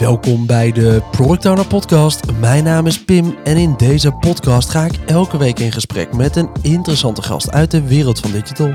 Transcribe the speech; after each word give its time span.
Welkom 0.00 0.46
bij 0.46 0.72
de 0.72 1.02
Product 1.10 1.46
Owner 1.46 1.66
Podcast. 1.66 2.20
Mijn 2.38 2.64
naam 2.64 2.86
is 2.86 3.04
Pim 3.04 3.36
en 3.44 3.56
in 3.56 3.74
deze 3.76 4.12
podcast 4.12 4.70
ga 4.70 4.84
ik 4.84 4.98
elke 5.06 5.36
week 5.38 5.58
in 5.58 5.72
gesprek 5.72 6.12
met 6.16 6.36
een 6.36 6.48
interessante 6.62 7.22
gast 7.22 7.50
uit 7.50 7.70
de 7.70 7.82
wereld 7.82 8.20
van 8.20 8.30
digital. 8.30 8.74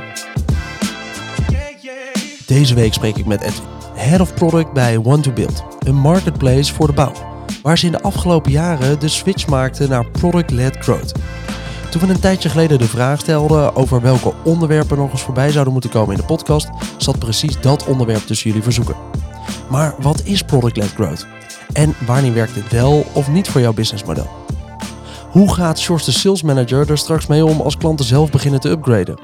Deze 2.46 2.76
week 2.76 2.94
spreek 2.94 3.17
ik 3.17 3.26
met 3.26 3.42
Edwin, 3.42 3.63
Head 3.94 4.19
of 4.19 4.33
Product 4.33 4.74
bij 4.74 5.01
Want 5.01 5.24
to 5.24 5.31
Build, 5.31 5.63
een 5.79 5.96
marketplace 5.96 6.74
voor 6.74 6.88
de 6.88 6.94
bouw, 6.94 7.13
waar 7.62 7.78
ze 7.78 7.85
in 7.85 7.92
de 7.92 8.01
afgelopen 8.01 8.51
jaren 8.51 8.99
de 8.99 9.07
switch 9.07 9.47
maakten 9.47 9.89
naar 9.89 10.10
product-led 10.12 10.78
growth. 10.78 11.12
Toen 11.92 12.01
we 12.01 12.07
een 12.07 12.19
tijdje 12.19 12.49
geleden 12.49 12.78
de 12.78 12.87
vraag 12.87 13.19
stelden 13.19 13.76
over 13.76 14.01
welke 14.01 14.33
onderwerpen 14.44 14.97
nog 14.97 15.12
eens 15.12 15.21
voorbij 15.21 15.51
zouden 15.51 15.73
moeten 15.73 15.92
komen 15.92 16.16
in 16.16 16.21
de 16.21 16.27
podcast, 16.27 16.70
zat 16.98 17.20
precies 17.20 17.62
dat 17.62 17.85
onderwerp 17.85 18.26
tussen 18.26 18.48
jullie 18.48 18.63
verzoeken. 18.63 18.95
Maar 19.70 19.95
wat 19.99 20.22
is 20.23 20.41
product-led 20.41 20.94
growth? 20.94 21.27
En 21.73 21.94
wanneer 22.05 22.34
werkt 22.34 22.55
het 22.55 22.72
wel 22.72 23.05
of 23.13 23.27
niet 23.27 23.48
voor 23.48 23.62
jouw 23.62 23.73
businessmodel? 23.73 24.30
Hoe 25.30 25.53
gaat 25.53 25.80
Sjors 25.80 26.05
de 26.05 26.12
sales 26.12 26.41
manager 26.41 26.90
er 26.90 26.98
straks 26.98 27.27
mee 27.27 27.45
om 27.45 27.62
als 27.62 27.77
klanten 27.77 28.05
zelf 28.05 28.31
beginnen 28.31 28.59
te 28.59 28.70
upgraden? 28.70 29.20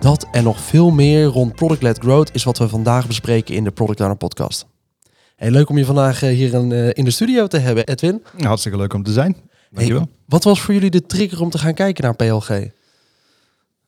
Dat 0.00 0.26
en 0.30 0.44
nog 0.44 0.60
veel 0.60 0.90
meer 0.90 1.24
rond 1.24 1.54
product-led 1.54 1.98
growth 1.98 2.34
is 2.34 2.44
wat 2.44 2.58
we 2.58 2.68
vandaag 2.68 3.06
bespreken 3.06 3.54
in 3.54 3.64
de 3.64 3.70
Product 3.70 4.00
Owner 4.00 4.16
podcast. 4.16 4.66
Hey, 5.36 5.50
leuk 5.50 5.68
om 5.68 5.78
je 5.78 5.84
vandaag 5.84 6.22
eh, 6.22 6.30
hier 6.30 6.54
in, 6.54 6.72
eh, 6.72 6.90
in 6.92 7.04
de 7.04 7.10
studio 7.10 7.46
te 7.46 7.58
hebben, 7.58 7.86
Edwin. 7.86 8.22
Hartstikke 8.38 8.78
leuk 8.78 8.92
om 8.92 9.02
te 9.02 9.12
zijn. 9.12 9.36
Dankjewel. 9.70 10.02
Hey, 10.02 10.10
wat 10.26 10.44
was 10.44 10.60
voor 10.60 10.74
jullie 10.74 10.90
de 10.90 11.06
trigger 11.06 11.40
om 11.40 11.50
te 11.50 11.58
gaan 11.58 11.74
kijken 11.74 12.04
naar 12.04 12.16
PLG? 12.16 12.68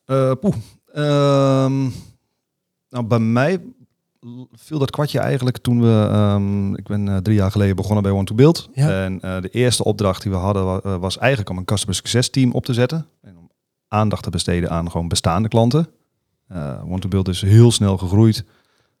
Eh, 0.05 0.31
poeh. 0.39 0.55
Ehm, 0.93 1.81
nou, 2.89 3.05
bij 3.07 3.19
mij 3.19 3.61
viel 4.51 4.79
dat 4.79 4.91
kwartje 4.91 5.19
eigenlijk 5.19 5.57
toen 5.57 5.81
we, 5.81 6.07
ehm, 6.11 6.73
ik 6.75 6.87
ben 6.87 7.07
eh, 7.09 7.17
drie 7.17 7.35
jaar 7.35 7.51
geleden 7.51 7.75
begonnen 7.75 8.03
bij 8.03 8.11
Want 8.11 8.27
to 8.27 8.35
Build. 8.35 8.69
Ja. 8.73 9.03
En 9.03 9.21
eh, 9.21 9.41
de 9.41 9.49
eerste 9.49 9.83
opdracht 9.83 10.21
die 10.21 10.31
we 10.31 10.37
hadden 10.37 10.65
wa- 10.65 10.79
eh, 10.83 10.95
was 10.95 11.17
eigenlijk 11.17 11.49
om 11.49 11.57
een 11.57 11.65
customer 11.65 11.95
success 11.95 12.29
team 12.29 12.51
op 12.51 12.65
te 12.65 12.73
zetten. 12.73 13.05
En 13.21 13.37
om 13.37 13.49
aandacht 13.87 14.23
te 14.23 14.29
besteden 14.29 14.69
aan 14.69 14.91
gewoon 14.91 15.07
bestaande 15.07 15.47
klanten. 15.47 15.87
Eh 16.47 16.81
Want 16.83 17.01
to 17.01 17.07
Build 17.07 17.27
is 17.27 17.41
heel 17.41 17.71
snel 17.71 17.97
gegroeid. 17.97 18.45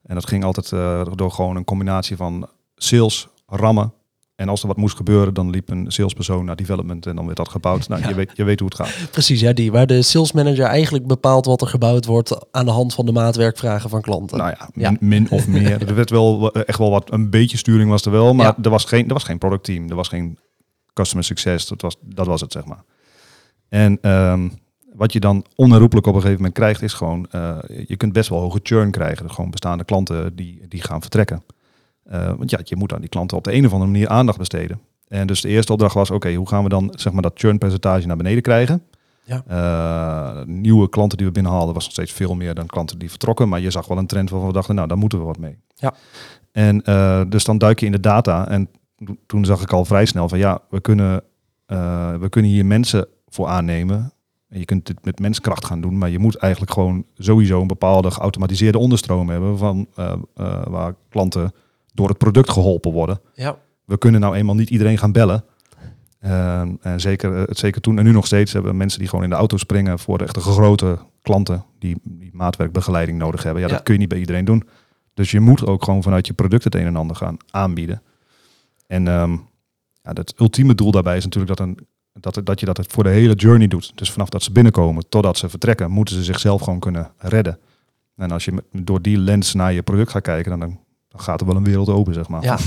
En 0.03 0.15
dat 0.15 0.27
ging 0.27 0.43
altijd 0.43 0.69
door 1.17 1.31
gewoon 1.31 1.55
een 1.55 1.63
combinatie 1.63 2.15
van 2.17 2.49
sales, 2.75 3.27
rammen. 3.47 3.93
En 4.39 4.49
als 4.49 4.61
er 4.61 4.67
wat 4.67 4.77
moest 4.77 4.95
gebeuren, 4.95 5.33
dan 5.33 5.49
liep 5.49 5.69
een 5.69 5.91
salespersoon 5.91 6.45
naar 6.45 6.55
development 6.55 7.05
en 7.05 7.15
dan 7.15 7.25
werd 7.25 7.37
dat 7.37 7.49
gebouwd. 7.49 7.87
Nou, 7.87 8.01
Ja. 8.01 8.07
je, 8.09 8.15
weet, 8.15 8.31
je 8.33 8.43
weet 8.43 8.59
hoe 8.59 8.69
het 8.69 8.77
gaat. 8.77 9.11
Precies, 9.11 9.39
ja, 9.39 9.53
die 9.53 9.71
waar 9.71 9.87
de 9.87 10.01
sales 10.01 10.31
manager 10.31 10.65
eigenlijk 10.65 11.07
bepaalt 11.07 11.45
wat 11.45 11.61
er 11.61 11.67
gebouwd 11.67 12.05
wordt 12.05 12.45
aan 12.51 12.65
de 12.65 12.71
hand 12.71 12.93
van 12.93 13.05
de 13.05 13.11
maatwerkvragen 13.11 13.89
van 13.89 14.01
klanten. 14.01 14.37
Nou 14.37 14.49
ja, 14.49 14.69
Ja. 14.73 14.89
min, 14.89 14.97
min 15.09 15.31
of 15.31 15.47
meer. 15.47 15.81
Er 15.89 15.95
werd 15.95 16.09
wel 16.09 16.51
eh, 16.51 16.61
echt 16.65 16.77
wel 16.77 16.89
wat, 16.89 17.11
een 17.11 17.29
beetje 17.29 17.57
sturing 17.57 17.89
was 17.89 18.05
er 18.05 18.11
wel, 18.11 18.33
maar 18.33 18.45
Ja. 18.45 18.57
er, 18.63 18.69
was 18.69 18.85
geen, 18.85 19.07
er 19.07 19.13
was 19.13 19.23
geen 19.23 19.37
product 19.37 19.63
team, 19.63 19.89
er 19.89 19.95
was 19.95 20.07
geen 20.07 20.37
customer 20.93 21.23
success, 21.25 21.67
dat 21.67 21.81
was, 21.81 21.95
dat 22.01 22.25
was 22.25 22.41
het 22.41 22.51
zeg 22.51 22.65
maar. 22.65 22.83
En 23.69 23.97
ehm, 24.01 24.49
wat 24.93 25.13
je 25.13 25.19
dan 25.19 25.45
onherroepelijk 25.55 26.07
op 26.07 26.13
een 26.13 26.19
gegeven 26.21 26.41
moment 26.41 26.59
krijgt, 26.59 26.81
is 26.81 26.93
gewoon, 26.93 27.27
eh, 27.31 27.57
je 27.87 27.97
kunt 27.97 28.13
best 28.13 28.29
wel 28.29 28.39
hoge 28.39 28.59
churn 28.63 28.91
krijgen. 28.91 29.25
Dus 29.25 29.35
gewoon 29.35 29.51
bestaande 29.51 29.83
klanten 29.83 30.35
die, 30.35 30.61
die 30.67 30.81
gaan 30.81 31.01
vertrekken. 31.01 31.43
Eh, 32.09 32.33
want 32.37 32.49
ja, 32.49 32.59
je 32.63 32.75
moet 32.75 32.93
aan 32.93 32.99
die 32.99 33.09
klanten 33.09 33.37
op 33.37 33.43
de 33.43 33.53
een 33.53 33.65
of 33.65 33.71
andere 33.73 33.91
manier 33.91 34.07
aandacht 34.07 34.37
besteden. 34.37 34.79
En 35.07 35.27
dus 35.27 35.41
de 35.41 35.47
eerste 35.49 35.71
opdracht 35.71 35.93
was, 35.93 36.11
oké, 36.11 36.33
hoe 36.33 36.47
gaan 36.47 36.63
we 36.63 36.69
dan 36.69 36.93
zeg 36.95 37.13
maar 37.13 37.21
dat 37.21 37.31
churn 37.35 37.57
percentage 37.57 38.07
naar 38.07 38.17
beneden 38.17 38.41
krijgen? 38.41 38.83
Ja. 39.23 39.43
Eh, 39.47 40.45
nieuwe 40.45 40.89
klanten 40.89 41.17
die 41.17 41.27
we 41.27 41.33
binnenhaalden 41.33 41.73
was 41.73 41.83
nog 41.83 41.93
steeds 41.93 42.11
veel 42.11 42.35
meer 42.35 42.53
dan 42.53 42.65
klanten 42.65 42.99
die 42.99 43.09
vertrokken. 43.09 43.49
Maar 43.49 43.59
je 43.59 43.71
zag 43.71 43.87
wel 43.87 43.97
een 43.97 44.07
trend 44.07 44.29
waarvan 44.29 44.47
we 44.49 44.53
dachten, 44.55 44.75
nou, 44.75 44.87
daar 44.87 44.97
moeten 44.97 45.19
we 45.19 45.25
wat 45.25 45.37
mee. 45.37 45.57
Ja. 45.75 45.93
En 46.51 46.81
eh, 46.83 47.21
dus 47.27 47.43
dan 47.43 47.57
duik 47.57 47.79
je 47.79 47.85
in 47.85 47.91
de 47.91 47.99
data. 47.99 48.47
En 48.47 48.69
to- 49.05 49.15
toen 49.25 49.45
zag 49.45 49.61
ik 49.61 49.73
al 49.73 49.85
vrij 49.85 50.05
snel 50.05 50.29
van, 50.29 50.37
ja, 50.37 50.61
we 50.69 50.81
kunnen, 50.81 51.23
we 52.19 52.27
kunnen 52.29 52.51
hier 52.51 52.65
mensen 52.65 53.07
voor 53.27 53.47
aannemen. 53.47 54.13
En 54.49 54.59
je 54.59 54.65
kunt 54.65 54.85
dit 54.85 55.05
met 55.05 55.19
menskracht 55.19 55.65
gaan 55.65 55.81
doen, 55.81 55.97
maar 55.97 56.09
je 56.09 56.19
moet 56.19 56.35
eigenlijk 56.35 56.73
gewoon 56.73 57.03
sowieso 57.17 57.61
een 57.61 57.67
bepaalde 57.67 58.11
geautomatiseerde 58.11 58.77
onderstroom 58.77 59.29
hebben 59.29 59.57
van 59.57 59.87
waar 60.69 60.95
klanten 61.09 61.51
door 61.93 62.07
het 62.09 62.17
product 62.17 62.49
geholpen 62.51 62.91
worden 62.91 63.21
Ja, 63.33 63.57
we 63.85 63.97
kunnen 63.97 64.21
nou 64.21 64.35
eenmaal 64.35 64.55
niet 64.55 64.69
iedereen 64.69 64.97
gaan 64.97 65.11
bellen. 65.11 65.43
Ehm, 66.19 66.75
en 66.81 66.99
zeker, 66.99 67.35
eh, 67.35 67.41
het 67.47 67.57
zeker 67.57 67.81
toen 67.81 67.97
en 67.97 68.03
nu 68.03 68.11
nog 68.11 68.25
steeds 68.25 68.53
hebben 68.53 68.71
we 68.71 68.77
mensen 68.77 68.99
die 68.99 69.07
gewoon 69.07 69.23
in 69.23 69.29
de 69.29 69.35
auto 69.35 69.57
springen 69.57 69.99
voor 69.99 70.17
de 70.17 70.23
echte 70.23 70.39
grote 70.39 70.97
klanten 71.21 71.65
die, 71.79 71.97
die 72.03 72.29
maatwerkbegeleiding 72.33 73.17
nodig 73.17 73.43
hebben. 73.43 73.61
Ja, 73.61 73.67
Ja. 73.67 73.73
dat 73.73 73.83
kun 73.83 73.93
je 73.93 73.99
niet 73.99 74.09
bij 74.09 74.19
iedereen 74.19 74.45
doen. 74.45 74.67
Dus 75.13 75.31
je 75.31 75.39
moet 75.39 75.65
ook 75.65 75.83
gewoon 75.83 76.03
vanuit 76.03 76.27
je 76.27 76.33
product 76.33 76.63
het 76.63 76.75
een 76.75 76.85
en 76.85 76.95
ander 76.95 77.15
gaan 77.15 77.37
aanbieden. 77.51 78.01
En 78.87 79.07
ehm, 79.07 79.31
ja, 80.01 80.11
het 80.13 80.33
ultieme 80.39 80.75
doel 80.75 80.91
daarbij 80.91 81.17
is 81.17 81.23
natuurlijk 81.23 81.57
dat, 81.57 81.67
een, 81.67 81.77
dat, 82.13 82.41
dat 82.43 82.59
je 82.59 82.65
dat 82.65 82.85
voor 82.87 83.03
de 83.03 83.09
hele 83.09 83.33
journey 83.33 83.67
doet. 83.67 83.91
Dus 83.95 84.11
vanaf 84.11 84.29
dat 84.29 84.43
ze 84.43 84.51
binnenkomen 84.51 85.09
totdat 85.09 85.37
ze 85.37 85.49
vertrekken, 85.49 85.91
moeten 85.91 86.15
ze 86.15 86.23
zichzelf 86.23 86.61
gewoon 86.61 86.79
kunnen 86.79 87.11
redden. 87.17 87.59
En 88.15 88.31
als 88.31 88.45
je 88.45 88.63
door 88.71 89.01
die 89.01 89.17
lens 89.17 89.53
naar 89.53 89.73
je 89.73 89.81
product 89.81 90.11
gaat 90.11 90.21
kijken, 90.21 90.49
dan, 90.51 90.59
dan 90.59 90.79
gaat 91.15 91.41
er 91.41 91.47
wel 91.47 91.55
een 91.55 91.63
wereld 91.63 91.89
open, 91.89 92.13
zeg 92.13 92.27
maar. 92.27 92.43
ja. 92.43 92.57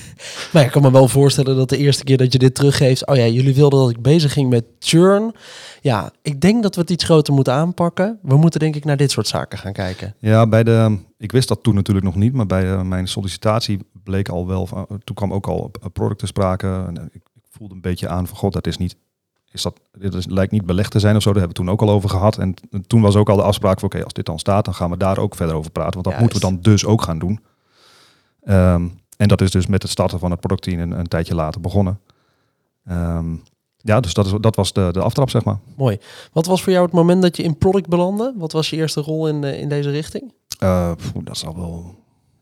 maar 0.52 0.64
ik 0.64 0.70
kan 0.70 0.82
me 0.82 0.90
wel 0.90 1.08
voorstellen 1.08 1.56
dat 1.56 1.68
de 1.68 1.76
eerste 1.76 2.04
keer 2.04 2.16
dat 2.16 2.32
je 2.32 2.38
dit 2.38 2.54
teruggeeft, 2.54 3.06
oh 3.06 3.16
ja, 3.16 3.26
jullie 3.26 3.54
wilden 3.54 3.80
dat 3.80 3.90
ik 3.90 4.02
bezig 4.02 4.32
ging 4.32 4.50
met 4.50 4.64
churn. 4.78 5.32
Ja, 5.80 6.10
ik 6.22 6.40
denk 6.40 6.62
dat 6.62 6.74
we 6.74 6.80
het 6.80 6.90
iets 6.90 7.04
groter 7.04 7.34
moeten 7.34 7.52
aanpakken. 7.52 8.18
We 8.22 8.36
moeten 8.36 8.60
denk 8.60 8.76
ik 8.76 8.84
naar 8.84 8.96
dit 8.96 9.10
soort 9.10 9.26
zaken 9.26 9.58
gaan 9.58 9.72
kijken. 9.72 10.14
Ja, 10.18 10.46
bij 10.46 10.64
de, 10.64 10.98
ik 11.18 11.32
wist 11.32 11.48
dat 11.48 11.62
toen 11.62 11.74
natuurlijk 11.74 12.06
nog 12.06 12.14
niet, 12.16 12.32
maar 12.32 12.46
bij 12.46 12.72
eh, 12.72 12.82
mijn 12.82 13.08
sollicitatie 13.08 13.78
bleek 14.04 14.28
al 14.28 14.46
wel, 14.46 14.66
van- 14.66 14.86
toen 15.04 15.16
kwam 15.16 15.32
ook 15.32 15.46
al 15.46 15.70
eh, 15.82 15.88
product 15.92 16.18
te 16.18 16.26
sprake. 16.26 16.66
En, 16.86 16.96
eh, 16.98 17.04
ik, 17.04 17.22
ik 17.34 17.42
voelde 17.50 17.74
een 17.74 17.80
beetje 17.80 18.08
aan 18.08 18.26
van, 18.26 18.36
god, 18.36 18.52
dat 18.52 18.66
is 18.66 18.76
niet, 18.76 18.96
is 19.50 19.62
dat, 19.62 19.80
dit 19.98 20.14
is, 20.14 20.26
lijkt 20.26 20.52
niet 20.52 20.66
belegd 20.66 20.90
te 20.90 21.00
zijn 21.00 21.16
of 21.16 21.22
zo. 21.22 21.32
Daar 21.32 21.42
hebben 21.42 21.56
we 21.56 21.64
toen 21.64 21.72
ook 21.74 21.82
al 21.88 21.94
over 21.94 22.08
gehad. 22.10 22.38
En 22.38 22.54
toen 22.86 23.00
was 23.00 23.16
ook 23.16 23.28
al 23.28 23.36
de 23.36 23.42
afspraak 23.42 23.80
van, 23.80 23.88
oké, 23.88 24.04
als 24.04 24.12
dit 24.12 24.26
dan 24.26 24.38
staat, 24.38 24.64
dan 24.64 24.74
gaan 24.74 24.90
we 24.90 24.96
daar 24.96 25.18
ook 25.18 25.34
verder 25.34 25.56
over 25.56 25.70
praten. 25.70 25.92
Want 25.92 26.04
dat 26.04 26.14
Juist. 26.14 26.32
moeten 26.32 26.48
we 26.50 26.54
dan 26.62 26.72
dus 26.72 26.84
ook 26.84 27.02
gaan 27.02 27.18
doen. 27.18 27.40
Ehm, 28.46 28.86
en 29.16 29.28
dat 29.28 29.40
is 29.40 29.50
dus 29.50 29.66
met 29.66 29.82
het 29.82 29.90
starten 29.90 30.18
van 30.18 30.30
het 30.30 30.40
productteam 30.40 30.80
een, 30.80 30.98
een 30.98 31.08
tijdje 31.08 31.34
later 31.34 31.60
begonnen. 31.60 32.00
Ehm, 32.84 33.34
ja, 33.76 34.00
dus 34.00 34.14
dat, 34.14 34.26
is, 34.26 34.32
dat 34.40 34.56
was 34.56 34.72
de, 34.72 34.88
de 34.92 35.00
aftrap, 35.00 35.30
zeg 35.30 35.44
maar. 35.44 35.58
Mooi. 35.76 35.98
Wat 36.32 36.46
was 36.46 36.62
voor 36.62 36.72
jou 36.72 36.84
het 36.84 36.94
moment 36.94 37.22
dat 37.22 37.36
je 37.36 37.42
in 37.42 37.58
product 37.58 37.88
belandde? 37.88 38.34
Wat 38.36 38.52
was 38.52 38.70
je 38.70 38.76
eerste 38.76 39.00
rol 39.00 39.28
in, 39.28 39.44
eh, 39.44 39.60
in 39.60 39.68
deze 39.68 39.90
richting? 39.90 40.32
Eh, 40.58 40.92
dat 41.22 41.38
zal 41.38 41.56
wel. 41.56 41.94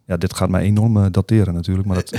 Ja, 0.07 0.17
dit 0.17 0.35
gaat 0.35 0.49
mij 0.49 0.63
enorm 0.63 0.97
eh, 0.97 1.05
dateren 1.11 1.55
natuurlijk. 1.55 1.89
Maar 1.89 1.97
dat. 1.97 2.13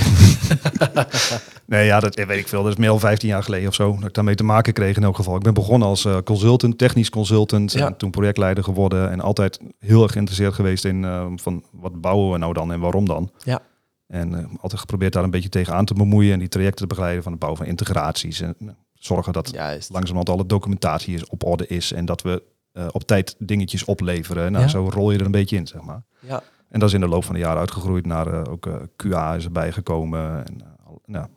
nee, 1.66 1.86
ja, 1.86 2.00
dat 2.00 2.16
weet 2.16 2.40
ik 2.40 2.48
veel. 2.48 2.64
Dat 2.64 2.72
is 2.72 2.78
meer 2.78 2.88
dan 2.88 3.00
15 3.00 3.30
jaar 3.30 3.44
geleden 3.44 3.68
of 3.68 3.74
zo. 3.74 3.96
Dat 3.96 4.08
ik 4.08 4.14
daarmee 4.14 4.36
te 4.36 4.44
maken 4.44 4.74
kreeg 4.74 4.98
in 4.98 5.04
elk 5.04 5.16
geval. 5.16 5.36
Ik 5.36 5.44
ben 5.44 5.54
begonnen 5.54 5.88
als 5.88 6.08
consultant, 6.24 6.78
technisch 6.78 7.10
consultant. 7.10 7.72
Ja. 7.72 7.88
En 7.88 7.98
toen 7.98 8.12
projectleider 8.12 8.64
geworden. 8.64 9.12
En 9.12 9.22
altijd 9.22 9.60
heel 9.80 10.04
erg 10.04 10.12
geïnteresseerd 10.12 10.54
geweest 10.54 10.86
in 10.86 11.06
van 11.36 11.64
wat 11.72 12.02
bouwen 12.02 12.32
we 12.32 12.38
nou 12.38 12.54
dan 12.54 12.72
en 12.72 12.80
waarom 12.80 13.06
dan. 13.06 13.32
Ja. 13.44 13.62
En 14.08 14.36
eh, 14.36 14.46
altijd 14.62 14.82
geprobeerd 14.82 15.14
daar 15.14 15.24
een 15.24 15.30
beetje 15.30 15.50
tegenaan 15.50 15.86
te 15.86 15.94
bemoeien. 15.94 16.34
En 16.34 16.40
die 16.40 16.48
trajecten 16.48 16.82
te 16.82 16.88
begeleiden 16.88 17.24
van 17.24 17.32
het 17.32 17.42
bouwen 17.42 17.62
van 17.62 17.72
integraties. 17.72 18.42
En 18.42 18.56
eh, 18.60 18.68
zorgen 18.94 19.34
dat 19.34 19.50
Juist. 19.50 19.90
langzamerhand 19.90 20.30
alle 20.30 20.46
documentatie 20.48 21.14
is 21.16 21.26
op 21.26 21.44
orde 21.46 21.68
is. 21.68 21.92
En 21.92 22.06
dat 22.06 22.22
we 22.22 22.44
eh, 22.72 22.88
op 22.92 23.04
tijd 23.04 23.36
dingetjes 23.40 23.84
opleveren. 23.84 24.52
Nou, 24.52 24.64
Ja. 24.64 24.70
zo 24.70 24.90
rol 24.90 25.12
je 25.12 25.20
er 25.20 25.26
een 25.26 25.32
beetje 25.32 25.56
in, 25.56 25.68
zeg 25.68 25.82
maar. 25.82 26.04
Ja. 26.20 26.44
En 26.70 26.80
dat 26.80 26.90
is 26.90 26.96
in 26.96 27.02
de 27.02 27.08
loop 27.08 27.24
van 27.24 27.34
de 27.34 27.40
jaren 27.42 27.60
uitgegroeid 27.60 28.06
naar 28.06 28.50
ook 28.50 28.70
QA 28.96 29.36
is 29.36 29.46
erbij 29.46 29.72
gekomen. 29.72 30.46
En, 30.46 30.62
ja. 31.06 31.30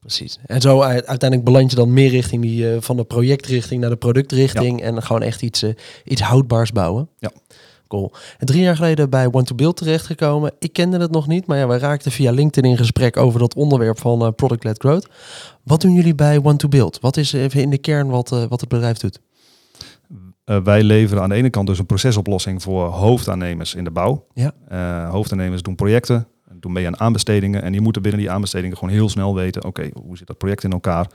Precies. 0.00 0.38
En 0.46 0.60
zo 0.60 0.82
uiteindelijk 0.82 1.44
beland 1.44 1.70
je 1.70 1.76
dan 1.76 1.92
meer 1.92 2.10
richting 2.10 2.42
die 2.42 2.80
van 2.80 2.96
de 2.96 3.04
projectrichting 3.04 3.80
naar 3.80 3.90
de 3.90 3.96
productrichting 3.96 4.82
en 4.82 5.02
gewoon 5.02 5.22
echt 5.22 5.42
iets, 5.42 5.64
iets 6.04 6.20
houdbaars 6.20 6.72
bouwen. 6.72 7.08
Ja. 7.18 7.30
Cool. 7.88 8.12
En 8.38 8.46
drie 8.46 8.62
jaar 8.62 8.76
geleden 8.76 9.10
bij 9.10 9.30
Want 9.30 9.46
to 9.46 9.54
Build 9.54 9.76
terechtgekomen. 9.76 10.52
Ik 10.58 10.72
kende 10.72 10.98
het 10.98 11.10
nog 11.10 11.26
niet, 11.26 11.46
maar 11.46 11.58
ja, 11.58 11.66
wij 11.66 11.78
raakten 11.78 12.12
via 12.12 12.30
LinkedIn 12.30 12.70
in 12.70 12.76
gesprek 12.76 13.16
over 13.16 13.38
dat 13.38 13.54
onderwerp 13.54 13.98
van 13.98 14.22
eh, 14.22 14.32
product-led 14.36 14.78
growth. 14.78 15.08
Wat 15.62 15.80
doen 15.80 15.92
jullie 15.92 16.14
bij 16.14 16.40
Want 16.40 16.58
to 16.58 16.68
Build? 16.68 17.00
Wat 17.00 17.16
is 17.16 17.32
even 17.32 17.60
in 17.60 17.70
de 17.70 17.78
kern 17.78 18.08
wat, 18.08 18.32
eh, 18.32 18.44
wat 18.48 18.60
het 18.60 18.68
bedrijf 18.68 18.98
doet? 18.98 19.20
Eh, 20.44 20.62
wij 20.62 20.82
leveren 20.82 21.22
aan 21.22 21.28
de 21.28 21.34
ene 21.34 21.50
kant 21.50 21.66
dus 21.66 21.78
een 21.78 21.86
procesoplossing 21.86 22.62
voor 22.62 22.86
hoofdaannemers 22.86 23.74
in 23.74 23.84
de 23.84 23.90
bouw. 23.90 24.26
Ja. 24.34 24.52
Hoofdaannemers 25.10 25.62
doen 25.62 25.74
projecten, 25.74 26.26
doen 26.52 26.72
mee 26.72 26.86
aan 26.86 27.00
aanbestedingen. 27.00 27.62
En 27.62 27.72
die 27.72 27.80
moeten 27.80 28.02
binnen 28.02 28.20
die 28.20 28.30
aanbestedingen 28.30 28.76
gewoon 28.76 28.94
heel 28.94 29.08
snel 29.08 29.34
weten, 29.34 29.64
oké, 29.64 29.90
hoe 30.02 30.16
zit 30.16 30.26
dat 30.26 30.38
project 30.38 30.64
in 30.64 30.72
elkaar? 30.72 31.06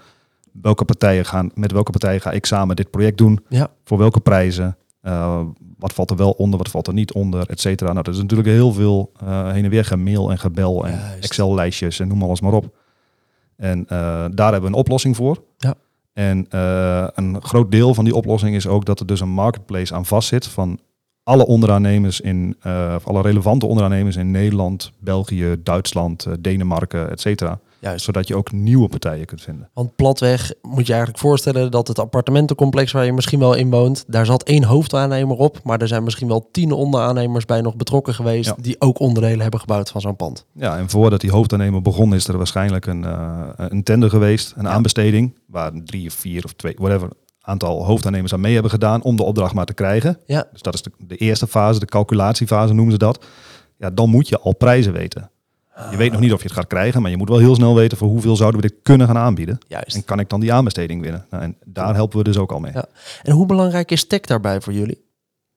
Welke 0.61 0.85
partijen 0.85 1.25
gaan, 1.25 1.51
met 1.53 1.71
welke 1.71 1.91
partijen 1.91 2.21
ga 2.21 2.31
ik 2.31 2.45
samen 2.45 2.75
dit 2.75 2.89
project 2.89 3.17
doen? 3.17 3.45
Ja. 3.49 3.71
Voor 3.83 3.97
welke 3.97 4.19
prijzen? 4.19 4.77
Eh, 5.03 5.41
wat 5.77 5.93
valt 5.93 6.09
er 6.09 6.15
wel 6.17 6.31
onder, 6.31 6.57
wat 6.57 6.69
valt 6.69 6.87
er 6.87 6.93
niet 6.93 7.13
onder, 7.13 7.49
et 7.49 7.59
cetera. 7.59 7.91
Nou, 7.91 8.03
dat 8.03 8.13
is 8.13 8.21
natuurlijk 8.21 8.49
heel 8.49 8.73
veel 8.73 9.11
eh, 9.19 9.51
heen 9.51 9.63
en 9.63 9.69
weer 9.69 9.85
gemail 9.85 10.31
en 10.31 10.39
gebel 10.39 10.85
en. 10.85 10.99
Excel-lijstjes 11.19 11.99
en 11.99 12.07
noem 12.07 12.23
alles 12.23 12.41
maar 12.41 12.53
op. 12.53 12.77
En 13.55 13.85
eh, 13.87 14.25
daar 14.31 14.51
hebben 14.51 14.61
we 14.61 14.67
een 14.67 14.81
oplossing 14.81 15.15
voor. 15.15 15.43
Ja. 15.57 15.75
En 16.13 16.45
een 17.15 17.41
groot 17.41 17.71
deel 17.71 17.93
van 17.93 18.03
die 18.03 18.15
oplossing 18.15 18.55
is 18.55 18.67
ook 18.67 18.85
dat 18.85 18.99
er 18.99 19.05
dus 19.05 19.19
een 19.19 19.29
marketplace 19.29 19.93
aan 19.93 20.05
vastzit 20.05 20.47
van 20.47 20.79
alle 21.23 21.45
onderaannemers 21.45 22.21
in, 22.21 22.55
of 22.95 23.07
alle 23.07 23.21
relevante 23.21 23.65
onderaannemers 23.65 24.15
in 24.15 24.31
Nederland, 24.31 24.91
België, 24.99 25.55
Duitsland, 25.63 26.27
Denemarken, 26.39 27.09
et 27.11 27.21
cetera. 27.21 27.59
Juist. 27.83 28.05
Zodat 28.05 28.27
je 28.27 28.35
ook 28.35 28.51
nieuwe 28.51 28.87
partijen 28.87 29.25
kunt 29.25 29.41
vinden. 29.41 29.69
Want 29.73 29.95
platweg 29.95 30.53
moet 30.61 30.85
je 30.85 30.91
eigenlijk 30.91 31.21
voorstellen 31.21 31.71
dat 31.71 31.87
het 31.87 31.99
appartementencomplex 31.99 32.91
waar 32.91 33.05
je 33.05 33.13
misschien 33.13 33.39
wel 33.39 33.53
in 33.53 33.69
woont, 33.69 34.03
daar 34.07 34.25
zat 34.25 34.43
één 34.43 34.63
hoofdaannemer 34.63 35.37
op, 35.37 35.59
maar 35.63 35.81
er 35.81 35.87
zijn 35.87 36.03
misschien 36.03 36.27
wel 36.27 36.49
tien 36.51 36.71
onderaannemers 36.71 37.45
bij 37.45 37.61
nog 37.61 37.75
betrokken 37.75 38.13
geweest 38.13 38.45
Ja. 38.49 38.55
die 38.61 38.75
ook 38.81 38.99
onderdelen 38.99 39.39
hebben 39.41 39.59
gebouwd 39.59 39.89
van 39.89 40.01
zo'n 40.01 40.15
pand. 40.15 40.45
Ja, 40.53 40.77
en 40.77 40.89
voordat 40.89 41.21
die 41.21 41.31
hoofdaannemer 41.31 41.81
begon, 41.81 42.13
is 42.13 42.27
er 42.27 42.37
waarschijnlijk 42.37 42.85
een, 42.85 43.03
eh, 43.05 43.47
een 43.57 43.83
tender 43.83 44.09
geweest, 44.09 44.53
een 44.57 44.63
Ja. 44.63 44.69
aanbesteding, 44.69 45.33
waar 45.47 45.71
drie 45.85 46.07
of 46.07 46.13
vier 46.13 46.43
of 46.43 46.53
twee, 46.53 46.75
whatever, 46.77 47.09
aantal 47.41 47.85
hoofdaannemers 47.85 48.33
aan 48.33 48.41
mee 48.41 48.53
hebben 48.53 48.71
gedaan 48.71 49.01
om 49.03 49.15
de 49.15 49.23
opdracht 49.23 49.53
maar 49.53 49.65
te 49.65 49.73
krijgen. 49.73 50.19
Ja, 50.25 50.47
Dus 50.51 50.61
dat 50.61 50.73
is 50.73 50.81
de, 50.81 50.91
de 50.97 51.15
eerste 51.15 51.47
fase, 51.47 51.79
de 51.79 51.85
calculatiefase 51.85 52.73
noemen 52.73 52.91
ze 52.93 52.99
dat. 52.99 53.25
Ja, 53.77 53.89
dan 53.89 54.09
moet 54.09 54.27
je 54.27 54.39
al 54.39 54.55
prijzen 54.55 54.93
weten. 54.93 55.31
Je 55.91 55.97
weet 55.97 56.11
nog 56.11 56.21
niet 56.21 56.33
of 56.33 56.41
je 56.41 56.47
het 56.47 56.57
gaat 56.57 56.67
krijgen, 56.67 57.01
maar 57.01 57.11
je 57.11 57.17
moet 57.17 57.29
wel 57.29 57.37
heel 57.37 57.55
snel 57.55 57.75
weten 57.75 57.97
voor 57.97 58.07
hoeveel 58.07 58.35
zouden 58.35 58.61
we 58.61 58.67
dit 58.67 58.77
kunnen 58.83 59.07
gaan 59.07 59.17
aanbieden. 59.17 59.57
juist. 59.67 59.95
En 59.95 60.05
kan 60.05 60.19
ik 60.19 60.29
dan 60.29 60.39
die 60.39 60.53
aanbesteding 60.53 61.01
winnen? 61.01 61.25
Nou, 61.29 61.43
en 61.43 61.57
daar 61.65 61.95
helpen 61.95 62.17
we 62.17 62.23
dus 62.23 62.37
ook 62.37 62.51
al 62.51 62.59
mee. 62.59 62.71
Ja. 62.73 62.85
En 63.23 63.33
hoe 63.33 63.45
belangrijk 63.45 63.91
is 63.91 64.07
tech 64.07 64.21
daarbij 64.21 64.61
voor 64.61 64.73
jullie? 64.73 65.05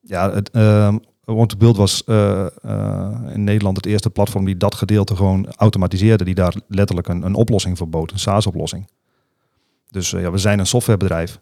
Ja, 0.00 0.32
het 0.32 0.50
ehm 0.50 0.96
Want 1.26 1.48
to 1.48 1.56
Build 1.56 1.76
was 1.76 2.04
eh, 2.04 2.46
eh, 2.62 3.20
in 3.32 3.44
Nederland 3.44 3.76
het 3.76 3.86
eerste 3.86 4.10
platform 4.10 4.44
die 4.44 4.56
dat 4.56 4.74
gedeelte 4.74 5.16
gewoon 5.16 5.52
automatiseerde. 5.56 6.24
Die 6.24 6.34
daar 6.34 6.54
letterlijk 6.68 7.08
een, 7.08 7.22
een 7.22 7.34
oplossing 7.34 7.78
voor 7.78 7.88
bood, 7.88 8.12
een 8.12 8.18
SaaS-oplossing. 8.18 8.88
Dus 9.90 10.12
eh, 10.12 10.20
ja, 10.20 10.30
we 10.30 10.38
zijn 10.38 10.58
een 10.58 10.66
softwarebedrijf. 10.66 11.40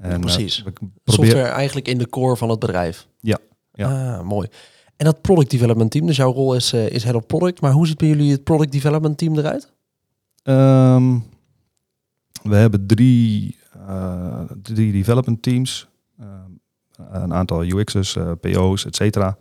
En, 0.00 0.20
Precies. 0.20 0.62
we 0.62 0.72
proberen, 0.72 0.94
Software 1.04 1.48
eigenlijk 1.48 1.88
in 1.88 1.98
de 1.98 2.08
core 2.08 2.36
van 2.36 2.48
het 2.48 2.58
bedrijf. 2.58 3.06
Ja, 3.20 3.38
Ah, 3.72 4.22
mooi. 4.22 4.48
En 5.00 5.06
dat 5.06 5.20
product 5.20 5.50
development 5.50 5.90
team, 5.90 6.06
dus 6.06 6.16
jouw 6.16 6.32
rol 6.32 6.54
is, 6.54 6.72
eh, 6.72 6.90
is 6.90 7.04
head 7.04 7.14
of 7.14 7.26
product. 7.26 7.60
Maar 7.60 7.72
hoe 7.72 7.86
ziet 7.86 7.98
bij 7.98 8.08
jullie 8.08 8.30
het 8.30 8.44
product 8.44 8.72
development 8.72 9.18
team 9.18 9.38
eruit? 9.38 9.72
Ehm, 10.42 11.18
we 12.42 12.56
hebben 12.56 12.86
drie, 12.86 13.56
eh, 13.86 14.40
drie 14.62 14.92
development 14.92 15.42
teams. 15.42 15.88
Ehm, 16.18 16.50
een 17.22 17.34
aantal 17.34 17.64
UX'ers, 17.64 18.16
eh, 18.16 18.32
PO's, 18.40 18.86
et 18.86 18.96
cetera. 18.96 19.36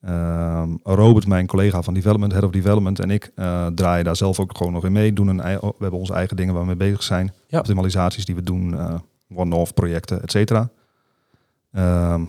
Ehm, 0.00 0.76
Robert, 0.82 1.26
mijn 1.26 1.46
collega 1.46 1.82
van 1.82 1.94
development, 1.94 2.32
head 2.32 2.44
of 2.44 2.50
development 2.50 2.98
en 2.98 3.10
ik 3.10 3.32
eh, 3.34 3.66
draaien 3.66 4.04
daar 4.04 4.16
zelf 4.16 4.40
ook 4.40 4.56
gewoon 4.56 4.72
nog 4.72 4.84
in 4.84 4.92
mee. 4.92 5.12
Doen 5.12 5.28
een, 5.28 5.36
we 5.60 5.74
hebben 5.78 5.98
onze 5.98 6.14
eigen 6.14 6.36
dingen 6.36 6.52
waar 6.52 6.62
we 6.62 6.68
mee 6.68 6.88
bezig 6.88 7.02
zijn. 7.02 7.32
Ja. 7.46 7.58
Optimalisaties 7.58 8.24
die 8.24 8.34
we 8.34 8.42
doen, 8.42 8.78
eh 8.78 8.94
one-off 9.34 9.74
projecten, 9.74 10.22
et 10.22 10.30
cetera. 10.30 10.70
Ehm, 11.72 12.22
eh, 12.22 12.28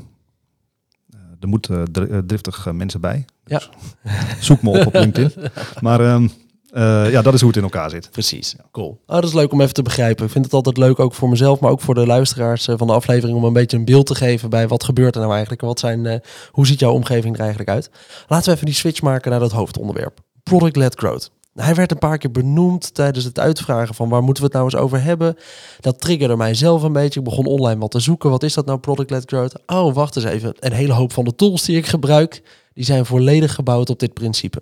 er 1.41 1.47
moeten 1.47 1.87
eh, 1.93 2.17
driftig 2.25 2.67
eh, 2.67 2.73
mensen 2.73 3.01
bij. 3.01 3.25
Ja. 3.45 3.61
Dus 4.03 4.45
zoek 4.45 4.61
me 4.61 4.79
op 4.79 4.85
op 4.85 4.93
LinkedIn. 4.93 5.33
Maar 5.79 5.99
ehm, 5.99 6.27
eh, 6.69 7.11
ja, 7.11 7.21
dat 7.21 7.33
is 7.33 7.39
hoe 7.39 7.49
het 7.49 7.57
in 7.57 7.63
elkaar 7.63 7.89
zit. 7.89 8.11
Precies, 8.11 8.55
cool. 8.71 9.01
Oh, 9.05 9.15
dat 9.15 9.23
is 9.23 9.33
leuk 9.33 9.51
om 9.51 9.61
even 9.61 9.73
te 9.73 9.81
begrijpen. 9.81 10.25
Ik 10.25 10.31
vind 10.31 10.45
het 10.45 10.53
altijd 10.53 10.77
leuk, 10.77 10.99
ook 10.99 11.13
voor 11.13 11.29
mezelf, 11.29 11.59
maar 11.59 11.71
ook 11.71 11.81
voor 11.81 11.95
de 11.95 12.05
luisteraars 12.05 12.67
van 12.71 12.87
de 12.87 12.93
aflevering, 12.93 13.37
om 13.37 13.43
een 13.43 13.53
beetje 13.53 13.77
een 13.77 13.85
beeld 13.85 14.05
te 14.05 14.15
geven 14.15 14.49
bij 14.49 14.67
wat 14.67 14.83
gebeurt 14.83 15.13
er 15.13 15.19
nou 15.19 15.31
eigenlijk 15.31 15.61
en 15.61 15.67
wat 15.67 15.79
zijn, 15.79 16.21
hoe 16.51 16.67
ziet 16.67 16.79
jouw 16.79 16.91
omgeving 16.91 17.33
er 17.33 17.39
eigenlijk 17.41 17.69
uit. 17.69 17.89
Laten 18.27 18.45
we 18.45 18.53
even 18.53 18.65
die 18.65 18.75
switch 18.75 19.01
maken 19.01 19.31
naar 19.31 19.39
dat 19.39 19.51
hoofdonderwerp. 19.51 20.19
Product-led 20.43 20.95
growth. 20.95 21.31
Hij 21.53 21.75
werd 21.75 21.91
een 21.91 21.97
paar 21.97 22.17
keer 22.17 22.31
benoemd 22.31 22.93
tijdens 22.93 23.25
het 23.25 23.39
uitvragen 23.39 23.95
van 23.95 24.09
waar 24.09 24.23
moeten 24.23 24.43
we 24.43 24.49
het 24.49 24.57
nou 24.57 24.65
eens 24.65 24.83
over 24.83 25.03
hebben. 25.03 25.35
Dat 25.79 26.01
triggerde 26.01 26.35
mij 26.35 26.53
zelf 26.53 26.83
een 26.83 26.93
beetje. 26.93 27.19
Ik 27.19 27.25
begon 27.25 27.45
online 27.45 27.79
wat 27.79 27.91
te 27.91 27.99
zoeken. 27.99 28.29
Wat 28.29 28.43
is 28.43 28.53
dat 28.53 28.65
nou, 28.65 28.79
product-led 28.79 29.23
growth? 29.25 29.61
Oh, 29.65 29.93
wacht 29.93 30.15
eens 30.15 30.25
even. 30.25 30.53
Een 30.59 30.73
hele 30.73 30.93
hoop 30.93 31.13
van 31.13 31.23
de 31.23 31.35
tools 31.35 31.65
die 31.65 31.77
ik 31.77 31.85
gebruik, 31.85 32.43
die 32.73 32.83
zijn 32.83 33.05
volledig 33.05 33.55
gebouwd 33.55 33.89
op 33.89 33.99
dit 33.99 34.13
principe. 34.13 34.59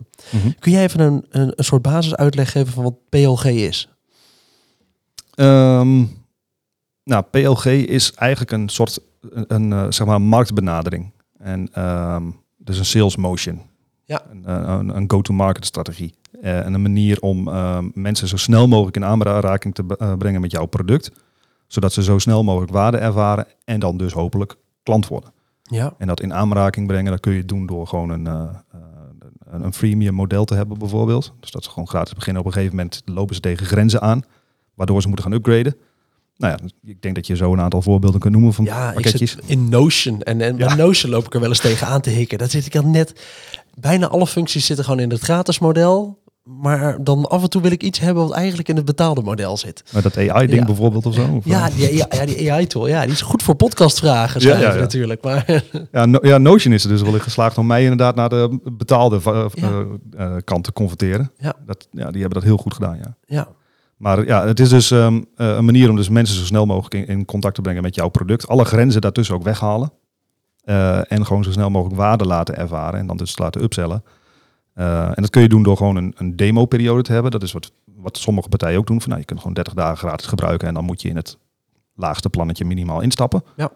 Kun 0.60 0.72
jij 0.72 0.84
even 0.84 1.00
een, 1.00 1.26
een, 1.30 1.52
een 1.56 1.64
soort 1.64 1.82
basisuitleg 1.82 2.52
geven 2.52 2.74
van 2.74 2.84
wat 2.84 3.10
PLG 3.10 3.46
is? 3.46 3.90
Ehm, 5.34 6.04
nou, 7.04 7.24
PLG 7.32 7.66
is 7.66 8.14
eigenlijk 8.14 8.52
een 8.52 8.70
soort 8.70 9.00
een, 9.22 9.46
een, 9.48 9.74
eh, 9.74 9.86
zeg 9.90 10.08
maar 10.08 10.22
marktbenadering. 10.22 11.12
En 11.38 11.70
ehm, 11.74 12.30
dus 12.58 12.78
een 12.78 12.86
sales 12.86 13.16
motion. 13.16 13.62
Ja. 14.06 14.22
Een, 14.30 14.46
eh, 14.46 14.76
een, 14.80 14.96
een 14.96 15.12
go-to-market 15.12 15.66
strategie. 15.66 16.14
Eh, 16.42 16.66
en 16.66 16.74
een 16.74 16.82
manier 16.82 17.20
om 17.20 17.48
ehm, 17.48 17.90
mensen 17.94 18.28
zo 18.28 18.38
snel 18.38 18.68
mogelijk 18.68 18.96
in 18.96 19.06
aanraking 19.06 19.76
te 19.76 19.84
eh, 19.98 20.14
brengen 20.18 20.42
met 20.42 20.52
jouw 20.52 20.66
product. 20.66 21.12
Zodat 21.68 21.94
ze 21.94 22.04
zo 22.04 22.18
snel 22.18 22.44
mogelijk 22.44 22.72
waarde 22.72 22.98
ervaren 22.98 23.48
en 23.66 23.80
dan 23.80 23.98
dus 23.98 24.14
hopelijk 24.14 24.56
klant 24.84 25.08
worden. 25.08 25.32
Ja. 25.64 25.94
En 25.98 26.08
dat 26.08 26.22
in 26.22 26.34
aanraking 26.34 26.88
brengen, 26.88 27.12
dat 27.12 27.20
kun 27.20 27.34
je 27.34 27.46
doen 27.46 27.66
door 27.66 27.88
gewoon 27.88 28.10
een, 28.10 28.28
eh, 28.28 28.42
eh, 28.72 28.80
een, 29.52 29.64
een 29.64 29.74
freemium 29.74 30.14
model 30.14 30.46
te 30.46 30.56
hebben 30.56 30.78
bijvoorbeeld. 30.80 31.34
Dus 31.40 31.52
dat 31.52 31.64
ze 31.64 31.70
gewoon 31.70 31.88
gratis 31.88 32.14
beginnen. 32.14 32.42
Op 32.42 32.48
een 32.48 32.54
gegeven 32.54 32.76
moment 32.76 33.02
lopen 33.06 33.36
ze 33.36 33.42
tegen 33.42 33.66
grenzen 33.66 34.02
aan, 34.02 34.24
waardoor 34.74 35.02
ze 35.02 35.08
moeten 35.08 35.26
gaan 35.26 35.34
upgraden. 35.34 35.76
Nou 36.38 36.54
ja, 36.54 36.70
ik 36.90 37.02
denk 37.02 37.16
dat 37.16 37.28
je 37.28 37.36
zo 37.36 37.54
een 37.54 37.62
aantal 37.62 37.82
voorbeelden 37.82 38.20
kunt 38.20 38.34
noemen 38.34 38.54
van 38.54 38.66
Ja, 38.66 38.88
ik 38.88 38.94
pakketjes. 38.94 39.32
zit 39.32 39.44
in 39.46 39.70
Notion. 39.70 40.22
En, 40.22 40.42
en 40.42 40.58
Ja. 40.58 40.76
Notion 40.76 41.12
loop 41.12 41.26
ik 41.26 41.34
er 41.34 41.40
wel 41.40 41.50
eens 41.50 41.60
tegen 41.60 41.88
aan 41.88 42.02
te 42.02 42.10
hikken. 42.10 42.38
Dat 42.38 42.52
zit 42.52 42.66
ik 42.66 42.76
al 42.76 42.84
net... 42.86 43.22
Bijna 43.74 44.08
alle 44.08 44.28
functies 44.28 44.66
zitten 44.66 44.86
gewoon 44.86 45.00
in 45.00 45.10
het 45.10 45.20
gratis 45.22 45.60
model. 45.60 46.19
Maar 46.58 47.04
dan 47.04 47.28
af 47.30 47.42
en 47.44 47.50
toe 47.50 47.62
wil 47.62 47.72
ik 47.72 47.84
iets 47.84 48.00
hebben 48.00 48.24
wat 48.28 48.34
eigenlijk 48.34 48.70
in 48.70 48.76
het 48.76 48.86
betaalde 48.86 49.22
model 49.22 49.58
zit. 49.58 49.84
Met 49.94 50.04
dat 50.04 50.18
AI-ding 50.18 50.60
Ja. 50.60 50.66
bijvoorbeeld 50.66 51.06
of 51.06 51.14
zo. 51.14 51.28
Of, 51.36 51.46
Ja, 51.46 51.70
die, 51.70 51.96
ja, 51.96 52.06
ja, 52.10 52.26
die 52.26 52.52
AI-tool. 52.54 52.88
Ja, 52.88 53.02
die 53.02 53.12
is 53.12 53.22
goed 53.22 53.44
voor 53.44 53.56
podcastvragen 53.56 54.42
Ja, 54.42 54.48
schrijven 54.48 54.68
ja, 54.68 54.74
ja. 54.74 54.80
natuurlijk. 54.80 55.24
Maar 55.24 55.64
ja, 55.92 56.06
No- 56.06 56.20
ja, 56.22 56.38
Notion 56.38 56.74
is 56.74 56.84
er 56.84 56.90
dus 56.90 57.02
wel 57.02 57.14
in 57.14 57.20
geslaagd 57.22 57.58
om 57.58 57.68
mij 57.68 57.82
inderdaad 57.82 58.16
naar 58.16 58.30
de 58.30 58.60
betaalde 58.78 59.20
eh, 59.24 59.46
eh, 60.18 60.36
kant 60.44 60.64
te 60.64 60.74
converteren. 60.74 61.32
Ja. 61.38 61.54
Dat, 61.66 61.88
ja, 61.92 62.12
die 62.12 62.22
hebben 62.22 62.40
dat 62.40 62.44
heel 62.50 62.58
goed 62.58 62.74
gedaan, 62.74 62.98
ja. 62.98 63.16
ja, 63.26 63.48
Maar 63.98 64.26
ja, 64.26 64.46
het 64.48 64.60
is 64.60 64.70
dus 64.70 64.92
ehm, 64.92 65.22
eh, 65.36 65.48
een 65.56 65.66
manier 65.66 65.90
om 65.90 65.96
dus 65.96 66.10
mensen 66.10 66.36
zo 66.38 66.46
snel 66.46 66.66
mogelijk 66.66 66.94
in, 66.94 67.08
in 67.08 67.26
contact 67.26 67.56
te 67.56 67.62
brengen 67.62 67.82
met 67.84 67.96
jouw 67.96 68.10
product. 68.10 68.48
Alle 68.48 68.66
grenzen 68.66 69.02
daartussen 69.02 69.36
ook 69.36 69.44
weghalen. 69.44 69.92
En 71.08 71.26
gewoon 71.26 71.44
zo 71.44 71.52
snel 71.52 71.70
mogelijk 71.70 71.98
waarde 71.98 72.26
laten 72.26 72.58
ervaren 72.58 73.00
en 73.00 73.08
dan 73.08 73.18
dus 73.18 73.38
laten 73.38 73.64
upsellen. 73.64 74.04
Eh, 74.80 75.06
en 75.06 75.22
dat 75.22 75.30
kun 75.30 75.42
je 75.42 75.50
doen 75.50 75.64
door 75.64 75.78
gewoon 75.78 75.96
een, 75.96 76.14
een 76.18 76.36
demo-periode 76.36 77.02
te 77.02 77.12
hebben. 77.12 77.32
Dat 77.32 77.44
is 77.44 77.52
wat, 77.52 77.72
wat 77.96 78.18
sommige 78.18 78.50
partijen 78.50 78.80
ook 78.80 78.88
doen. 78.88 79.00
Van, 79.00 79.08
nou, 79.10 79.20
je 79.20 79.26
kunt 79.28 79.40
gewoon 79.40 79.54
30 79.54 79.74
dagen 79.74 79.98
gratis 79.98 80.28
gebruiken 80.28 80.68
en 80.68 80.74
dan 80.74 80.84
moet 80.84 81.02
je 81.02 81.10
in 81.10 81.16
het 81.16 81.38
laagste 81.96 82.30
plannetje 82.30 82.66
minimaal 82.66 83.02
instappen. 83.02 83.44
Ja. 83.56 83.72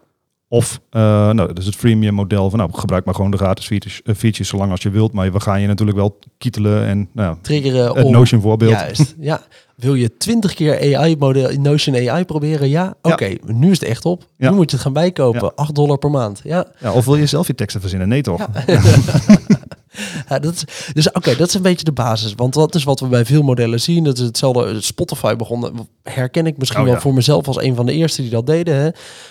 Of, 0.48 0.80
eh, 0.90 1.00
nou, 1.00 1.46
dat 1.46 1.58
is 1.58 1.66
het 1.66 1.76
freemium 1.76 2.14
model 2.14 2.50
van, 2.50 2.58
nou, 2.58 2.70
gebruik 2.72 3.04
maar 3.04 3.14
gewoon 3.14 3.30
de 3.30 3.36
gratis 3.36 3.66
features, 3.66 4.02
eh, 4.02 4.14
features 4.14 4.48
zolang 4.48 4.70
als 4.70 4.82
je 4.82 4.90
wilt. 4.90 5.12
Maar 5.12 5.32
we 5.32 5.40
gaan 5.40 5.60
je 5.60 5.66
natuurlijk 5.66 5.96
wel 5.98 6.18
kietelen 6.38 6.86
en, 6.86 7.08
nou, 7.12 7.36
triggeren 7.40 7.94
het 7.94 8.04
om... 8.04 8.12
Notion 8.12 8.40
voorbeeld. 8.40 8.70
Juist, 8.72 9.14
ja. 9.30 9.40
Wil 9.76 9.94
je 9.94 10.16
twintig 10.16 10.54
keer 10.54 10.96
AI-model 10.96 11.58
Notion 11.60 12.08
AI 12.08 12.24
proberen? 12.24 12.68
Ja, 12.68 12.94
Ja. 13.02 13.12
oké. 13.12 13.34
Nu 13.46 13.70
is 13.70 13.80
het 13.80 13.88
echt 13.88 14.04
op. 14.04 14.26
Ja. 14.36 14.50
Nu 14.50 14.56
moet 14.56 14.70
je 14.70 14.76
het 14.76 14.84
gaan 14.84 14.92
bijkopen. 14.92 15.42
Ja. 15.42 15.52
8 15.54 15.74
dollar 15.74 15.98
per 15.98 16.10
maand. 16.10 16.40
Ja, 16.44 16.66
Ja, 16.80 16.92
of 16.92 17.04
wil 17.04 17.16
je 17.16 17.26
zelf 17.26 17.46
je 17.46 17.54
teksten 17.54 17.80
verzinnen? 17.80 18.08
Nee 18.08 18.22
toch? 18.22 18.46
Ja, 20.28 20.38
dat 20.38 20.54
is, 20.54 20.92
dus 20.92 21.12
oké, 21.12 21.36
dat 21.36 21.48
is 21.48 21.54
een 21.54 21.62
beetje 21.62 21.84
de 21.84 21.92
basis. 21.92 22.32
Want 22.36 22.54
dat 22.54 22.74
is 22.74 22.84
wat 22.84 23.00
we 23.00 23.06
bij 23.06 23.24
veel 23.24 23.42
modellen 23.42 23.80
zien. 23.80 24.04
Dat 24.04 24.18
is 24.18 24.24
hetzelfde. 24.24 24.80
Spotify 24.80 25.36
begon, 25.36 25.88
herken 26.02 26.46
ik 26.46 26.58
misschien 26.58 26.80
Oh, 26.80 26.86
wel 26.86 26.94
ja. 26.94 27.00
voor 27.00 27.14
mezelf 27.14 27.46
als 27.46 27.62
een 27.62 27.74
van 27.74 27.86
de 27.86 27.92
eerste 27.92 28.22
die 28.22 28.30
dat 28.30 28.46
deden. 28.46 28.76
Hè. 28.76 28.88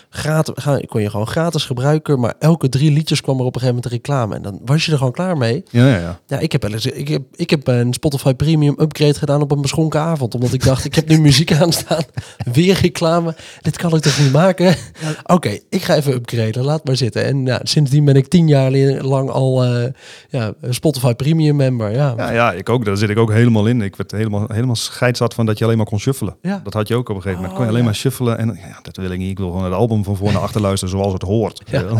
Gratis, 0.10 0.54
ga, 0.58 0.80
kon 0.86 1.02
je 1.02 1.10
gewoon 1.10 1.28
gratis 1.28 1.66
gebruiken, 1.66 2.20
maar 2.20 2.34
elke 2.40 2.70
drie 2.70 2.92
liedjes 2.92 3.22
kwam 3.22 3.40
er 3.40 3.46
op 3.46 3.56
een 3.56 3.62
gegeven 3.62 3.76
moment 3.76 3.86
een 3.86 4.00
reclame. 4.00 4.36
En 4.36 4.42
dan 4.42 4.60
was 4.66 4.86
je 4.86 4.92
er 4.92 4.98
gewoon 4.98 5.14
klaar 5.14 5.38
mee. 5.38 5.64
Ja, 5.70 5.88
ja, 5.88 5.98
ja. 5.98 6.20
Ja, 6.28 6.40
ik 6.40 6.52
heb, 6.52 6.66
ik, 6.66 7.08
heb, 7.08 7.22
ik 7.36 7.50
heb 7.50 7.68
een 7.68 7.94
Spotify 7.94 8.34
Premium 8.34 8.76
upgrade 8.80 9.14
gedaan 9.14 9.42
op 9.42 9.52
een 9.52 9.62
beschonken 9.62 10.00
avond. 10.00 10.36
Omdat 10.36 10.54
ik 10.54 10.64
dacht, 10.64 10.86
ik 10.86 10.96
heb 10.96 11.08
nu 11.08 11.20
muziek 11.30 11.54
aanstaan. 11.54 12.04
Weer 12.54 12.80
reclame. 12.82 13.36
Dit 13.62 13.78
kan 13.78 13.96
ik 13.96 14.02
toch 14.02 14.20
niet 14.20 14.32
maken? 14.32 14.76
Oké, 15.24 15.60
ik 15.70 15.84
ga 15.84 15.96
even 15.96 16.14
upgraden. 16.14 16.64
Laat 16.64 16.86
maar 16.86 16.96
zitten. 16.96 17.26
En 17.26 17.46
ja, 17.46 17.60
sindsdien 17.64 18.06
ben 18.06 18.16
ik 18.16 18.28
tien 18.28 18.48
jaar 18.48 18.72
lang 19.02 19.30
al 19.30 19.64
eh, 19.64 19.92
ja, 20.30 20.53
een 20.60 20.74
Spotify 20.74 21.14
Premium 21.14 21.56
member. 21.56 21.92
Ja, 21.92 22.14
Ja, 22.18 22.32
ja, 22.32 22.52
ik 22.54 22.70
ook. 22.70 22.86
Daar 22.86 22.98
zit 22.98 23.10
ik 23.10 23.18
ook 23.18 23.32
helemaal 23.32 23.66
in. 23.66 23.82
Ik 23.82 23.96
werd 23.96 24.12
helemaal, 24.12 24.46
helemaal 24.48 24.76
scheidsat 24.76 25.34
van 25.34 25.46
dat 25.46 25.58
je 25.58 25.64
alleen 25.66 25.78
maar 25.78 25.86
kon 25.86 26.00
shuffelen. 26.00 26.36
Ja. 26.42 26.62
Dat 26.64 26.74
had 26.74 26.88
je 26.88 26.96
ook 26.96 27.10
op 27.10 27.16
een 27.16 27.22
gegeven 27.22 27.36
moment. 27.36 27.52
Oh, 27.52 27.56
kon 27.56 27.64
je 27.64 27.70
alleen 27.70 27.82
ja. 27.84 27.86
maar 27.90 27.96
shuffelen. 28.00 28.38
En 28.38 28.60
ja, 28.68 28.80
dat 28.82 28.98
wil 28.98 29.12
ik 29.12 29.18
niet. 29.20 29.30
Ik 29.30 29.38
wil 29.38 29.50
gewoon 29.50 29.64
het 29.64 29.74
album 29.74 30.04
van 30.04 30.16
voor 30.16 30.32
naar 30.32 30.42
achter 30.42 30.62
luisteren 30.62 30.90
zoals 30.98 31.14
het 31.14 31.22
hoort. 31.22 31.62
Ja. 31.66 31.82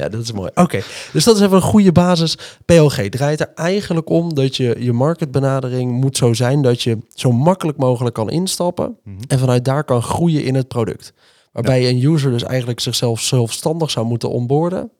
ja, 0.00 0.08
dat 0.08 0.22
is 0.22 0.32
mooi. 0.32 0.50
Oké, 0.54 0.80
dus 1.12 1.24
dat 1.24 1.36
is 1.36 1.42
even 1.42 1.56
een 1.56 1.62
goede 1.62 1.92
basis. 1.92 2.38
PLG 2.64 3.08
draait 3.08 3.40
er 3.40 3.52
eigenlijk 3.54 4.10
om 4.10 4.34
dat 4.34 4.56
je 4.56 4.76
je 4.78 4.92
marketbenadering 4.92 5.90
moet 5.92 6.16
zo 6.16 6.32
zijn 6.32 6.62
dat 6.62 6.82
je 6.82 6.98
zo 7.14 7.32
makkelijk 7.32 7.78
mogelijk 7.78 8.14
kan 8.14 8.30
instappen 8.30 8.96
Mhm. 9.04 9.16
en 9.28 9.38
vanuit 9.38 9.64
daar 9.64 9.84
kan 9.84 10.02
groeien 10.02 10.44
in 10.44 10.54
het 10.54 10.68
product. 10.68 11.12
Waarbij 11.52 11.88
een 11.88 12.04
user 12.04 12.30
dus 12.30 12.42
eigenlijk 12.42 12.80
zichzelf 12.80 13.20
zelfstandig 13.20 13.90
zou 13.90 14.06
moeten 14.06 14.30
onboorden 14.30 14.90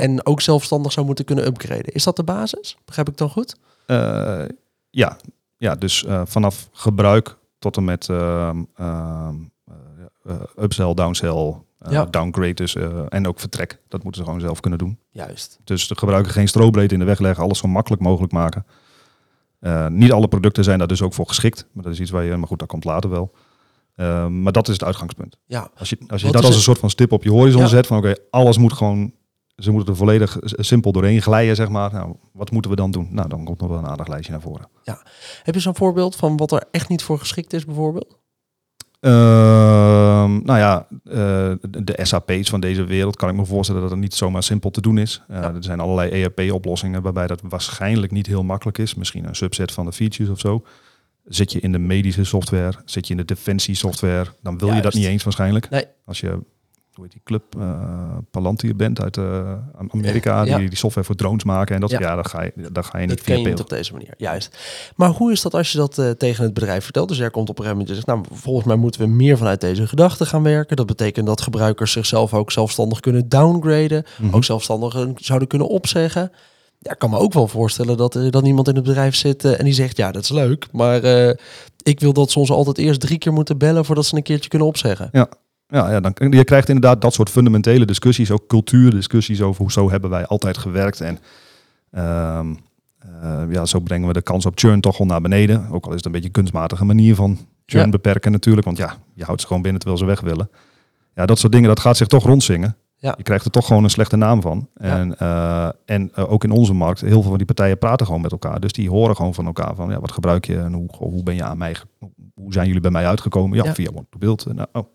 en 0.00 0.26
ook 0.26 0.40
zelfstandig 0.40 0.92
zou 0.92 1.06
moeten 1.06 1.24
kunnen 1.24 1.46
upgraden. 1.46 1.92
Is 1.94 2.04
dat 2.04 2.16
de 2.16 2.24
basis? 2.24 2.76
Begrijp 2.84 3.08
ik 3.08 3.16
dan 3.16 3.28
goed? 3.30 3.56
Eh, 3.86 4.42
ja. 4.90 5.16
ja, 5.56 5.74
dus 5.74 6.04
eh, 6.04 6.22
vanaf 6.24 6.68
gebruik 6.72 7.36
tot 7.58 7.76
en 7.76 7.84
met 7.84 8.08
eh, 8.08 8.50
upsell, 10.60 10.94
downsell, 10.94 11.54
Ja. 11.90 12.04
downgrade 12.04 12.54
dus, 12.54 12.74
en 13.08 13.26
ook 13.28 13.40
vertrek. 13.40 13.78
Dat 13.88 14.02
moeten 14.02 14.20
ze 14.20 14.26
gewoon 14.26 14.42
zelf 14.42 14.60
kunnen 14.60 14.78
doen. 14.78 14.98
Juist. 15.10 15.58
Dus 15.64 15.88
de 15.88 15.96
gebruiker 15.98 16.32
geen 16.32 16.48
strobreedte 16.48 16.94
in 16.94 17.00
de 17.00 17.06
weg 17.06 17.18
leggen. 17.18 17.44
Alles 17.44 17.58
zo 17.58 17.68
makkelijk 17.68 18.02
mogelijk 18.02 18.32
maken. 18.32 18.66
Niet 19.88 20.12
alle 20.12 20.28
producten 20.28 20.64
zijn 20.64 20.78
daar 20.78 20.88
dus 20.88 21.02
ook 21.02 21.14
voor 21.14 21.26
geschikt. 21.26 21.66
Maar 21.72 21.84
dat 21.84 21.92
is 21.92 22.00
iets 22.00 22.10
waar 22.10 22.24
je, 22.24 22.36
maar 22.36 22.48
goed, 22.48 22.58
dat 22.58 22.68
komt 22.68 22.84
later 22.84 23.10
wel. 23.10 23.32
Maar 24.28 24.52
dat 24.52 24.68
is 24.68 24.72
het 24.74 24.84
uitgangspunt. 24.84 25.36
Ja, 25.46 25.70
Als 25.76 25.90
je, 25.90 25.98
als 26.08 26.20
je 26.20 26.26
Wat 26.26 26.36
dat 26.36 26.44
als 26.44 26.54
een 26.54 26.60
soort 26.60 26.78
van 26.78 26.90
stip 26.90 27.12
op 27.12 27.22
je 27.24 27.30
horizon 27.30 27.60
Ja. 27.60 27.66
zet, 27.66 27.86
van 27.86 27.98
oké, 27.98 28.14
alles 28.30 28.58
moet 28.58 28.72
gewoon, 28.72 29.12
ze 29.60 29.70
moeten 29.70 29.92
er 29.92 29.98
volledig 29.98 30.36
simpel 30.40 30.92
doorheen 30.92 31.22
glijden, 31.22 31.56
zeg 31.56 31.68
maar. 31.68 31.92
Nou, 31.92 32.16
wat 32.32 32.50
moeten 32.50 32.70
we 32.70 32.76
dan 32.76 32.90
doen? 32.90 33.08
Nou, 33.10 33.28
dan 33.28 33.44
komt 33.44 33.60
nog 33.60 33.68
wel 33.68 33.78
een 33.78 33.86
aardig 33.86 34.06
lijstje 34.06 34.32
naar 34.32 34.40
voren. 34.40 34.68
heb 35.42 35.54
je 35.54 35.60
zo'n 35.60 35.76
voorbeeld 35.76 36.16
van 36.16 36.36
wat 36.36 36.52
er 36.52 36.64
echt 36.70 36.88
niet 36.88 37.02
voor 37.02 37.18
geschikt 37.18 37.52
is 37.52 37.64
bijvoorbeeld? 37.64 38.18
Ehm, 39.00 40.42
nou 40.42 40.58
ja, 40.58 40.86
eh, 41.04 41.52
de, 41.84 41.98
SAP's 42.02 42.50
van 42.50 42.60
deze 42.60 42.84
wereld 42.84 43.16
kan 43.16 43.28
ik 43.28 43.34
me 43.34 43.44
voorstellen 43.44 43.80
dat 43.80 43.90
het 43.90 44.00
niet 44.00 44.14
zomaar 44.14 44.42
simpel 44.42 44.70
te 44.70 44.80
doen 44.80 44.98
is. 44.98 45.22
Eh, 45.28 45.36
Ja. 45.36 45.54
Er 45.54 45.64
zijn 45.64 45.80
allerlei 45.80 46.10
ERP-oplossingen 46.10 47.02
waarbij 47.02 47.26
dat 47.26 47.40
waarschijnlijk 47.48 48.12
niet 48.12 48.26
heel 48.26 48.44
makkelijk 48.44 48.78
is. 48.78 48.94
Misschien 48.94 49.24
een 49.24 49.34
subset 49.34 49.72
van 49.72 49.84
de 49.84 49.92
features 49.92 50.30
of 50.30 50.40
zo. 50.40 50.64
Zit 51.24 51.52
je 51.52 51.60
in 51.60 51.72
de 51.72 51.78
medische 51.78 52.24
software, 52.24 52.72
zit 52.84 53.06
je 53.06 53.12
in 53.12 53.18
de 53.18 53.24
defensie 53.24 53.74
software, 53.74 54.30
dan 54.42 54.58
wil 54.58 54.72
je 54.72 54.80
dat 54.80 54.94
niet 54.94 55.06
eens 55.06 55.22
waarschijnlijk. 55.22 55.70
Nee. 55.70 55.84
Als 56.04 56.20
je, 56.20 56.38
hoe 57.00 57.08
heet 57.12 57.12
die 57.12 57.20
club, 57.24 57.42
eh 57.58 58.16
Palantir 58.30 58.76
bent 58.76 59.00
uit 59.00 59.16
eh, 59.16 59.52
Amerika, 59.92 60.42
Ja. 60.44 60.58
die, 60.58 60.68
die 60.68 60.78
software 60.78 61.06
voor 61.06 61.16
drones 61.16 61.44
maken. 61.44 61.74
En 61.74 61.80
dat, 61.80 61.90
Ja. 61.90 62.00
ja. 62.00 62.14
dan 62.14 62.24
ga 62.24 62.42
je, 62.42 62.52
dan 62.72 62.84
ga 62.84 62.98
je 62.98 63.06
niet 63.06 63.16
Dat 63.16 63.24
ken 63.24 63.34
via 63.34 63.42
je 63.42 63.48
niet 63.48 63.54
PL. 63.56 63.62
op 63.62 63.68
deze 63.68 63.92
manier, 63.92 64.14
juist. 64.16 64.58
Maar 64.96 65.08
hoe 65.10 65.32
is 65.32 65.40
dat 65.42 65.54
als 65.54 65.72
je 65.72 65.78
dat 65.78 65.98
eh, 65.98 66.10
tegen 66.10 66.44
het 66.44 66.54
bedrijf 66.54 66.84
vertelt? 66.84 67.08
Dus 67.08 67.18
jij 67.18 67.30
komt 67.30 67.48
op 67.48 67.58
een 67.58 67.64
gegeven 67.64 67.86
moment 67.86 68.06
en 68.06 68.14
zegt, 68.14 68.28
nou, 68.30 68.40
volgens 68.40 68.66
mij 68.66 68.76
moeten 68.76 69.00
we 69.00 69.06
meer 69.06 69.36
vanuit 69.36 69.60
deze 69.60 69.86
gedachten 69.86 70.26
gaan 70.26 70.42
werken. 70.42 70.76
Dat 70.76 70.86
betekent 70.86 71.26
dat 71.26 71.40
gebruikers 71.40 71.92
zichzelf 71.92 72.34
ook 72.34 72.52
zelfstandig 72.52 73.00
kunnen 73.00 73.28
downgraden, 73.28 74.04
Mhm. 74.20 74.34
ook 74.34 74.44
zelfstandig 74.44 75.06
zouden 75.16 75.48
kunnen 75.48 75.68
opzeggen. 75.68 76.32
Ja, 76.78 76.92
ik 76.92 76.98
kan 76.98 77.10
me 77.10 77.18
ook 77.18 77.32
wel 77.32 77.48
voorstellen 77.48 77.96
dat 77.96 78.14
er 78.14 78.30
dan 78.30 78.44
iemand 78.44 78.68
in 78.68 78.74
het 78.74 78.84
bedrijf 78.84 79.14
zit 79.14 79.44
en 79.44 79.64
die 79.64 79.74
zegt, 79.74 79.96
ja, 79.96 80.12
dat 80.12 80.22
is 80.22 80.28
leuk, 80.30 80.68
maar 80.72 81.04
ik 81.82 82.00
wil 82.00 82.12
dat 82.12 82.30
ze 82.30 82.38
ons 82.38 82.50
altijd 82.50 82.78
eerst 82.78 83.00
drie 83.00 83.18
keer 83.18 83.32
moeten 83.32 83.58
bellen 83.58 83.84
voordat 83.84 84.06
ze 84.06 84.16
een 84.16 84.22
keertje 84.22 84.48
kunnen 84.48 84.68
opzeggen. 84.68 85.08
Ja, 85.12 85.28
ja 85.70 86.00
dan, 86.00 86.14
je 86.30 86.44
krijgt 86.44 86.68
inderdaad 86.68 87.00
dat 87.00 87.14
soort 87.14 87.30
fundamentele 87.30 87.84
discussies, 87.84 88.30
ook 88.30 88.46
cultuurdiscussies 88.46 89.42
over 89.42 89.60
hoe 89.62 89.72
zo 89.72 89.90
hebben 89.90 90.10
wij 90.10 90.26
altijd 90.26 90.58
gewerkt. 90.58 91.00
En 91.00 91.18
ehm, 91.90 92.54
eh, 92.98 93.42
ja, 93.50 93.66
zo 93.66 93.78
brengen 93.80 94.06
we 94.06 94.12
de 94.12 94.22
kans 94.22 94.46
op 94.46 94.58
churn 94.58 94.80
toch 94.80 94.98
wel 94.98 95.06
naar 95.06 95.20
beneden. 95.20 95.66
Ook 95.70 95.84
al 95.84 95.90
is 95.90 95.96
het 95.96 96.04
een 96.06 96.12
beetje 96.12 96.26
een 96.26 96.32
kunstmatige 96.32 96.84
manier 96.84 97.14
van 97.14 97.38
churn 97.66 97.84
Ja. 97.84 97.90
beperken 97.90 98.32
natuurlijk. 98.32 98.64
Want 98.66 98.78
ja, 98.78 98.96
je 99.14 99.24
houdt 99.24 99.40
ze 99.40 99.46
gewoon 99.46 99.62
binnen 99.62 99.80
terwijl 99.80 100.00
ze 100.02 100.08
weg 100.08 100.20
willen. 100.20 100.50
Ja, 101.14 101.26
dat 101.26 101.38
soort 101.38 101.52
dingen, 101.52 101.68
dat 101.68 101.80
gaat 101.80 101.96
zich 101.96 102.06
toch 102.06 102.24
rondzingen. 102.24 102.76
Ja. 102.96 103.14
Je 103.16 103.22
krijgt 103.22 103.44
er 103.44 103.50
toch 103.50 103.66
gewoon 103.66 103.84
een 103.84 103.90
slechte 103.90 104.16
naam 104.16 104.40
van. 104.42 104.68
Ja. 104.74 104.98
En, 104.98 105.18
eh, 105.18 105.68
en 105.84 106.10
eh, 106.14 106.32
ook 106.32 106.44
in 106.44 106.50
onze 106.50 106.72
markt, 106.72 107.00
heel 107.00 107.10
veel 107.20 107.22
van 107.22 107.36
die 107.36 107.46
partijen 107.46 107.78
praten 107.78 108.06
gewoon 108.06 108.20
met 108.20 108.32
elkaar. 108.32 108.60
Dus 108.60 108.72
die 108.72 108.90
horen 108.90 109.16
gewoon 109.16 109.34
van 109.34 109.46
elkaar 109.46 109.74
van, 109.74 109.90
ja, 109.90 110.00
wat 110.00 110.12
gebruik 110.12 110.44
je 110.46 110.58
en 110.58 110.72
hoe, 110.72 110.86
hoe 110.96 111.22
ben 111.22 111.34
je 111.34 111.42
aan 111.42 111.58
mij, 111.58 111.76
hoe 112.34 112.52
zijn 112.52 112.66
jullie 112.66 112.80
bij 112.82 112.90
mij 112.90 113.06
uitgekomen? 113.06 113.56
Ja, 113.56 113.64
Ja. 113.64 113.74
via 113.74 113.90
build. 114.18 114.46
Nou, 114.54 114.68
oh. 114.72 114.86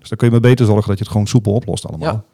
Dus 0.00 0.08
dan 0.08 0.18
kun 0.18 0.26
je 0.26 0.32
maar 0.32 0.50
beter 0.50 0.66
zorgen 0.66 0.88
dat 0.88 0.98
je 0.98 1.02
het 1.04 1.12
gewoon 1.12 1.26
soepel 1.26 1.52
oplost 1.52 1.86
allemaal. 1.86 2.12
Ja. 2.12 2.24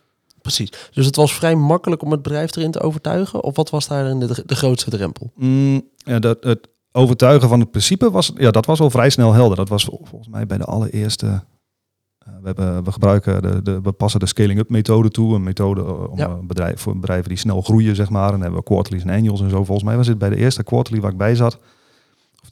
Precies. 0.42 0.72
Dus 0.92 1.06
het 1.06 1.16
was 1.16 1.34
vrij 1.34 1.54
makkelijk 1.56 2.02
om 2.02 2.10
het 2.10 2.22
bedrijf 2.22 2.56
erin 2.56 2.70
te 2.70 2.80
overtuigen? 2.80 3.42
Of 3.44 3.56
wat 3.56 3.70
was 3.70 3.88
daarin 3.88 4.18
de, 4.18 4.42
de 4.46 4.54
grootste 4.54 4.90
drempel? 4.90 5.30
Mm, 5.36 5.82
ja, 5.96 6.18
dat, 6.18 6.44
het 6.44 6.68
overtuigen 6.92 7.48
van 7.48 7.60
het 7.60 7.70
principe 7.70 8.10
was, 8.10 8.32
ja, 8.36 8.50
dat 8.50 8.66
was 8.66 8.80
al 8.80 8.90
vrij 8.90 9.10
snel 9.10 9.32
helder. 9.32 9.56
Dat 9.56 9.68
was 9.68 9.84
vol- 9.84 10.00
volgens 10.04 10.30
mij 10.30 10.46
bij 10.46 10.58
de 10.58 10.64
allereerste. 10.64 11.26
eh, 11.26 12.32
we, 12.40 12.46
hebben, 12.46 12.84
we 12.84 12.92
gebruiken 12.92 13.42
de, 13.42 13.62
de, 13.62 13.80
we 13.80 13.92
passen 13.92 14.20
de 14.20 14.26
scaling-up 14.26 14.68
methode 14.70 15.08
toe. 15.10 15.34
Een 15.34 15.42
methode 15.42 15.80
eh, 15.80 16.10
om 16.10 16.18
Ja. 16.18 16.28
een 16.28 16.46
bedrijf, 16.46 16.80
voor 16.80 16.94
bedrijven 16.98 17.28
die 17.28 17.38
snel 17.38 17.60
groeien, 17.62 17.96
zeg 17.96 18.10
maar. 18.10 18.24
En 18.26 18.30
dan 18.32 18.40
hebben 18.40 18.58
we 18.58 18.64
quarterlies 18.64 19.02
en 19.02 19.10
annuals 19.10 19.40
en 19.40 19.50
zo. 19.50 19.64
Volgens 19.64 19.86
mij 19.86 19.96
was 19.96 20.06
het 20.06 20.18
bij 20.18 20.28
de 20.30 20.36
eerste 20.36 20.62
quarterly 20.62 21.00
waar 21.00 21.10
ik 21.12 21.16
bij 21.18 21.34
zat. 21.34 21.58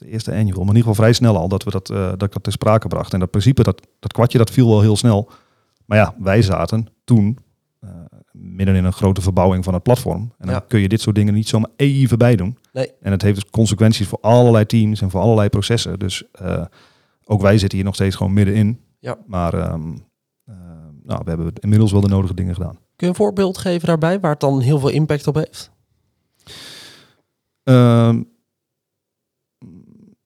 De 0.01 0.07
eerste 0.09 0.31
annual. 0.31 0.45
Maar 0.49 0.59
in 0.59 0.75
ieder 0.75 0.77
geval 0.81 0.93
vrij 0.95 1.13
snel 1.13 1.37
al 1.37 1.47
dat 1.47 1.63
we 1.63 1.71
dat, 1.71 1.89
eh, 1.89 1.97
dat 2.09 2.21
ik 2.23 2.31
dat 2.33 2.43
ter 2.43 2.51
sprake 2.51 2.87
bracht. 2.87 3.13
En 3.13 3.19
dat 3.19 3.29
principe, 3.31 3.63
dat, 3.63 3.87
dat 3.99 4.13
kwartje, 4.13 4.37
dat 4.37 4.49
viel 4.51 4.67
wel 4.69 4.81
heel 4.81 4.95
snel. 4.97 5.29
Maar 5.85 5.97
ja, 5.97 6.15
wij 6.19 6.41
zaten 6.41 6.87
toen 7.03 7.37
eh, 7.79 7.89
midden 8.31 8.75
in 8.75 8.83
een 8.85 8.93
grote 8.93 9.21
verbouwing 9.21 9.63
van 9.63 9.73
het 9.73 9.83
platform. 9.83 10.21
En 10.37 10.45
dan 10.45 10.55
Ja. 10.55 10.63
kun 10.67 10.79
je 10.79 10.87
dit 10.87 11.01
soort 11.01 11.15
dingen 11.15 11.33
niet 11.33 11.47
zomaar 11.47 11.69
even 11.75 12.17
bij 12.17 12.35
doen. 12.35 12.57
Nee. 12.73 12.91
En 13.01 13.11
het 13.11 13.21
heeft 13.21 13.35
dus 13.41 13.49
consequenties 13.49 14.07
voor 14.07 14.17
allerlei 14.21 14.65
teams 14.65 15.01
en 15.01 15.09
voor 15.09 15.21
allerlei 15.21 15.49
processen. 15.49 15.99
Dus 15.99 16.23
eh, 16.31 16.65
ook 17.25 17.41
wij 17.41 17.57
zitten 17.57 17.77
hier 17.77 17.85
nog 17.87 17.95
steeds 17.95 18.15
gewoon 18.15 18.33
middenin. 18.33 18.79
Ja. 18.99 19.17
Maar 19.27 19.53
ehm, 19.53 19.93
eh, 20.45 20.55
nou, 21.03 21.21
we 21.23 21.29
hebben 21.29 21.53
inmiddels 21.59 21.91
wel 21.91 22.01
de 22.01 22.07
nodige 22.07 22.33
dingen 22.33 22.53
gedaan. 22.53 22.73
Kun 22.73 22.81
je 22.95 23.07
een 23.07 23.15
voorbeeld 23.15 23.57
geven 23.57 23.87
daarbij 23.87 24.19
waar 24.19 24.31
het 24.31 24.39
dan 24.39 24.59
heel 24.61 24.79
veel 24.79 24.89
impact 24.89 25.27
op 25.27 25.35
heeft? 25.35 25.71
Ehm, 27.63 28.23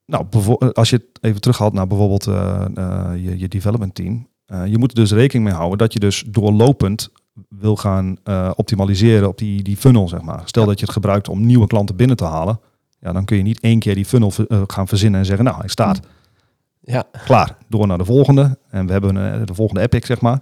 nou, 0.05 0.25
bevo- 0.29 0.57
als 0.74 0.89
je 0.89 0.95
het 0.95 1.05
even 1.21 1.41
terughaalt 1.41 1.74
naar 1.74 1.88
bijvoorbeeld 1.88 2.27
eh, 2.27 2.65
eh, 2.75 3.24
je, 3.24 3.39
je 3.39 3.47
development 3.47 3.95
team. 3.95 4.27
eh, 4.45 4.65
je 4.65 4.77
moet 4.77 4.89
er 4.89 4.95
dus 4.95 5.12
rekening 5.12 5.45
mee 5.45 5.53
houden 5.57 5.77
dat 5.77 5.93
je 5.93 6.00
dus 6.00 6.24
doorlopend 6.27 7.09
wil 7.50 7.75
gaan 7.75 8.17
eh, 8.24 8.51
optimaliseren 8.55 9.27
op 9.27 9.38
die, 9.38 9.63
die 9.63 9.77
funnel, 9.77 10.07
zeg 10.07 10.21
maar. 10.21 10.41
Stel 10.45 10.62
Ja. 10.63 10.67
dat 10.69 10.79
je 10.79 10.85
het 10.85 10.93
gebruikt 10.93 11.29
om 11.29 11.45
nieuwe 11.45 11.67
klanten 11.67 11.95
binnen 11.95 12.17
te 12.17 12.25
halen. 12.25 12.59
Ja, 13.00 13.12
dan 13.13 13.25
kun 13.25 13.38
je 13.38 13.43
niet 13.43 13.59
één 13.59 13.79
keer 13.79 13.95
die 13.95 14.05
funnel 14.05 14.31
eh, 14.47 14.62
gaan 14.67 14.88
verzinnen 14.88 15.19
en 15.19 15.25
zeggen, 15.25 15.45
nou, 15.45 15.57
hij 15.59 15.67
staat. 15.67 16.00
Ja, 16.81 17.03
klaar, 17.25 17.57
door 17.67 17.88
naar 17.88 17.97
de 17.97 18.05
volgende. 18.05 18.57
En 18.69 18.85
we 18.85 18.91
hebben 18.91 19.33
eh, 19.33 19.45
de 19.45 19.53
volgende 19.53 19.81
epic, 19.81 20.05
zeg 20.05 20.21
maar. 20.21 20.39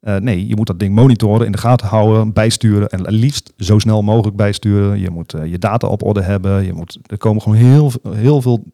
Eh, 0.00 0.16
nee, 0.16 0.46
je 0.46 0.56
moet 0.56 0.66
dat 0.66 0.78
ding 0.78 0.94
monitoren, 0.94 1.46
in 1.46 1.52
de 1.52 1.58
gaten 1.58 1.86
houden, 1.86 2.32
bijsturen 2.32 2.88
en 2.88 3.12
liefst 3.12 3.52
zo 3.56 3.78
snel 3.78 4.02
mogelijk 4.02 4.36
bijsturen. 4.36 4.98
Je 5.00 5.10
moet 5.10 5.34
eh, 5.34 5.46
je 5.50 5.58
data 5.58 5.86
op 5.88 6.02
orde 6.04 6.22
hebben. 6.22 6.64
Je 6.64 6.72
moet, 6.72 6.98
er 7.06 7.18
komen 7.18 7.42
gewoon 7.42 7.58
heel, 7.58 7.90
heel 8.08 8.42
veel 8.42 8.64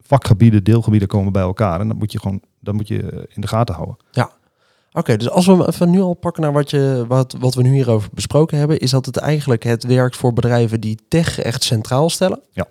vakgebieden, 0.00 0.64
deelgebieden 0.64 1.08
komen 1.08 1.32
bij 1.32 1.42
elkaar. 1.42 1.80
En 1.80 1.88
dat 1.88 1.98
moet 1.98 2.12
je 2.12 2.20
gewoon 2.20 2.40
dat 2.60 2.74
moet 2.74 2.88
je 2.88 3.02
eh, 3.02 3.18
in 3.28 3.40
de 3.40 3.46
gaten 3.46 3.74
houden. 3.74 3.96
oké. 4.92 5.16
dus 5.16 5.30
als 5.30 5.46
we 5.46 5.66
even 5.68 5.90
nu 5.90 6.00
al 6.00 6.14
pakken 6.14 6.42
naar 6.42 6.52
wat, 6.52 6.70
je, 6.70 7.04
wat, 7.08 7.36
wat 7.38 7.54
we 7.54 7.62
nu 7.62 7.72
hierover 7.72 8.10
besproken 8.12 8.58
hebben, 8.58 8.78
is 8.78 8.90
dat 8.90 9.06
het 9.06 9.16
eigenlijk 9.16 9.62
het 9.62 9.84
werkt 9.84 10.16
voor 10.16 10.32
bedrijven 10.32 10.80
die 10.80 10.98
tech 11.08 11.38
echt 11.38 11.62
centraal 11.62 12.10
stellen. 12.10 12.40
Ja. 12.50 12.66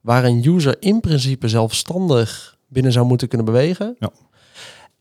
Waar 0.00 0.24
een 0.24 0.44
user 0.46 0.76
in 0.80 1.00
principe 1.00 1.48
zelfstandig 1.48 2.58
binnen 2.68 2.92
zou 2.92 3.06
moeten 3.06 3.28
kunnen 3.28 3.46
bewegen. 3.46 3.96
Ja. 3.98 4.10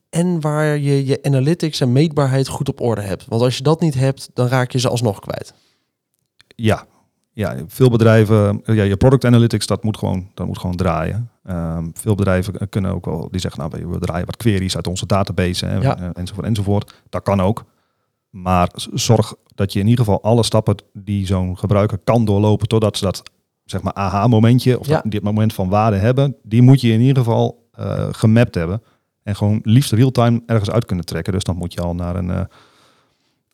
En 0.10 0.42
waar 0.42 0.78
je 0.78 1.06
je 1.06 1.20
analytics 1.24 1.80
en 1.80 1.92
meetbaarheid 1.92 2.48
goed 2.48 2.70
op 2.70 2.82
orde 2.82 3.02
hebt. 3.02 3.26
Want 3.26 3.42
als 3.42 3.58
je 3.58 3.64
dat 3.64 3.80
niet 3.80 3.94
hebt, 3.94 4.30
dan 4.34 4.48
raak 4.48 4.72
je 4.72 4.80
ze 4.80 4.90
alsnog 4.90 5.20
kwijt. 5.20 5.54
Ja, 6.56 6.86
ja 7.34 7.56
veel 7.68 7.90
bedrijven, 7.90 8.62
eh, 8.66 8.76
ja, 8.76 8.84
je 8.84 8.98
product 8.98 9.26
analytics, 9.26 9.68
dat 9.68 9.84
moet 9.84 9.98
gewoon, 9.98 10.30
dat 10.34 10.48
moet 10.48 10.58
gewoon 10.60 10.76
draaien. 10.76 11.30
Ehm, 11.44 11.90
veel 11.94 12.16
bedrijven 12.16 12.70
kunnen 12.70 12.92
ook 12.92 13.06
wel, 13.06 13.28
die 13.32 13.40
zeggen, 13.42 13.70
nou, 13.70 13.88
we 13.88 14.00
draaien 14.00 14.26
wat 14.26 14.38
queries 14.38 14.76
uit 14.76 14.88
onze 14.88 15.06
database 15.06 15.66
Ja. 15.68 15.98
eh, 15.98 16.10
enzovoort, 16.14 16.46
enzovoort. 16.48 17.02
Dat 17.10 17.24
kan 17.24 17.42
ook. 17.42 17.64
Maar 18.30 18.70
zorg 18.94 19.34
dat 19.56 19.74
je 19.74 19.80
in 19.80 19.88
ieder 19.88 20.06
geval 20.06 20.24
alle 20.24 20.44
stappen 20.44 20.76
die 20.94 21.26
zo'n 21.26 21.58
gebruiker 21.58 21.98
kan 22.04 22.26
doorlopen, 22.26 22.68
totdat 22.68 22.98
ze 22.98 23.04
dat, 23.06 23.24
zeg 23.66 23.82
maar, 23.82 23.94
aha-momentje, 23.94 24.80
of 24.80 24.88
Ja. 24.88 24.94
dat, 25.02 25.12
dit 25.12 25.24
moment 25.24 25.54
van 25.54 25.70
waarde 25.70 25.98
hebben, 25.98 26.36
die 26.44 26.62
moet 26.62 26.82
je 26.82 26.92
in 26.92 27.00
ieder 27.02 27.24
geval 27.24 27.62
eh, 27.72 28.08
gemapt 28.12 28.56
hebben. 28.56 28.82
En 29.24 29.36
gewoon 29.36 29.60
liefst 29.64 29.92
real-time 29.92 30.42
ergens 30.46 30.70
uit 30.70 30.86
kunnen 30.86 31.06
trekken. 31.06 31.34
Dus 31.34 31.44
dan 31.44 31.56
moet 31.58 31.74
je 31.74 31.82
al 31.82 31.96
naar 31.96 32.16
een, 32.16 32.48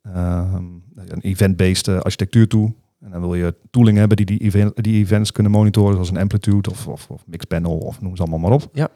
ehm, 0.01 0.63
een 0.95 1.21
event-based 1.21 1.87
architectuur 2.03 2.47
toe. 2.47 2.73
En 3.01 3.11
dan 3.11 3.21
wil 3.21 3.35
je 3.35 3.55
tooling 3.71 3.97
hebben 3.97 4.17
die 4.17 4.25
die, 4.25 4.39
event, 4.39 4.83
die 4.83 4.95
events 5.03 5.31
kunnen 5.31 5.51
monitoren, 5.51 5.93
zoals 5.93 6.09
een 6.09 6.17
Amplitude 6.17 6.69
of, 6.69 6.87
of, 6.87 7.09
of 7.09 7.23
Mixpanel 7.25 7.77
of 7.77 8.01
noem 8.01 8.15
ze 8.15 8.21
allemaal 8.21 8.39
maar 8.39 8.51
op. 8.51 8.69
Ja. 8.73 8.87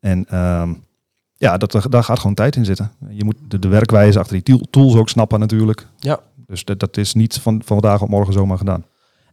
En 0.00 0.24
ehm, 0.28 0.74
ja, 1.36 1.56
dat, 1.56 1.86
daar 1.90 2.04
gaat 2.04 2.18
gewoon 2.18 2.34
tijd 2.34 2.56
in 2.56 2.64
zitten. 2.64 2.92
Je 3.08 3.24
moet 3.24 3.36
de, 3.48 3.58
de 3.58 3.68
werkwijze 3.68 4.18
achter 4.18 4.34
die 4.34 4.42
tool- 4.42 4.66
tools 4.70 4.94
ook 4.96 5.08
snappen 5.08 5.40
natuurlijk. 5.40 5.86
Ja. 5.98 6.20
Dus 6.46 6.64
dat, 6.64 6.80
dat 6.80 6.96
is 6.96 7.14
niet 7.14 7.34
van, 7.34 7.62
van 7.64 7.80
vandaag 7.80 8.02
op 8.02 8.08
morgen 8.08 8.32
zomaar 8.32 8.58
gedaan. 8.58 8.84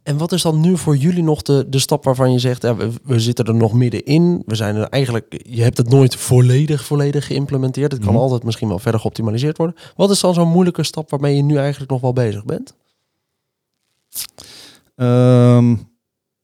En 0.02 0.16
wat 0.16 0.32
is 0.32 0.42
dan 0.42 0.60
nu 0.60 0.76
voor 0.78 0.96
jullie 0.96 1.22
nog 1.22 1.42
de, 1.42 1.66
de 1.68 1.78
stap 1.78 2.04
waarvan 2.04 2.32
je 2.32 2.38
zegt, 2.38 2.62
ja, 2.62 2.76
we, 2.76 2.90
we 3.02 3.20
zitten 3.20 3.44
er 3.44 3.54
nog 3.54 3.72
middenin. 3.72 4.42
We 4.46 4.54
zijn 4.54 4.76
er 4.76 4.88
eigenlijk, 4.88 5.42
je 5.48 5.62
hebt 5.62 5.76
het 5.76 5.88
nooit 5.88 6.16
volledig, 6.16 6.84
volledig 6.84 7.26
geïmplementeerd. 7.26 7.92
Het 7.92 8.00
kan 8.04 8.12
Mhm. 8.12 8.22
altijd 8.22 8.44
misschien 8.44 8.68
wel 8.68 8.78
verder 8.78 9.00
geoptimaliseerd 9.00 9.56
worden. 9.56 9.76
Wat 9.96 10.10
is 10.10 10.20
dan 10.20 10.34
zo'n 10.34 10.48
moeilijke 10.48 10.82
stap 10.82 11.10
waarmee 11.10 11.36
je 11.36 11.42
nu 11.42 11.56
eigenlijk 11.56 11.90
nog 11.90 12.00
wel 12.00 12.12
bezig 12.12 12.44
bent? 12.44 12.74
Ehm, 14.94 15.74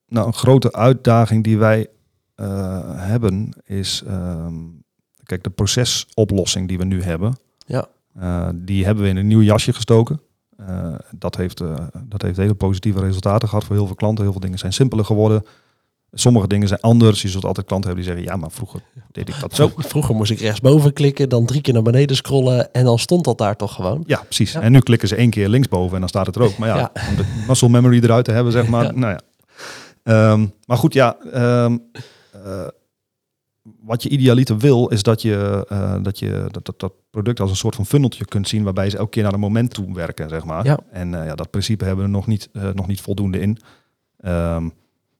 nou, 0.06 0.26
een 0.26 0.34
grote 0.34 0.72
uitdaging 0.72 1.44
die 1.44 1.58
wij 1.58 1.86
eh, 2.34 2.80
hebben 2.84 3.48
is, 3.64 4.02
ehm, 4.06 4.54
kijk, 5.22 5.42
de 5.44 5.50
procesoplossing 5.50 6.68
die 6.68 6.78
we 6.78 6.84
nu 6.84 7.02
hebben, 7.02 7.36
Ja. 7.66 7.88
eh, 8.14 8.48
die 8.54 8.84
hebben 8.84 9.04
we 9.04 9.10
in 9.10 9.16
een 9.16 9.26
nieuw 9.26 9.42
jasje 9.42 9.72
gestoken. 9.72 10.20
Eh, 10.56 10.94
dat, 11.10 11.36
heeft, 11.36 11.58
dat 12.04 12.22
heeft 12.22 12.36
hele 12.36 12.54
positieve 12.54 13.00
resultaten 13.00 13.48
gehad 13.48 13.64
voor 13.64 13.76
heel 13.76 13.86
veel 13.86 13.94
klanten. 13.94 14.22
Heel 14.22 14.32
veel 14.32 14.40
dingen 14.40 14.58
zijn 14.58 14.72
simpeler 14.72 15.04
geworden. 15.04 15.42
Sommige 16.12 16.46
dingen 16.48 16.68
zijn 16.68 16.80
anders. 16.80 17.22
Je 17.22 17.28
zult 17.28 17.44
altijd 17.44 17.66
klanten 17.66 17.88
hebben 17.90 18.06
die 18.06 18.14
zeggen, 18.14 18.32
ja, 18.34 18.40
maar 18.40 18.50
vroeger 18.50 18.80
deed 19.12 19.28
ik 19.28 19.40
dat 19.40 19.54
zo. 19.54 19.70
Vroeger 19.76 20.14
moest 20.14 20.30
ik 20.30 20.38
rechtsboven 20.40 20.92
klikken, 20.92 21.28
dan 21.28 21.46
drie 21.46 21.60
keer 21.60 21.74
naar 21.74 21.82
beneden 21.82 22.16
scrollen 22.16 22.72
en 22.72 22.84
dan 22.84 22.98
stond 22.98 23.24
dat 23.24 23.38
daar 23.38 23.56
toch 23.56 23.74
gewoon. 23.74 24.02
Ja, 24.06 24.20
precies. 24.22 24.52
Ja. 24.52 24.60
En 24.60 24.72
nu 24.72 24.80
klikken 24.80 25.08
ze 25.08 25.16
één 25.16 25.30
keer 25.30 25.48
linksboven 25.48 25.94
en 25.94 26.00
dan 26.00 26.08
staat 26.08 26.26
het 26.26 26.36
er 26.36 26.42
ook. 26.42 26.58
Maar 26.58 26.68
ja, 26.68 26.76
Ja. 26.76 26.92
om 27.10 27.16
de 27.16 27.44
muscle 27.46 27.68
memory 27.68 27.98
eruit 28.02 28.24
te 28.24 28.30
hebben, 28.32 28.52
zeg 28.52 28.68
maar. 28.74 28.84
Ja. 28.84 28.92
Nou 28.92 29.12
ja. 29.12 29.20
Ehm, 30.02 30.46
maar 30.66 30.76
goed, 30.76 30.92
ja. 30.92 31.16
ehm, 31.32 31.78
eh, 32.32 32.66
wat 33.80 34.02
je 34.02 34.08
idealiter 34.08 34.58
wil, 34.58 34.88
is 34.88 35.02
dat 35.02 35.22
je, 35.22 35.64
eh, 35.68 35.94
dat, 36.02 36.18
je 36.18 36.46
dat, 36.50 36.64
dat, 36.66 36.80
dat 36.80 36.92
product 37.10 37.40
als 37.40 37.50
een 37.50 37.56
soort 37.56 37.74
van 37.74 37.86
funneltje 37.86 38.24
kunt 38.24 38.48
zien, 38.48 38.62
waarbij 38.64 38.90
ze 38.90 38.96
elke 38.96 39.10
keer 39.10 39.22
naar 39.22 39.32
een 39.32 39.40
moment 39.40 39.74
toe 39.74 39.94
werken, 39.94 40.28
zeg 40.28 40.44
maar. 40.44 40.64
Ja. 40.64 40.78
En 40.90 41.14
eh, 41.20 41.26
ja, 41.26 41.34
dat 41.34 41.50
principe 41.50 41.84
hebben 41.84 42.04
we 42.04 42.10
er 42.10 42.16
nog 42.16 42.26
niet, 42.26 42.48
nog 42.74 42.86
niet 42.86 43.00
voldoende 43.00 43.40
in. 43.40 43.58
Ehm, 44.18 44.68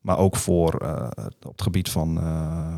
maar 0.09 0.19
ook 0.19 0.37
voor 0.37 0.75
eh, 0.75 1.09
op 1.47 1.53
het 1.53 1.63
gebied 1.63 1.89
van 1.91 2.19
eh, 2.19 2.77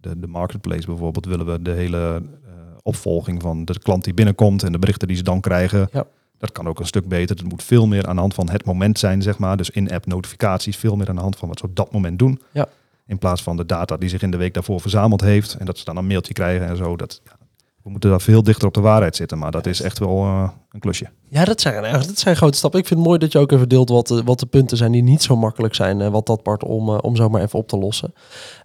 de, 0.00 0.18
de 0.18 0.26
marketplace 0.26 0.86
bijvoorbeeld, 0.86 1.26
willen 1.26 1.46
we 1.46 1.62
de 1.62 1.70
hele 1.70 2.22
eh, 2.46 2.52
opvolging 2.82 3.42
van 3.42 3.64
de 3.64 3.78
klant 3.78 4.04
die 4.04 4.14
binnenkomt 4.14 4.62
en 4.62 4.72
de 4.72 4.78
berichten 4.78 5.08
die 5.08 5.16
ze 5.16 5.22
dan 5.22 5.40
krijgen. 5.40 5.88
Ja. 5.92 6.06
Dat 6.38 6.52
kan 6.52 6.68
ook 6.68 6.80
een 6.80 6.86
stuk 6.86 7.08
beter. 7.08 7.36
Het 7.36 7.48
moet 7.48 7.62
veel 7.62 7.86
meer 7.86 8.06
aan 8.06 8.14
de 8.14 8.20
hand 8.20 8.34
van 8.34 8.50
het 8.50 8.64
moment 8.64 8.98
zijn, 8.98 9.22
zeg 9.22 9.38
maar. 9.38 9.56
Dus 9.56 9.70
in-app 9.70 10.06
notificaties, 10.06 10.76
veel 10.76 10.96
meer 10.96 11.08
aan 11.08 11.14
de 11.14 11.20
hand 11.20 11.36
van 11.36 11.48
wat 11.48 11.58
ze 11.58 11.64
op 11.64 11.76
dat 11.76 11.92
moment 11.92 12.18
doen. 12.18 12.40
Ja. 12.52 12.66
In 13.06 13.18
plaats 13.18 13.42
van 13.42 13.56
de 13.56 13.66
data 13.66 13.96
die 13.96 14.08
zich 14.08 14.22
in 14.22 14.30
de 14.30 14.36
week 14.36 14.54
daarvoor 14.54 14.80
verzameld 14.80 15.20
heeft. 15.20 15.54
En 15.54 15.66
dat 15.66 15.78
ze 15.78 15.84
dan 15.84 15.96
een 15.96 16.06
mailtje 16.06 16.32
krijgen 16.32 16.66
en 16.66 16.76
zo. 16.76 16.96
Dat, 16.96 17.20
ja, 17.24 17.36
we 17.84 17.90
moeten 17.90 18.10
daar 18.10 18.20
veel 18.20 18.42
dichter 18.42 18.66
op 18.68 18.74
de 18.74 18.80
waarheid 18.80 19.16
zitten. 19.16 19.38
Maar 19.38 19.50
dat 19.50 19.66
is 19.66 19.80
echt 19.80 19.98
wel 19.98 20.16
eh, 20.24 20.48
een 20.70 20.80
klusje. 20.80 21.06
Ja, 21.28 21.44
dat 21.44 21.60
zijn, 21.60 21.84
eh, 21.84 21.92
dat 21.92 22.18
zijn 22.18 22.36
grote 22.36 22.56
stappen. 22.56 22.80
Ik 22.80 22.86
vind 22.86 22.98
het 22.98 23.08
mooi 23.08 23.20
dat 23.20 23.32
je 23.32 23.38
ook 23.38 23.52
even 23.52 23.68
deelt 23.68 23.88
wat, 23.88 24.06
de- 24.06 24.22
wat 24.24 24.38
de 24.40 24.46
punten 24.46 24.76
zijn 24.76 24.92
die 24.92 25.02
niet 25.02 25.22
zo 25.22 25.36
makkelijk 25.36 25.74
zijn. 25.74 26.00
eh, 26.00 26.08
wat 26.08 26.26
dat 26.26 26.42
part 26.42 26.64
om, 26.64 26.88
om 26.88 27.16
zo 27.16 27.28
maar 27.28 27.42
even 27.42 27.58
op 27.58 27.68
te 27.68 27.78
lossen. 27.78 28.12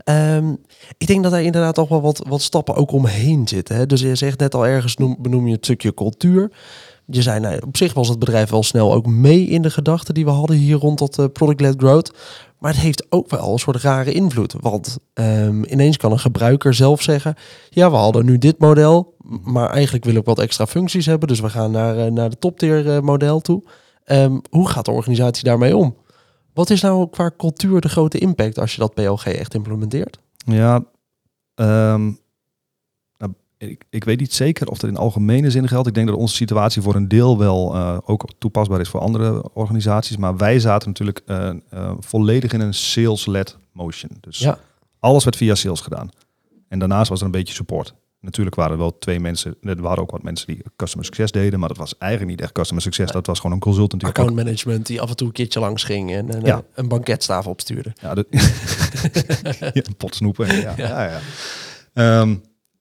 Ehm, 0.03 0.53
ik 0.97 1.07
denk 1.07 1.23
dat 1.23 1.33
er 1.33 1.41
inderdaad 1.41 1.75
toch 1.75 1.89
wel 1.89 2.01
wat, 2.01 2.25
wat 2.27 2.41
stappen 2.41 2.75
ook 2.75 2.91
omheen 2.91 3.47
zitten. 3.47 3.75
Hè? 3.75 3.85
Dus 3.85 4.01
je 4.01 4.15
zegt 4.15 4.39
net 4.39 4.55
al 4.55 4.67
ergens, 4.67 4.95
noem, 4.95 5.15
benoem 5.19 5.47
je 5.47 5.53
het 5.55 5.65
stukje 5.65 5.93
cultuur. 5.93 6.51
Je 7.05 7.21
zei, 7.21 7.39
nou, 7.39 7.61
op 7.65 7.77
zich 7.77 7.93
was 7.93 8.07
het 8.07 8.19
bedrijf 8.19 8.49
wel 8.49 8.63
snel 8.63 8.93
ook 8.93 9.05
mee 9.05 9.45
in 9.47 9.61
de 9.61 9.69
gedachten 9.71 10.13
die 10.13 10.25
we 10.25 10.31
hadden 10.31 10.55
hier 10.55 10.77
rond 10.77 10.99
dat 10.99 11.33
product-led 11.33 11.73
growth. 11.77 12.13
Maar 12.59 12.71
het 12.71 12.81
heeft 12.81 13.11
ook 13.11 13.29
wel 13.29 13.51
een 13.51 13.59
soort 13.59 13.81
rare 13.81 14.11
invloed. 14.11 14.55
Want 14.59 14.97
ehm, 15.13 15.63
ineens 15.63 15.97
kan 15.97 16.11
een 16.11 16.19
gebruiker 16.19 16.73
zelf 16.73 17.01
zeggen, 17.01 17.35
ja, 17.69 17.91
we 17.91 17.95
hadden 17.95 18.25
nu 18.25 18.37
dit 18.37 18.59
model, 18.59 19.15
maar 19.43 19.69
eigenlijk 19.69 20.05
wil 20.05 20.15
ik 20.15 20.25
wat 20.25 20.39
extra 20.39 20.67
functies 20.67 21.05
hebben. 21.05 21.27
Dus 21.27 21.39
we 21.39 21.49
gaan 21.49 21.71
naar, 21.71 21.97
eh, 21.97 22.11
naar 22.11 22.29
de 22.29 22.37
top-tier 22.37 22.95
eh, 22.95 23.01
model 23.01 23.39
toe. 23.39 23.63
Ehm, 24.03 24.37
hoe 24.49 24.69
gaat 24.69 24.85
de 24.85 24.91
organisatie 24.91 25.43
daarmee 25.43 25.77
om? 25.77 25.95
Wat 26.53 26.69
is 26.69 26.81
nou 26.81 27.09
qua 27.09 27.31
cultuur 27.37 27.81
de 27.81 27.89
grote 27.89 28.17
impact 28.17 28.59
als 28.59 28.73
je 28.73 28.79
dat 28.79 28.93
PLG 28.93 29.25
echt 29.25 29.53
implementeert? 29.53 30.19
Ja, 30.45 30.83
ehm, 31.55 32.11
ik, 33.67 33.83
ik 33.89 34.03
weet 34.03 34.19
niet 34.19 34.33
zeker 34.33 34.67
of 34.67 34.77
dat 34.77 34.89
in 34.89 34.97
algemene 34.97 35.51
zin 35.51 35.67
geldt. 35.67 35.87
Ik 35.87 35.93
denk 35.93 36.07
dat 36.07 36.15
onze 36.15 36.35
situatie 36.35 36.81
voor 36.81 36.95
een 36.95 37.07
deel 37.07 37.37
wel 37.37 37.75
eh, 37.75 37.97
ook 38.05 38.25
toepasbaar 38.37 38.79
is 38.79 38.89
voor 38.89 38.99
andere 38.99 39.53
organisaties. 39.53 40.17
Maar 40.17 40.37
wij 40.37 40.59
zaten 40.59 40.87
natuurlijk 40.87 41.21
eh, 41.25 41.49
eh, 41.69 41.91
volledig 41.99 42.53
in 42.53 42.59
een 42.59 42.73
sales-led 42.73 43.57
motion. 43.73 44.11
Dus 44.19 44.37
Ja. 44.37 44.59
alles 44.99 45.23
werd 45.23 45.35
via 45.35 45.55
sales 45.55 45.81
gedaan. 45.81 46.09
En 46.67 46.79
daarnaast 46.79 47.09
was 47.09 47.19
er 47.19 47.25
een 47.25 47.31
beetje 47.31 47.53
support. 47.53 47.93
Natuurlijk 48.21 48.55
waren 48.55 48.71
er 48.71 48.77
wel 48.77 48.97
twee 48.97 49.19
mensen, 49.19 49.55
er 49.61 49.81
waren 49.81 50.01
ook 50.03 50.11
wat 50.11 50.23
mensen 50.23 50.47
die 50.47 50.61
customer 50.75 51.05
success 51.05 51.31
deden, 51.31 51.59
maar 51.59 51.67
dat 51.69 51.77
was 51.77 51.97
eigenlijk 51.97 52.31
niet 52.31 52.41
echt 52.41 52.51
customer 52.51 52.83
success. 52.83 53.11
Dat 53.11 53.25
was 53.25 53.37
gewoon 53.39 53.55
een 53.55 53.61
consultant. 53.61 54.01
Die 54.01 54.09
Account 54.09 54.35
management 54.35 54.85
die 54.85 55.01
af 55.01 55.09
en 55.09 55.15
toe 55.15 55.27
een 55.27 55.33
keertje 55.33 55.59
langs 55.59 55.83
ging 55.83 56.11
en, 56.13 56.29
en, 56.29 56.45
Ja. 56.45 56.61
een 56.73 56.87
banketstafel 56.87 57.51
opstuurde. 57.51 57.93
Ja, 58.01 58.13
de, 58.15 58.25
ja, 59.73 59.81
pot 59.97 60.15
snoepen. 60.15 60.47
Ja, 60.61 60.73
ja. 60.77 61.03
ja, 61.03 61.19
Ehm, 61.93 62.35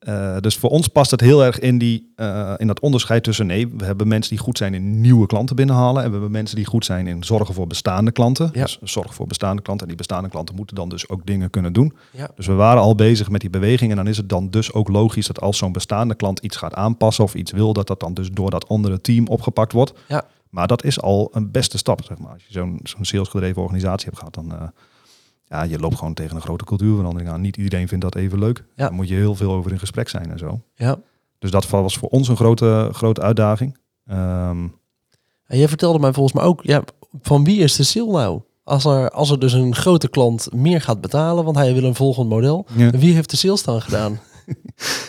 eh, 0.08 0.36
dus 0.40 0.56
voor 0.56 0.70
ons 0.70 0.88
past 0.88 1.10
het 1.10 1.20
heel 1.20 1.44
erg 1.44 1.58
in, 1.58 1.78
die, 1.78 2.12
eh, 2.16 2.54
in 2.56 2.66
dat 2.66 2.80
onderscheid 2.80 3.22
tussen... 3.22 3.46
nee, 3.46 3.68
we 3.68 3.84
hebben 3.84 4.08
mensen 4.08 4.34
die 4.34 4.44
goed 4.44 4.58
zijn 4.58 4.74
in 4.74 5.00
nieuwe 5.00 5.26
klanten 5.26 5.56
binnenhalen... 5.56 6.02
en 6.02 6.06
we 6.06 6.12
hebben 6.12 6.30
mensen 6.30 6.56
die 6.56 6.66
goed 6.66 6.84
zijn 6.84 7.06
in 7.06 7.24
zorgen 7.24 7.54
voor 7.54 7.66
bestaande 7.66 8.12
klanten. 8.12 8.50
Ja. 8.52 8.62
Dus 8.62 8.78
zorg 8.82 9.14
voor 9.14 9.26
bestaande 9.26 9.62
klanten. 9.62 9.86
En 9.86 9.88
die 9.88 10.06
bestaande 10.06 10.28
klanten 10.28 10.54
moeten 10.54 10.76
dan 10.76 10.88
dus 10.88 11.08
ook 11.08 11.26
dingen 11.26 11.50
kunnen 11.50 11.72
doen. 11.72 11.92
Ja. 12.10 12.28
Dus 12.34 12.46
we 12.46 12.52
waren 12.52 12.82
al 12.82 12.94
bezig 12.94 13.30
met 13.30 13.40
die 13.40 13.50
beweging... 13.50 13.90
en 13.90 13.96
dan 13.96 14.06
is 14.06 14.16
het 14.16 14.28
dan 14.28 14.50
dus 14.50 14.72
ook 14.72 14.88
logisch 14.88 15.26
dat 15.26 15.40
als 15.40 15.58
zo'n 15.58 15.72
bestaande 15.72 16.14
klant 16.14 16.38
iets 16.38 16.56
gaat 16.56 16.74
aanpassen... 16.74 17.24
of 17.24 17.34
iets 17.34 17.52
wil, 17.52 17.72
dat 17.72 17.86
dat 17.86 18.00
dan 18.00 18.14
dus 18.14 18.30
door 18.30 18.50
dat 18.50 18.68
andere 18.68 19.00
team 19.00 19.26
opgepakt 19.26 19.72
wordt. 19.72 19.92
Ja. 20.08 20.24
Maar 20.50 20.66
dat 20.66 20.84
is 20.84 21.00
al 21.00 21.28
een 21.32 21.50
beste 21.50 21.78
stap, 21.78 22.04
zeg 22.04 22.18
maar. 22.18 22.32
Als 22.32 22.44
je 22.46 22.52
zo'n 22.52 22.80
zo'n 22.82 23.04
salesgedreven 23.04 23.62
organisatie 23.62 24.06
hebt 24.06 24.18
gehad, 24.18 24.34
dan... 24.34 24.52
eh, 24.52 24.68
ja, 25.48 25.62
je 25.62 25.78
loopt 25.78 25.96
gewoon 25.98 26.14
tegen 26.14 26.36
een 26.36 26.42
grote 26.42 26.64
cultuurverandering 26.64 27.30
aan. 27.30 27.40
Niet 27.40 27.56
iedereen 27.56 27.88
vindt 27.88 28.04
dat 28.04 28.14
even 28.14 28.38
leuk. 28.38 28.58
Ja. 28.58 28.64
Daar 28.84 28.92
moet 28.92 29.08
je 29.08 29.14
heel 29.14 29.34
veel 29.34 29.52
over 29.52 29.72
in 29.72 29.78
gesprek 29.78 30.08
zijn 30.08 30.30
en 30.30 30.38
zo. 30.38 30.60
Ja. 30.74 30.96
Dus 31.38 31.50
dat 31.50 31.68
was 31.68 31.98
voor 31.98 32.08
ons 32.08 32.28
een 32.28 32.36
grote, 32.36 32.88
grote 32.92 33.20
uitdaging. 33.20 33.78
Ehm, 34.06 34.66
En 35.46 35.58
jij 35.58 35.68
vertelde 35.68 35.98
mij 35.98 36.12
volgens 36.12 36.34
mij 36.34 36.44
ook, 36.44 36.62
ja, 36.62 36.82
van 37.22 37.44
wie 37.44 37.58
is 37.58 37.76
de 37.76 37.82
sale 37.82 38.12
nou? 38.12 38.40
Als 38.64 38.84
er, 38.84 39.10
als 39.10 39.30
er 39.30 39.38
dus 39.38 39.52
een 39.52 39.74
grote 39.74 40.08
klant 40.08 40.52
meer 40.52 40.80
gaat 40.80 41.00
betalen, 41.00 41.44
want 41.44 41.56
hij 41.56 41.74
wil 41.74 41.84
een 41.84 41.94
volgend 41.94 42.28
model. 42.28 42.66
ja. 42.76 42.90
Wie 42.90 43.14
heeft 43.14 43.30
de 43.30 43.36
sales 43.36 43.62
dan 43.62 43.80
gedaan? 43.82 44.18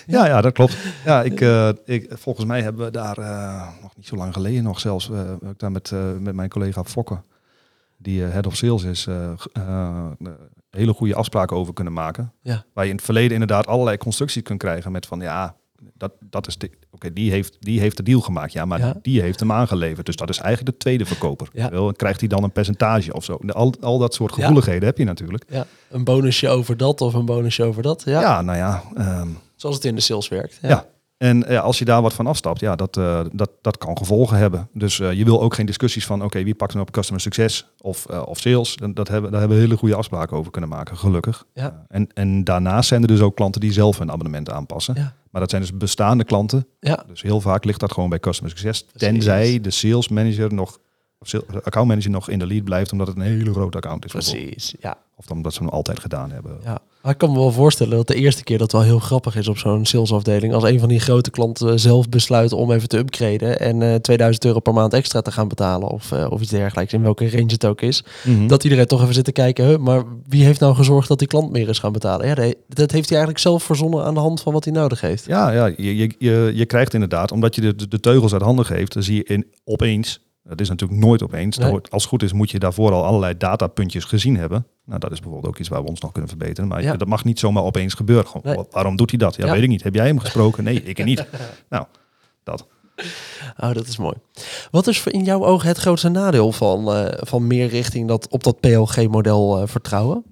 Ja, 0.07 0.25
ja, 0.25 0.41
dat 0.41 0.53
klopt. 0.53 0.77
Ja, 1.05 1.23
ik, 1.23 1.41
eh, 1.41 1.69
ik, 1.85 2.07
volgens 2.09 2.45
mij 2.45 2.61
hebben 2.61 2.85
we 2.85 2.91
daar 2.91 3.17
eh, 3.17 3.67
nog 3.81 3.95
niet 3.95 4.07
zo 4.07 4.15
lang 4.15 4.33
geleden 4.33 4.63
nog 4.63 4.79
zelfs, 4.79 5.09
eh, 5.09 5.31
ik 5.49 5.59
daar 5.59 5.71
met, 5.71 5.91
met 6.19 6.35
mijn 6.35 6.49
collega 6.49 6.83
Fokke, 6.83 7.21
die 8.01 8.25
eh, 8.25 8.31
head 8.31 8.47
of 8.47 8.55
sales 8.55 8.83
is, 8.83 9.07
eh, 9.07 9.31
eh, 9.53 10.05
hele 10.69 10.93
goede 10.93 11.15
afspraken 11.15 11.57
over 11.57 11.73
kunnen 11.73 11.93
maken. 11.93 12.33
Ja. 12.41 12.63
Waar 12.73 12.83
je 12.83 12.89
in 12.89 12.95
het 12.95 13.05
verleden 13.05 13.31
inderdaad 13.31 13.67
allerlei 13.67 13.97
constructies 13.97 14.41
kunt 14.43 14.59
krijgen 14.59 14.91
met 14.91 15.05
van 15.05 15.19
ja, 15.19 15.55
dat, 15.93 16.11
dat 16.19 16.47
is 16.47 16.57
de, 16.57 16.71
oké, 16.91 17.13
die, 17.13 17.31
heeft, 17.31 17.57
die 17.59 17.79
heeft 17.79 17.97
de 17.97 18.03
deal 18.03 18.19
gemaakt, 18.21 18.51
ja, 18.53 18.65
maar 18.65 18.79
Ja. 18.79 18.95
die 19.01 19.21
heeft 19.21 19.39
hem 19.39 19.51
aangeleverd. 19.51 20.05
Dus 20.05 20.15
dat 20.15 20.29
is 20.29 20.37
eigenlijk 20.37 20.71
de 20.75 20.77
tweede 20.83 21.05
verkoper. 21.05 21.49
Ja. 21.53 21.69
Wel, 21.69 21.93
krijgt 21.93 22.19
hij 22.19 22.29
dan 22.29 22.43
een 22.43 22.51
percentage 22.51 23.13
of 23.13 23.23
zo? 23.23 23.39
Al, 23.47 23.73
al 23.81 23.97
dat 23.97 24.13
soort 24.13 24.33
gevoeligheden 24.33 24.83
heb 24.83 24.97
je 24.97 25.03
natuurlijk. 25.05 25.43
Ja, 25.49 25.65
een 25.89 26.03
bonusje 26.03 26.49
over 26.49 26.77
dat 26.77 27.01
of 27.01 27.13
een 27.13 27.25
bonusje 27.25 27.63
over 27.63 27.83
dat. 27.83 28.01
Ja, 28.05 28.21
Ja, 28.21 28.41
nou 28.41 28.57
ja. 28.57 28.83
ehm, 28.95 29.27
zoals 29.55 29.75
het 29.75 29.85
in 29.85 29.95
de 29.95 30.01
sales 30.01 30.27
werkt. 30.27 30.59
Ja. 30.61 30.85
En 31.19 31.45
ja, 31.47 31.59
als 31.59 31.79
je 31.79 31.85
daar 31.85 32.01
wat 32.01 32.13
van 32.13 32.27
afstapt, 32.27 32.59
ja, 32.59 32.75
dat, 32.75 32.97
eh, 32.97 33.21
dat, 33.31 33.49
dat 33.61 33.77
kan 33.77 33.97
gevolgen 33.97 34.37
hebben. 34.37 34.69
Dus 34.73 34.99
eh, 34.99 35.13
je 35.13 35.23
wil 35.25 35.41
ook 35.41 35.53
geen 35.53 35.65
discussies 35.65 36.05
van, 36.05 36.23
oké, 36.23 36.43
wie 36.43 36.55
pakt 36.55 36.73
nou 36.73 36.85
op 36.85 36.91
customer 36.93 37.21
succes 37.21 37.67
of, 37.81 38.05
eh, 38.05 38.21
of 38.25 38.39
sales. 38.39 38.75
Dat 38.93 39.07
hebben, 39.07 39.31
daar 39.31 39.39
hebben 39.39 39.57
we 39.57 39.63
hele 39.63 39.77
goede 39.77 39.95
afspraken 39.95 40.37
over 40.37 40.51
kunnen 40.51 40.69
maken, 40.69 40.97
gelukkig. 40.97 41.45
Ja. 41.53 41.85
Eh, 41.87 41.97
en, 41.97 42.07
en 42.13 42.43
daarnaast 42.43 42.87
zijn 42.87 43.01
er 43.01 43.07
dus 43.07 43.21
ook 43.21 43.35
klanten 43.35 43.61
die 43.61 43.71
zelf 43.71 43.97
hun 43.97 44.11
abonnement 44.11 44.49
aanpassen. 44.49 44.95
Ja. 44.95 45.13
Maar 45.31 45.41
dat 45.41 45.49
zijn 45.49 45.61
dus 45.61 45.77
bestaande 45.77 46.23
klanten. 46.23 46.67
Ja. 46.79 47.03
Dus 47.07 47.21
heel 47.21 47.41
vaak 47.41 47.63
ligt 47.65 47.79
dat 47.79 47.91
gewoon 47.93 48.09
bij 48.09 48.19
customer 48.19 48.51
success. 48.51 48.85
Tenzij 48.91 49.61
de 49.61 49.71
sales 49.71 50.07
manager 50.07 50.53
nog, 50.53 50.77
of 51.19 51.27
sales- 51.27 51.45
account 51.63 51.87
manager 51.87 52.11
nog 52.11 52.29
in 52.29 52.39
de 52.39 52.47
lead 52.47 52.63
blijft, 52.63 52.91
omdat 52.91 53.07
het 53.07 53.15
een 53.15 53.21
hele 53.23 53.51
grote 53.51 53.77
account 53.77 54.05
is. 54.05 54.11
Precies, 54.11 54.75
ja. 54.79 54.97
Of 55.15 55.31
omdat 55.31 55.53
ze 55.53 55.59
hem 55.59 55.69
altijd 55.69 55.99
gedaan 55.99 56.31
hebben. 56.31 56.57
ja. 56.63 56.79
Maar 57.01 57.11
ik 57.11 57.17
kan 57.17 57.31
me 57.31 57.37
wel 57.37 57.51
voorstellen 57.51 57.97
dat 57.97 58.07
de 58.07 58.15
eerste 58.15 58.43
keer 58.43 58.57
dat 58.57 58.71
wel 58.71 58.81
heel 58.81 58.99
grappig 58.99 59.35
is 59.35 59.47
op 59.47 59.57
zo'n 59.57 59.85
salesafdeling. 59.85 60.53
Als 60.53 60.63
een 60.63 60.79
van 60.79 60.89
die 60.89 60.99
grote 60.99 61.29
klanten 61.29 61.79
zelf 61.79 62.09
besluit 62.09 62.53
om 62.53 62.71
even 62.71 62.89
te 62.89 62.97
upgraden 62.97 63.59
en 63.59 63.81
eh 63.81 63.95
2000 63.95 64.45
euro 64.45 64.59
per 64.59 64.73
maand 64.73 64.93
extra 64.93 65.21
te 65.21 65.31
gaan 65.31 65.47
betalen 65.47 65.89
of, 65.89 66.11
eh, 66.11 66.31
of 66.31 66.41
iets 66.41 66.51
dergelijks, 66.51 66.93
in 66.93 67.01
welke 67.01 67.29
range 67.29 67.51
het 67.51 67.65
ook 67.65 67.81
is. 67.81 68.03
Mhm. 68.25 68.47
Dat 68.47 68.63
iedereen 68.63 68.85
toch 68.85 69.01
even 69.01 69.13
zit 69.13 69.23
te 69.23 69.31
kijken, 69.31 69.65
huh, 69.65 69.77
maar 69.77 70.03
wie 70.27 70.43
heeft 70.43 70.59
nou 70.59 70.75
gezorgd 70.75 71.07
dat 71.07 71.19
die 71.19 71.27
klant 71.27 71.51
meer 71.51 71.69
is 71.69 71.79
gaan 71.79 71.91
betalen? 71.91 72.27
Ja, 72.27 72.35
dat 72.67 72.91
heeft 72.91 73.09
hij 73.09 73.17
eigenlijk 73.17 73.39
zelf 73.39 73.63
verzonnen 73.63 74.03
aan 74.03 74.13
de 74.13 74.19
hand 74.19 74.41
van 74.41 74.53
wat 74.53 74.63
hij 74.63 74.73
nodig 74.73 75.01
heeft. 75.01 75.25
Ja, 75.25 75.51
ja 75.51 75.73
je, 75.77 75.97
je, 75.97 76.11
je, 76.17 76.51
je 76.53 76.65
krijgt 76.65 76.93
inderdaad, 76.93 77.31
omdat 77.31 77.55
je 77.55 77.61
de, 77.61 77.75
de, 77.75 77.87
de 77.87 77.99
teugels 77.99 78.33
uit 78.33 78.41
handen 78.41 78.65
geeft, 78.65 78.93
dan 78.93 79.03
zie 79.03 79.15
je 79.15 79.23
in, 79.23 79.45
opeens, 79.63 80.19
dat 80.49 80.61
is 80.61 80.69
natuurlijk 80.69 80.99
nooit 80.99 81.23
opeens, 81.23 81.57
Nee. 81.57 81.71
Als 81.71 81.81
het 81.89 82.03
goed 82.03 82.23
is 82.23 82.33
moet 82.33 82.51
je 82.51 82.59
daarvoor 82.59 82.91
al 82.91 83.05
allerlei 83.05 83.37
datapuntjes 83.37 84.03
gezien 84.03 84.37
hebben. 84.37 84.67
Nou, 84.85 84.99
dat 84.99 85.11
is 85.11 85.19
bijvoorbeeld 85.19 85.53
ook 85.53 85.59
iets 85.59 85.69
waar 85.69 85.81
we 85.83 85.89
ons 85.89 85.99
nog 85.99 86.11
kunnen 86.11 86.29
verbeteren. 86.29 86.69
Maar 86.69 86.81
Ja. 86.83 86.95
dat 86.95 87.07
mag 87.07 87.23
niet 87.23 87.39
zomaar 87.39 87.63
opeens 87.63 87.93
gebeuren. 87.93 88.27
Gewoon, 88.27 88.55
Nee. 88.55 88.65
Waarom 88.71 88.95
doet 88.95 89.09
hij 89.09 89.19
dat? 89.19 89.35
Ja, 89.35 89.45
Ja. 89.45 89.51
weet 89.51 89.61
ik 89.63 89.69
niet. 89.69 89.83
Heb 89.83 89.95
jij 89.95 90.05
hem 90.07 90.19
gesproken? 90.19 90.63
Nee, 90.63 90.83
ik 90.83 91.03
niet. 91.03 91.25
nou, 91.69 91.85
dat. 92.43 92.67
Oh, 93.57 93.73
dat 93.73 93.87
is 93.87 93.97
mooi. 93.97 94.15
Wat 94.71 94.87
is 94.87 95.05
in 95.05 95.23
jouw 95.23 95.45
ogen 95.45 95.67
het 95.67 95.77
grootste 95.77 96.09
nadeel 96.09 96.51
van, 96.51 96.91
eh, 96.93 97.17
van 97.25 97.47
meer 97.47 97.67
richting 97.67 98.07
dat, 98.07 98.27
op 98.29 98.43
dat 98.43 98.59
PLG-model 98.59 99.61
eh, 99.61 99.67
vertrouwen? 99.67 100.23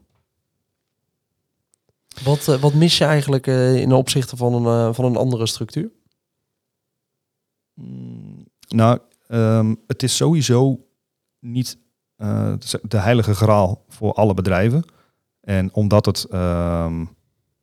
Wat, 2.23 2.47
eh, 2.47 2.55
wat 2.55 2.73
mis 2.73 2.97
je 2.97 3.05
eigenlijk 3.05 3.47
in 3.47 3.91
opzichte 3.91 4.37
van 4.37 4.65
een, 4.65 4.93
van 4.93 5.05
een 5.05 5.15
andere 5.15 5.47
structuur? 5.47 5.89
Mm, 7.73 8.45
Nou, 8.67 8.99
ehm, 9.27 9.75
het 9.87 10.03
is 10.03 10.15
sowieso 10.15 10.79
niet 11.39 11.77
eh, 12.15 12.53
de 12.81 12.97
heilige 12.97 13.33
graal 13.35 13.83
voor 13.87 14.13
alle 14.13 14.33
bedrijven. 14.33 14.83
En 15.41 15.73
omdat 15.73 16.05
het... 16.05 16.23
ehm, 16.29 17.05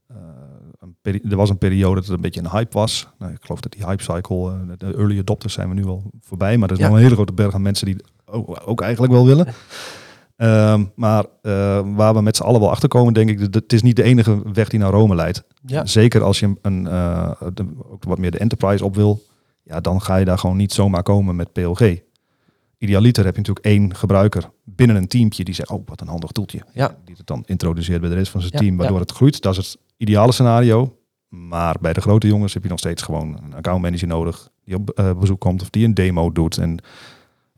eh, 0.07 1.31
er 1.31 1.37
was 1.37 1.51
een 1.51 1.59
periode 1.59 1.95
dat 1.95 2.05
het 2.05 2.15
een 2.15 2.21
beetje 2.21 2.41
een 2.41 2.51
hype 2.51 2.73
was. 2.79 3.09
Nou, 3.19 3.33
ik 3.33 3.39
geloof 3.45 3.61
dat 3.61 3.73
die 3.73 3.85
hype 3.87 4.03
cycle, 4.03 4.51
eh, 4.51 4.59
de 4.79 4.95
early 4.97 5.19
adopters 5.19 5.53
zijn 5.55 5.69
we 5.69 5.75
nu 5.75 5.85
al 5.87 6.03
voorbij. 6.21 6.59
Maar 6.59 6.69
er 6.69 6.75
is 6.75 6.81
Ja. 6.81 6.87
nog 6.87 6.97
een 6.97 7.03
hele 7.03 7.15
grote 7.15 7.33
berg 7.33 7.55
aan 7.55 7.63
mensen 7.63 7.87
die 7.87 7.97
ook, 8.25 8.61
ook 8.65 8.81
eigenlijk 8.81 9.13
wel 9.13 9.27
willen. 9.27 9.47
Ehm, 10.37 10.85
maar 10.95 11.25
waar 11.95 12.15
we 12.15 12.21
met 12.23 12.37
z'n 12.37 12.43
allen 12.43 12.61
wel 12.61 12.71
achter 12.71 12.89
komen, 12.89 13.15
denk 13.15 13.31
ik, 13.31 13.39
dat 13.53 13.55
het 13.63 13.73
is 13.73 13.83
niet 13.83 13.97
de 13.97 14.03
enige 14.03 14.53
weg 14.53 14.69
die 14.69 14.79
naar 14.79 14.91
Rome 14.91 15.15
leidt. 15.15 15.45
Ja, 15.67 15.87
Zeker 15.87 16.23
als 16.23 16.41
je 16.41 16.55
een, 16.63 16.85
de- 17.55 17.67
ook 17.91 18.05
wat 18.05 18.19
meer 18.19 18.31
de 18.31 18.39
enterprise 18.39 18.85
op 18.85 18.95
wil, 18.95 19.23
ja, 19.65 19.81
dan 19.81 20.03
ga 20.03 20.17
je 20.17 20.25
daar 20.25 20.39
gewoon 20.39 20.57
niet 20.57 20.73
zomaar 20.73 21.03
komen 21.03 21.37
met 21.37 21.53
PLG. 21.53 21.99
idealiter 22.79 23.25
heb 23.25 23.35
je 23.35 23.41
natuurlijk 23.41 23.67
één 23.67 23.95
gebruiker 23.95 24.51
binnen 24.65 24.97
een 24.97 25.09
teampje 25.09 25.45
die 25.45 25.55
zegt, 25.55 25.71
oh 25.71 25.87
wat 25.87 26.01
een 26.01 26.09
handig 26.09 26.31
toeltje. 26.31 26.61
Ja. 26.73 26.97
Die 27.05 27.15
het 27.17 27.27
dan 27.27 27.43
introduceert 27.47 28.01
bij 28.01 28.11
de 28.11 28.17
rest 28.17 28.31
van 28.31 28.41
zijn 28.41 28.53
Ja, 28.53 28.59
team, 28.59 28.77
waardoor 28.77 28.97
ja. 28.97 29.03
het 29.03 29.13
groeit. 29.13 29.43
Dat 29.43 29.57
is 29.57 29.67
het 29.67 29.79
ideale 29.97 30.33
scenario. 30.33 30.99
Maar 31.29 31.77
bij 31.81 31.93
de 31.93 32.01
grote 32.01 32.27
jongens 32.27 32.55
heb 32.55 32.63
je 32.63 32.69
nog 32.69 32.79
steeds 32.79 33.03
gewoon 33.03 33.39
een 33.45 33.55
accountmanager 33.55 34.09
nodig 34.09 34.49
die 34.65 34.75
op 34.75 34.91
eh, 34.91 35.19
bezoek 35.19 35.41
komt 35.41 35.63
of 35.63 35.71
die 35.71 35.85
een 35.85 35.95
demo 35.95 36.33
doet. 36.33 36.59
En 36.59 36.79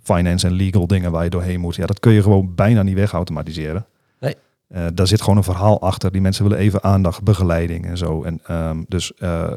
finance 0.02 0.46
en 0.46 0.52
legal 0.52 0.86
dingen 0.86 1.12
waar 1.12 1.24
je 1.24 1.30
doorheen 1.30 1.60
moet. 1.60 1.74
Ja, 1.74 1.86
dat 1.86 2.00
kun 2.00 2.12
je 2.12 2.22
gewoon 2.22 2.54
bijna 2.54 2.82
niet 2.82 2.94
wegautomatiseren. 2.94 3.86
Nee. 4.20 4.34
Eh, 4.68 4.86
daar 4.94 5.06
zit 5.06 5.20
gewoon 5.20 5.36
een 5.36 5.44
verhaal 5.44 5.80
achter. 5.80 6.12
Die 6.12 6.20
mensen 6.20 6.44
willen 6.44 6.58
even 6.58 6.82
aandacht, 6.82 7.22
begeleiding 7.22 7.86
en 7.86 7.98
zo. 7.98 8.22
En 8.22 8.40
ehm, 8.46 8.82
dus 8.88 9.14
eh, 9.14 9.54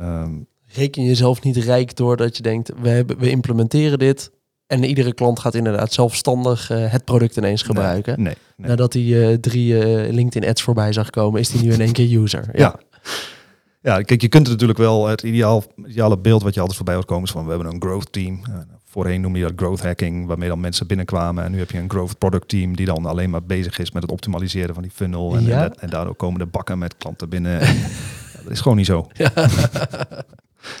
ehm, 0.00 0.34
Reken 0.74 1.04
jezelf 1.04 1.42
niet 1.42 1.56
rijk 1.56 1.96
doordat 1.96 2.36
je 2.36 2.42
denkt, 2.42 2.70
we, 2.80 2.88
hebben, 2.88 3.18
we 3.18 3.30
implementeren 3.30 3.98
dit. 3.98 4.30
En 4.66 4.84
iedere 4.84 5.14
klant 5.14 5.38
gaat 5.38 5.54
inderdaad 5.54 5.92
zelfstandig 5.92 6.70
eh, 6.70 6.90
het 6.92 7.04
product 7.04 7.36
ineens 7.36 7.62
gebruiken. 7.62 8.22
nee, 8.22 8.34
nee. 8.56 8.68
Nadat 8.68 8.92
hij 8.92 9.28
eh, 9.30 9.34
drie 9.38 9.78
eh, 9.78 10.12
LinkedIn 10.12 10.48
ads 10.50 10.62
voorbij 10.62 10.92
zag 10.92 11.10
komen, 11.10 11.40
is 11.40 11.52
hij 11.52 11.62
nu 11.62 11.72
in 11.72 11.80
één 11.80 11.92
keer 11.92 12.18
user. 12.22 12.44
Ja. 12.52 12.60
Ja. 12.60 13.00
Ja, 13.82 14.02
kijk, 14.02 14.20
je 14.20 14.28
kunt 14.28 14.48
natuurlijk 14.48 14.78
wel, 14.78 15.06
het 15.06 15.22
ideaal, 15.22 15.62
ideale 15.86 16.18
beeld 16.18 16.42
wat 16.42 16.54
je 16.54 16.58
altijd 16.58 16.76
voorbij 16.76 16.94
hoort 16.94 17.06
komen 17.06 17.24
is 17.24 17.30
van, 17.30 17.44
we 17.44 17.50
hebben 17.52 17.72
een 17.72 17.80
growth 17.82 18.12
team. 18.12 18.40
Voorheen 18.84 19.20
noemde 19.20 19.38
je 19.38 19.44
dat 19.44 19.52
growth 19.56 19.82
hacking, 19.82 20.26
waarmee 20.26 20.48
dan 20.48 20.60
mensen 20.60 20.86
binnenkwamen. 20.86 21.44
En 21.44 21.52
nu 21.52 21.58
heb 21.58 21.70
je 21.70 21.78
een 21.78 21.90
growth 21.90 22.18
product 22.18 22.48
team 22.48 22.76
die 22.76 22.86
dan 22.86 23.06
alleen 23.06 23.30
maar 23.30 23.42
bezig 23.42 23.78
is 23.78 23.90
met 23.90 24.02
het 24.02 24.12
optimaliseren 24.12 24.74
van 24.74 24.82
die 24.82 24.92
funnel. 24.94 25.36
En, 25.36 25.44
Ja. 25.44 25.62
en, 25.62 25.68
dat- 25.68 25.78
en 25.78 25.90
daardoor 25.90 26.14
komen 26.14 26.38
de 26.38 26.46
bakken 26.46 26.78
met 26.78 26.96
klanten 26.96 27.28
binnen. 27.28 27.60
En, 27.60 27.74
ja, 28.32 28.42
dat 28.42 28.52
is 28.52 28.60
gewoon 28.60 28.76
niet 28.76 28.86
zo. 28.86 29.06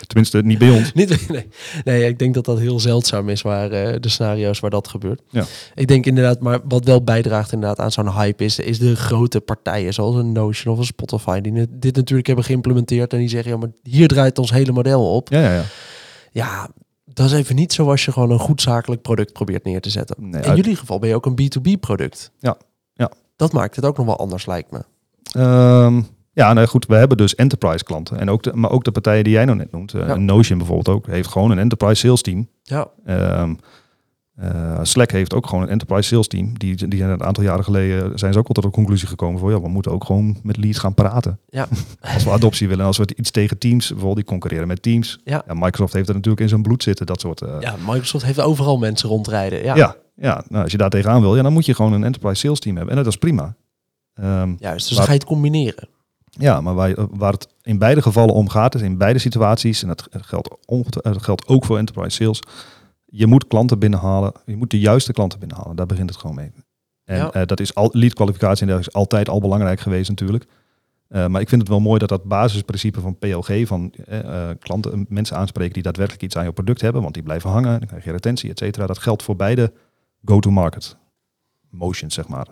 Tenminste, 0.06 0.42
niet 0.42 0.58
bij 0.58 0.70
ons. 0.70 0.92
Niet, 1.02 1.28
nee. 1.28 1.46
nee, 1.84 2.08
ik 2.08 2.18
denk 2.18 2.34
dat 2.34 2.44
dat 2.44 2.58
heel 2.58 2.80
zeldzaam 2.80 3.28
is 3.28 3.42
waar 3.42 3.70
eh, 3.70 3.96
de 4.00 4.08
scenario's 4.08 4.60
waar 4.60 4.70
dat 4.70 4.88
gebeurt. 4.88 5.20
Ja. 5.30 5.44
Ik 5.74 5.86
denk 5.86 6.06
inderdaad, 6.06 6.40
maar 6.40 6.58
wat 6.64 6.84
wel 6.84 7.02
bijdraagt 7.04 7.52
inderdaad 7.52 7.78
aan 7.78 7.92
zo'n 7.92 8.12
hype 8.12 8.44
is, 8.44 8.58
is 8.58 8.78
de 8.78 8.96
grote 8.96 9.40
partijen 9.40 9.94
zoals 9.94 10.14
een 10.16 10.32
Notion 10.32 10.72
of 10.74 10.78
een 10.80 10.86
Spotify 10.86 11.40
die 11.40 11.66
dit 11.70 11.96
natuurlijk 11.96 12.26
hebben 12.26 12.44
geïmplementeerd 12.44 13.12
en 13.12 13.18
die 13.18 13.28
zeggen 13.28 13.50
ja, 13.50 13.56
maar 13.56 13.70
hier 13.82 14.08
draait 14.08 14.38
ons 14.38 14.50
hele 14.50 14.72
model 14.72 15.14
op. 15.14 15.28
Ja, 15.30 15.40
ja, 15.40 15.54
ja. 15.54 15.62
Ja, 16.32 16.68
dat 17.04 17.26
is 17.26 17.32
even 17.32 17.54
niet 17.54 17.72
zoals 17.72 18.04
je 18.04 18.12
gewoon 18.12 18.30
een 18.30 18.38
goed 18.38 18.60
zakelijk 18.62 19.02
product 19.02 19.32
probeert 19.32 19.64
neer 19.64 19.80
te 19.80 19.90
zetten. 19.90 20.16
Nee, 20.18 20.42
In 20.42 20.48
uit- 20.48 20.56
jullie 20.56 20.76
geval 20.76 20.98
ben 20.98 21.08
je 21.08 21.14
ook 21.14 21.26
een 21.26 21.38
B2B 21.42 21.80
product. 21.80 22.30
Ja, 22.38 22.56
ja. 22.94 23.10
Dat 23.36 23.52
maakt 23.52 23.76
het 23.76 23.84
ook 23.84 23.96
nog 23.96 24.06
wel 24.06 24.18
anders 24.18 24.46
lijkt 24.46 24.70
me. 24.70 24.80
Ehm, 25.32 26.02
ja, 26.32 26.52
nou 26.52 26.66
goed, 26.66 26.86
we 26.86 26.94
hebben 26.94 27.16
dus 27.16 27.34
enterprise 27.34 27.84
klanten. 27.84 28.18
En 28.18 28.30
ook 28.30 28.42
de, 28.42 28.52
maar 28.54 28.70
ook 28.70 28.84
de 28.84 28.92
partijen 28.92 29.24
die 29.24 29.32
jij 29.32 29.44
nou 29.44 29.56
net 29.58 29.72
noemt. 29.72 29.94
eh, 29.94 30.06
Ja. 30.06 30.16
Notion 30.16 30.58
bijvoorbeeld 30.58 30.96
ook, 30.96 31.06
heeft 31.06 31.28
gewoon 31.28 31.50
een 31.50 31.58
enterprise 31.58 32.06
sales 32.06 32.22
team. 32.22 32.48
Ja, 32.62 32.88
Ehm, 33.04 33.54
eh, 34.34 34.78
Slack 34.82 35.10
heeft 35.10 35.34
ook 35.34 35.46
gewoon 35.46 35.62
een 35.64 35.68
enterprise 35.70 36.08
sales 36.08 36.26
team. 36.28 36.58
Die, 36.58 36.88
die 36.88 36.98
zijn 36.98 37.10
een 37.10 37.22
aantal 37.22 37.44
jaren 37.44 37.64
geleden 37.64 38.18
zijn 38.18 38.32
ze 38.32 38.38
ook 38.38 38.46
al 38.48 38.54
tot 38.54 38.64
de 38.64 38.70
conclusie 38.70 39.08
gekomen 39.08 39.40
van 39.40 39.50
ja, 39.50 39.60
we 39.60 39.68
moeten 39.68 39.92
ook 39.92 40.04
gewoon 40.04 40.36
met 40.42 40.56
leads 40.56 40.78
gaan 40.78 40.94
praten. 40.94 41.38
Ja. 41.48 41.66
Als 42.14 42.24
we 42.24 42.30
adoptie 42.30 42.68
willen, 42.68 42.86
als 42.86 42.96
we 42.98 43.08
iets 43.16 43.30
tegen 43.30 43.58
Teams, 43.58 43.86
bijvoorbeeld 43.88 44.16
die 44.16 44.24
concurreren 44.24 44.68
met 44.68 44.82
Teams. 44.82 45.20
Ja. 45.24 45.44
Microsoft 45.46 45.92
heeft 45.92 46.08
er 46.08 46.14
natuurlijk 46.14 46.42
in 46.42 46.48
zijn 46.48 46.62
bloed 46.62 46.82
zitten, 46.82 47.06
dat 47.06 47.20
soort. 47.20 47.40
eh, 47.40 47.56
ja, 47.60 47.74
Microsoft 47.86 48.24
heeft 48.24 48.40
overal 48.40 48.78
mensen 48.78 49.08
rondrijden. 49.08 49.62
Ja, 49.64 49.74
ja. 49.76 49.96
ja, 50.16 50.44
nou, 50.48 50.62
als 50.62 50.72
je 50.72 50.78
daar 50.78 50.90
tegenaan 50.90 51.20
wil, 51.20 51.36
ja, 51.36 51.42
dan 51.42 51.52
moet 51.52 51.66
je 51.66 51.74
gewoon 51.74 51.92
een 51.92 52.04
enterprise 52.04 52.40
sales 52.40 52.58
team 52.60 52.76
hebben. 52.76 52.96
En 52.96 53.02
dat 53.04 53.12
is 53.12 53.18
prima. 53.18 53.54
Ehm, 54.14 54.54
juist. 54.58 54.88
Dus 54.88 54.88
Maar- 54.88 54.96
dan 54.96 55.04
ga 55.06 55.12
je 55.12 55.18
het 55.18 55.24
combineren. 55.28 55.88
Ja, 56.38 56.60
maar 56.60 56.74
waar, 56.74 56.94
waar 57.10 57.32
het 57.32 57.48
in 57.62 57.78
beide 57.78 58.02
gevallen 58.02 58.34
om 58.34 58.48
gaat, 58.48 58.74
is 58.74 58.80
in 58.80 58.98
beide 58.98 59.18
situaties, 59.18 59.82
en 59.82 59.88
dat 59.88 60.08
geldt, 60.10 60.48
dat 61.02 61.22
geldt 61.22 61.46
ook 61.46 61.64
voor 61.64 61.78
enterprise 61.78 62.16
sales, 62.22 62.40
je 63.04 63.26
moet 63.26 63.46
klanten 63.46 63.78
binnenhalen, 63.78 64.32
je 64.46 64.56
moet 64.56 64.70
de 64.70 64.80
juiste 64.80 65.12
klanten 65.12 65.38
binnenhalen. 65.38 65.76
Daar 65.76 65.86
begint 65.86 66.08
het 66.10 66.18
gewoon 66.18 66.36
mee. 66.36 66.50
En 67.04 67.16
Ja. 67.16 67.30
eh, 67.32 67.46
dat 67.46 67.60
is 67.60 67.74
al, 67.74 67.88
lead 67.92 68.14
kwalificatie 68.14 68.66
en 68.66 68.72
dat 68.72 68.80
is 68.80 68.92
altijd 68.92 69.28
al 69.28 69.40
belangrijk 69.40 69.80
geweest 69.80 70.08
natuurlijk. 70.08 70.46
Eh, 71.08 71.26
maar 71.26 71.40
ik 71.40 71.48
vind 71.48 71.60
het 71.60 71.70
wel 71.70 71.80
mooi 71.80 71.98
dat 71.98 72.08
dat 72.08 72.24
basisprincipe 72.24 73.00
van 73.00 73.18
PLG, 73.18 73.66
van 73.66 73.92
eh, 74.06 74.48
eh, 74.50 74.56
klanten, 74.58 75.06
mensen 75.08 75.36
aanspreken 75.36 75.72
die 75.72 75.82
daadwerkelijk 75.82 76.24
iets 76.24 76.36
aan 76.36 76.44
je 76.44 76.52
product 76.52 76.80
hebben, 76.80 77.02
want 77.02 77.14
die 77.14 77.22
blijven 77.22 77.50
hangen, 77.50 77.78
dan 77.78 77.88
krijg 77.88 78.04
je 78.04 78.10
retentie, 78.10 78.50
et 78.50 78.58
cetera. 78.58 78.86
Dat 78.86 78.98
geldt 78.98 79.22
voor 79.22 79.36
beide 79.36 79.72
go-to-market 80.24 80.96
motions, 81.70 82.14
zeg 82.14 82.28
maar. 82.28 82.46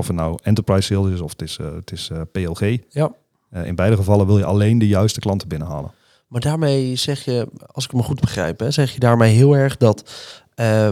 Of 0.00 0.06
het 0.06 0.16
nou 0.16 0.38
enterprise 0.42 0.94
sales 0.94 1.12
is 1.12 1.20
of 1.20 1.30
het 1.30 1.42
is, 1.42 1.56
eh, 1.58 1.74
het 1.74 1.92
is 1.92 2.10
eh, 2.12 2.20
PLG. 2.32 2.78
Ja. 2.88 3.12
Eh, 3.50 3.66
in 3.66 3.74
beide 3.74 3.96
gevallen 3.96 4.26
wil 4.26 4.38
je 4.38 4.44
alleen 4.44 4.78
de 4.78 4.86
juiste 4.86 5.20
klanten 5.20 5.48
binnenhalen. 5.48 5.90
Maar 6.28 6.40
daarmee 6.40 6.96
zeg 6.96 7.24
je, 7.24 7.48
als 7.66 7.84
ik 7.84 7.92
me 7.92 8.02
goed 8.02 8.20
begrijp, 8.20 8.60
hè, 8.60 8.70
zeg 8.70 8.92
je 8.92 9.00
daarmee 9.00 9.34
heel 9.34 9.56
erg 9.56 9.76
dat 9.76 10.10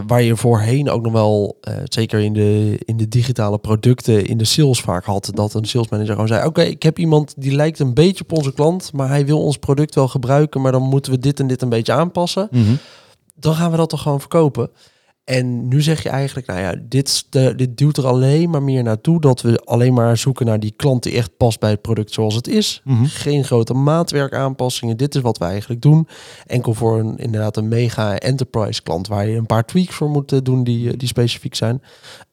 waar 0.07 0.21
je 0.21 0.35
voorheen 0.35 0.89
ook 0.89 1.01
nog 1.01 1.11
wel, 1.11 1.59
zeker 1.83 2.19
in 2.19 2.33
de, 2.33 2.79
in 2.85 2.97
de 2.97 3.07
digitale 3.07 3.57
producten, 3.57 4.25
in 4.25 4.37
de 4.37 4.45
sales 4.45 4.81
vaak 4.81 5.05
had, 5.05 5.31
dat 5.33 5.53
een 5.53 5.65
salesmanager 5.65 6.11
gewoon 6.11 6.27
zei: 6.27 6.45
Oké, 6.45 6.61
ik 6.61 6.83
heb 6.83 6.99
iemand 6.99 7.33
die 7.37 7.55
lijkt 7.55 7.79
een 7.79 7.93
beetje 7.93 8.23
op 8.23 8.31
onze 8.31 8.53
klant, 8.53 8.93
maar 8.93 9.07
hij 9.07 9.25
wil 9.25 9.43
ons 9.43 9.57
product 9.57 9.95
wel 9.95 10.07
gebruiken, 10.07 10.61
maar 10.61 10.71
dan 10.71 10.81
moeten 10.81 11.11
we 11.11 11.19
dit 11.19 11.39
en 11.39 11.47
dit 11.47 11.61
een 11.61 11.69
beetje 11.69 11.93
aanpassen. 11.93 12.49
Dan 13.35 13.53
gaan 13.53 13.71
we 13.71 13.77
dat 13.77 13.89
toch 13.89 14.01
gewoon 14.01 14.19
verkopen. 14.19 14.69
En 15.29 15.67
nu 15.67 15.81
zeg 15.81 16.03
je 16.03 16.09
eigenlijk, 16.09 16.47
nou 16.47 16.59
ja, 16.59 16.75
dit, 16.89 17.25
de, 17.29 17.55
dit 17.55 17.77
duwt 17.77 17.97
er 17.97 18.07
alleen 18.07 18.49
maar 18.49 18.63
meer 18.63 18.83
naartoe 18.83 19.21
dat 19.21 19.41
we 19.41 19.61
alleen 19.63 19.93
maar 19.93 20.17
zoeken 20.17 20.45
naar 20.45 20.59
die 20.59 20.73
klant 20.75 21.03
die 21.03 21.13
echt 21.13 21.37
past 21.37 21.59
bij 21.59 21.69
het 21.69 21.81
product 21.81 22.13
zoals 22.13 22.35
het 22.35 22.47
is. 22.47 22.81
Mhm. 22.83 23.05
Geen 23.05 23.43
grote 23.43 23.73
maatwerkaanpassingen. 23.73 24.97
Dit 24.97 25.15
is 25.15 25.21
wat 25.21 25.37
we 25.37 25.45
eigenlijk 25.45 25.81
doen. 25.81 26.07
Enkel 26.45 26.73
voor 26.73 26.99
een, 26.99 27.17
inderdaad 27.17 27.57
een 27.57 27.67
mega 27.67 28.17
enterprise 28.17 28.83
klant 28.83 29.07
waar 29.07 29.27
je 29.27 29.37
een 29.37 29.45
paar 29.45 29.65
tweaks 29.65 29.95
voor 29.95 30.09
moet 30.09 30.31
eh, 30.31 30.39
doen 30.43 30.63
die, 30.63 30.91
eh, 30.91 30.97
die 30.97 31.07
specifiek 31.07 31.55
zijn. 31.55 31.81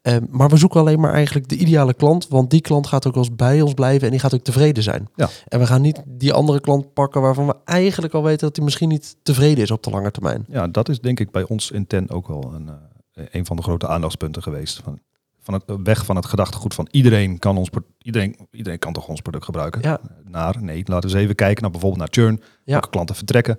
Eh, 0.07 0.17
maar 0.31 0.49
we 0.49 0.57
zoeken 0.57 0.81
alleen 0.81 1.01
maar 1.01 1.13
eigenlijk 1.13 1.49
de 1.49 1.57
ideale 1.57 1.95
klant, 1.95 2.29
want 2.29 2.51
die 2.51 2.61
klant 2.61 2.87
gaat 2.87 3.07
ook 3.07 3.15
wel 3.15 3.23
eens 3.25 3.35
bij 3.37 3.61
ons 3.61 3.75
blijven 3.75 4.05
en 4.05 4.11
die 4.11 4.21
gaat 4.21 4.35
ook 4.35 4.43
tevreden 4.43 4.83
zijn. 4.83 5.09
Ja. 5.15 5.29
En 5.49 5.59
we 5.59 5.67
gaan 5.67 5.81
niet 5.81 6.03
die 6.07 6.33
andere 6.33 6.61
klant 6.61 6.93
pakken 6.93 7.21
waarvan 7.21 7.47
we 7.47 7.55
eigenlijk 7.65 8.15
al 8.15 8.23
weten 8.23 8.47
dat 8.47 8.57
hij 8.57 8.65
misschien 8.65 8.89
niet 8.89 9.17
tevreden 9.23 9.63
is 9.65 9.71
op 9.71 9.83
de 9.83 9.91
lange 9.91 10.11
termijn. 10.11 10.45
Ja, 10.49 10.69
dat 10.69 10.89
is 10.89 11.01
denk 11.01 11.21
ik 11.21 11.31
bij 11.31 11.43
ons 11.49 11.71
in 11.71 11.87
TEN 11.87 12.11
ook 12.11 12.29
wel 12.29 12.53
een, 12.55 12.69
eh, 13.13 13.25
een 13.31 13.47
van 13.47 13.57
de 13.57 13.63
grote 13.63 13.87
aandachtspunten 13.89 14.43
geweest. 14.43 14.81
Van, 14.85 14.99
van 15.41 15.55
het 15.55 15.63
weg 15.83 16.05
van 16.05 16.17
het 16.17 16.27
gedachtegoed 16.27 16.75
van 16.75 16.89
iedereen 16.91 17.39
kan 17.39 17.57
ons 17.57 17.69
iedereen, 17.99 18.37
iedereen 18.51 18.79
kan 18.79 18.93
toch 18.93 19.09
ons 19.09 19.21
product 19.21 19.45
gebruiken. 19.45 19.81
Ja. 19.83 20.01
Naar 20.25 20.63
nee, 20.63 20.83
laten 20.85 21.09
we 21.09 21.15
eens 21.15 21.25
even 21.25 21.35
kijken 21.35 21.63
naar 21.63 21.71
bijvoorbeeld 21.71 22.01
naar 22.03 22.25
churn. 22.25 22.41
Ja. 22.65 22.73
Welke 22.73 22.91
klanten 22.91 23.15
vertrekken. 23.17 23.59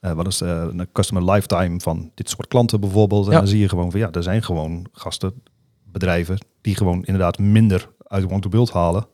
Eh, 0.00 0.12
wat 0.12 0.26
is 0.26 0.38
de, 0.38 0.70
de 0.74 0.88
customer 0.92 1.30
lifetime 1.32 1.80
van 1.80 2.10
dit 2.14 2.30
soort 2.30 2.48
klanten 2.48 2.80
bijvoorbeeld? 2.80 3.26
En 3.26 3.32
Ja. 3.32 3.38
dan 3.38 3.48
zie 3.48 3.58
je 3.60 3.68
gewoon 3.68 3.90
van 3.90 4.00
ja, 4.00 4.10
er 4.10 4.22
zijn 4.22 4.42
gewoon 4.42 4.86
gasten, 4.92 5.42
bedrijven 5.92 6.38
die 6.60 6.76
gewoon 6.76 7.04
inderdaad 7.04 7.38
minder 7.38 7.90
uit 8.02 8.30
Want 8.30 8.42
to 8.42 8.48
Build 8.48 8.70
halen, 8.70 9.06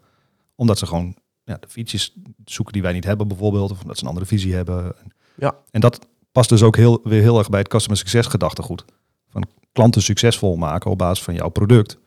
omdat 0.55 0.79
ze 0.79 0.87
gewoon 0.87 1.17
ja, 1.45 1.57
de 1.61 1.69
features 1.69 2.15
zoeken 2.45 2.73
die 2.73 2.83
wij 2.83 2.93
niet 2.93 3.05
hebben 3.05 3.29
bijvoorbeeld, 3.29 3.71
of 3.71 3.83
omdat 3.83 3.97
ze 3.97 4.03
een 4.03 4.09
andere 4.09 4.27
visie 4.27 4.55
hebben. 4.55 4.95
Ja. 5.35 5.55
En 5.71 5.81
dat 5.81 6.07
past 6.33 6.49
dus 6.49 6.63
ook 6.63 6.77
heel, 6.77 7.01
weer 7.03 7.23
heel 7.23 7.39
erg 7.39 7.49
bij 7.49 7.61
het 7.61 7.69
customer 7.69 7.99
succes 7.99 8.27
gedachtegoed. 8.27 8.85
Van 9.29 9.45
klanten 9.73 10.03
succesvol 10.03 10.57
maken 10.57 10.91
op 10.91 10.99
basis 10.99 11.25
van 11.25 11.35
jouw 11.35 11.49
product. 11.49 11.99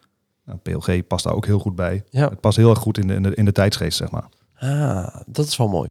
Nou, 0.46 0.58
PLG 0.58 1.08
past 1.08 1.24
daar 1.24 1.34
ook 1.34 1.46
heel 1.46 1.60
goed 1.60 1.76
bij. 1.76 2.04
Ja. 2.10 2.30
Het 2.30 2.40
past 2.40 2.58
heel 2.58 2.70
erg 2.70 2.80
goed 2.80 2.98
in 2.98 3.08
de, 3.08 3.14
in 3.14 3.24
de, 3.24 3.36
in 3.36 3.46
de 3.46 3.52
tijdsgeest, 3.52 3.98
zeg 3.98 4.12
maar. 4.12 4.30
Ah, 4.56 5.16
dat 5.26 5.46
is 5.46 5.58
wel 5.58 5.68
mooi. 5.68 5.88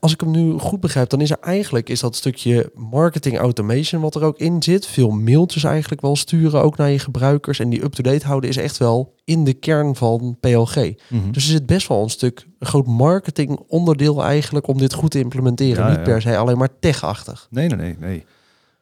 Als 0.00 0.12
ik 0.12 0.20
hem 0.20 0.30
nu 0.30 0.58
goed 0.58 0.80
begrijp, 0.80 1.08
dan 1.08 1.20
is 1.20 1.30
er 1.30 1.38
eigenlijk 1.40 1.88
is 1.88 2.00
dat 2.00 2.16
stukje 2.16 2.72
marketing 2.74 3.38
automation 3.38 4.00
wat 4.00 4.14
er 4.14 4.22
ook 4.22 4.38
in 4.38 4.62
zit. 4.62 4.86
Veel 4.86 5.10
mailtjes 5.10 5.64
eigenlijk 5.64 6.00
wel 6.00 6.16
sturen, 6.16 6.62
ook 6.62 6.76
naar 6.76 6.90
je 6.90 6.98
gebruikers. 6.98 7.58
En 7.58 7.68
die 7.68 7.82
up-to-date 7.82 8.26
houden 8.26 8.50
is 8.50 8.56
echt 8.56 8.76
wel 8.76 9.14
in 9.24 9.44
de 9.44 9.54
kern 9.54 9.96
van 9.96 10.36
PLG. 10.40 10.74
Dus 11.08 11.34
er 11.34 11.40
zit 11.40 11.66
best 11.66 11.88
wel 11.88 12.02
een 12.02 12.10
stuk, 12.10 12.46
een 12.58 12.66
groot 12.66 12.86
marketing 12.86 13.60
onderdeel 13.68 14.24
eigenlijk 14.24 14.66
om 14.66 14.78
dit 14.78 14.94
goed 14.94 15.10
te 15.10 15.18
implementeren. 15.18 15.84
Ja, 15.84 15.88
Niet 15.88 15.98
ja. 15.98 16.04
per 16.04 16.20
se 16.20 16.36
alleen 16.36 16.58
maar 16.58 16.78
tech-achtig. 16.80 17.46
Nee, 17.50 17.68
nee, 17.68 17.78
nee, 17.78 17.96
nee. 17.98 18.24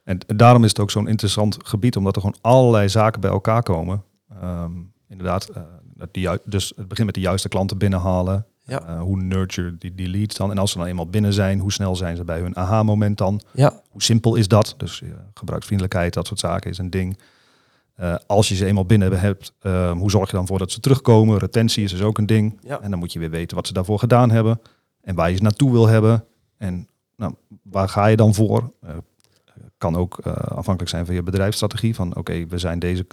En 0.04 0.18
daarom 0.26 0.64
is 0.64 0.68
het 0.68 0.80
ook 0.80 0.90
zo'n 0.90 1.08
interessant 1.08 1.56
gebied, 1.62 1.96
omdat 1.96 2.14
er 2.16 2.20
gewoon 2.20 2.38
allerlei 2.40 2.88
zaken 2.88 3.20
bij 3.20 3.30
elkaar 3.30 3.62
komen. 3.62 4.02
Ehm, 4.40 4.72
inderdaad, 5.08 5.48
eh, 5.48 5.62
die, 6.10 6.28
dus 6.44 6.72
het 6.76 6.88
begint 6.88 7.06
met 7.06 7.14
de 7.14 7.20
juiste 7.20 7.48
klanten 7.48 7.78
binnenhalen. 7.78 8.46
Ja. 8.68 8.86
Eh, 8.86 9.00
hoe 9.00 9.16
nurture 9.22 9.78
die, 9.78 9.94
die 9.94 10.08
leads 10.08 10.36
dan? 10.36 10.50
En 10.50 10.58
als 10.58 10.70
ze 10.70 10.78
dan 10.78 10.86
eenmaal 10.86 11.08
binnen 11.08 11.32
zijn, 11.32 11.58
hoe 11.58 11.72
snel 11.72 11.96
zijn 11.96 12.16
ze 12.16 12.24
bij 12.24 12.40
hun 12.40 12.56
aha-moment 12.56 13.18
dan? 13.18 13.40
Ja, 13.52 13.80
Hoe 13.90 14.02
simpel 14.02 14.34
is 14.34 14.48
dat? 14.48 14.74
Dus 14.76 15.02
eh, 15.02 15.08
gebruiksvriendelijkheid, 15.34 16.14
dat 16.14 16.26
soort 16.26 16.40
zaken 16.40 16.70
is 16.70 16.78
een 16.78 16.90
ding. 16.90 17.18
Eh, 17.94 18.14
als 18.26 18.48
je 18.48 18.54
ze 18.54 18.66
eenmaal 18.66 18.84
binnen 18.86 19.20
hebt, 19.20 19.52
eh, 19.60 19.90
hoe 19.90 20.10
zorg 20.10 20.30
je 20.30 20.36
dan 20.36 20.46
voor 20.46 20.58
dat 20.58 20.72
ze 20.72 20.80
terugkomen? 20.80 21.38
Retentie 21.38 21.84
is 21.84 21.90
dus 21.90 22.02
ook 22.02 22.18
een 22.18 22.26
ding. 22.26 22.58
Ja. 22.62 22.80
En 22.80 22.90
dan 22.90 22.98
moet 22.98 23.12
je 23.12 23.18
weer 23.18 23.30
weten 23.30 23.56
wat 23.56 23.66
ze 23.66 23.72
daarvoor 23.72 23.98
gedaan 23.98 24.30
hebben. 24.30 24.60
En 25.00 25.14
waar 25.14 25.30
je 25.30 25.36
ze 25.36 25.42
naartoe 25.42 25.72
wil 25.72 25.86
hebben. 25.86 26.24
En 26.56 26.88
nou, 27.16 27.34
waar 27.62 27.88
ga 27.88 28.06
je 28.06 28.16
dan 28.16 28.34
voor? 28.34 28.72
Kan 29.78 29.96
ook 29.96 30.18
afhankelijk 30.18 30.88
zijn 30.88 31.06
van 31.06 31.14
je 31.14 31.22
bedrijfsstrategie. 31.22 31.94
Van 31.94 32.16
oké, 32.16 32.46
we 32.46 32.58
zijn 32.58 32.78
deze 32.78 33.06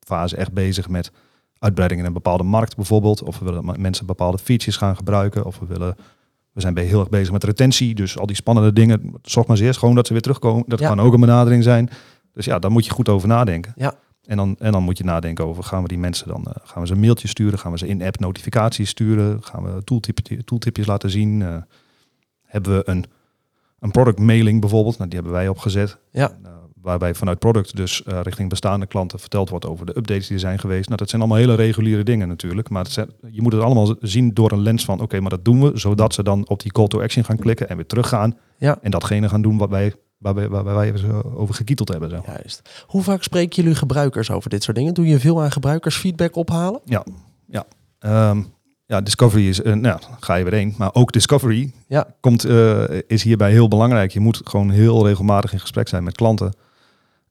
fase 0.00 0.36
echt 0.36 0.52
bezig 0.52 0.88
met 0.88 1.12
uitbreiding 1.62 2.00
in 2.00 2.06
een 2.06 2.12
bepaalde 2.12 2.42
markt 2.44 2.76
bijvoorbeeld. 2.76 3.22
Of 3.22 3.38
we 3.38 3.44
willen 3.44 3.66
dat 3.66 3.76
mensen 3.76 4.06
bepaalde 4.06 4.38
features 4.38 4.76
gaan 4.76 4.96
gebruiken. 4.96 5.44
Of 5.44 5.58
we 5.58 5.66
willen... 5.66 5.96
We 6.52 6.60
zijn 6.60 6.78
heel 6.78 7.00
erg 7.00 7.08
bezig 7.08 7.32
met 7.32 7.44
retentie, 7.44 7.94
dus 7.94 8.18
al 8.18 8.26
die 8.26 8.36
spannende 8.36 8.72
dingen. 8.72 9.12
Zorg 9.22 9.46
maar 9.46 9.56
eens 9.56 9.66
eerst 9.66 9.78
gewoon 9.78 9.94
dat 9.94 10.06
ze 10.06 10.12
weer 10.12 10.22
terugkomen. 10.22 10.64
Dat 10.66 10.78
Ja. 10.78 10.88
kan 10.88 11.00
ook 11.00 11.12
een 11.14 11.20
benadering 11.20 11.62
zijn. 11.62 11.90
Dus 12.32 12.44
ja, 12.44 12.58
daar 12.58 12.70
moet 12.70 12.84
je 12.84 12.90
goed 12.90 13.08
over 13.08 13.28
nadenken. 13.28 13.72
Ja. 13.76 13.94
En 14.24 14.36
dan, 14.36 14.56
en 14.58 14.72
dan 14.72 14.82
moet 14.82 14.98
je 14.98 15.04
nadenken 15.04 15.46
over, 15.46 15.64
gaan 15.64 15.82
we 15.82 15.88
die 15.88 15.98
mensen 15.98 16.28
dan, 16.28 16.44
eh, 16.44 16.52
gaan 16.64 16.80
we 16.82 16.86
ze 16.88 16.94
een 16.94 17.00
mailtje 17.00 17.28
sturen? 17.28 17.58
Gaan 17.58 17.72
we 17.72 17.78
ze 17.78 17.86
in-app 17.86 18.18
notificaties 18.18 18.88
sturen? 18.88 19.42
Gaan 19.42 19.62
we 19.74 19.84
tooltip, 19.84 20.18
tooltipjes 20.44 20.86
laten 20.86 21.10
zien? 21.10 21.42
Eh, 21.42 21.56
hebben 22.42 22.76
we 22.76 22.82
een, 22.88 23.04
een 23.78 23.90
product 23.90 24.18
mailing 24.18 24.60
bijvoorbeeld? 24.60 24.96
Nou, 24.98 25.10
die 25.10 25.18
hebben 25.18 25.36
wij 25.38 25.48
opgezet. 25.48 25.98
Ja. 26.10 26.30
En, 26.30 26.38
eh, 26.44 26.50
waarbij 26.82 27.14
vanuit 27.14 27.38
product 27.38 27.76
dus 27.76 28.02
eh, 28.02 28.20
richting 28.22 28.48
bestaande 28.48 28.86
klanten 28.86 29.18
verteld 29.18 29.48
wordt 29.50 29.66
over 29.66 29.86
de 29.86 29.96
updates 29.96 30.26
die 30.26 30.34
er 30.34 30.40
zijn 30.42 30.58
geweest. 30.58 30.86
Nou, 30.86 30.98
dat 30.98 31.08
zijn 31.08 31.22
allemaal 31.22 31.38
hele 31.40 31.54
reguliere 31.54 32.02
dingen 32.02 32.28
natuurlijk. 32.28 32.68
Maar 32.70 32.86
zijn- 32.86 33.10
je 33.30 33.42
moet 33.42 33.52
het 33.52 33.62
allemaal 33.62 33.94
zien 34.00 34.34
door 34.34 34.52
een 34.52 34.62
lens 34.62 34.84
van, 34.84 35.00
oké, 35.00 35.20
maar 35.20 35.30
dat 35.30 35.44
doen 35.44 35.62
we. 35.62 35.70
Zodat 35.78 36.14
ze 36.14 36.22
dan 36.22 36.48
op 36.48 36.60
die 36.62 36.72
call 36.72 36.86
to 36.86 37.02
action 37.02 37.24
gaan 37.24 37.36
klikken 37.36 37.68
en 37.68 37.76
weer 37.76 37.86
teruggaan. 37.86 38.36
Ja. 38.58 38.78
En 38.82 38.90
datgene 38.90 39.28
gaan 39.28 39.42
doen 39.42 39.58
wat 39.58 39.70
wij, 39.70 39.94
waar 40.18 40.34
wij, 40.34 40.48
waar 40.48 40.64
wij 40.64 40.92
over 41.34 41.54
gekieteld 41.54 41.88
hebben. 41.88 42.10
Zo. 42.10 42.22
Juist. 42.26 42.84
Hoe 42.86 43.02
vaak 43.02 43.22
spreken 43.22 43.62
jullie 43.62 43.78
gebruikers 43.78 44.30
over 44.30 44.50
dit 44.50 44.62
soort 44.62 44.76
dingen? 44.76 44.94
Doe 44.94 45.06
je 45.06 45.18
veel 45.20 45.42
aan 45.42 45.52
gebruikersfeedback 45.52 46.36
ophalen? 46.36 46.80
Ehm, 47.98 48.42
ja, 48.86 49.00
discovery 49.00 49.48
is, 49.48 49.62
eh, 49.62 49.72
nou, 49.74 50.00
ga 50.20 50.34
je 50.34 50.44
weer 50.44 50.52
heen. 50.52 50.74
Maar 50.78 50.90
ook 50.94 51.12
discovery 51.12 51.72
Ja. 51.88 52.14
komt, 52.20 52.44
eh, 52.44 52.84
is 53.06 53.22
hierbij 53.22 53.50
heel 53.50 53.68
belangrijk. 53.68 54.10
Je 54.12 54.20
moet 54.20 54.40
gewoon 54.44 54.70
heel 54.70 55.06
regelmatig 55.06 55.52
in 55.52 55.60
gesprek 55.60 55.88
zijn 55.88 56.04
met 56.04 56.16
klanten. 56.16 56.52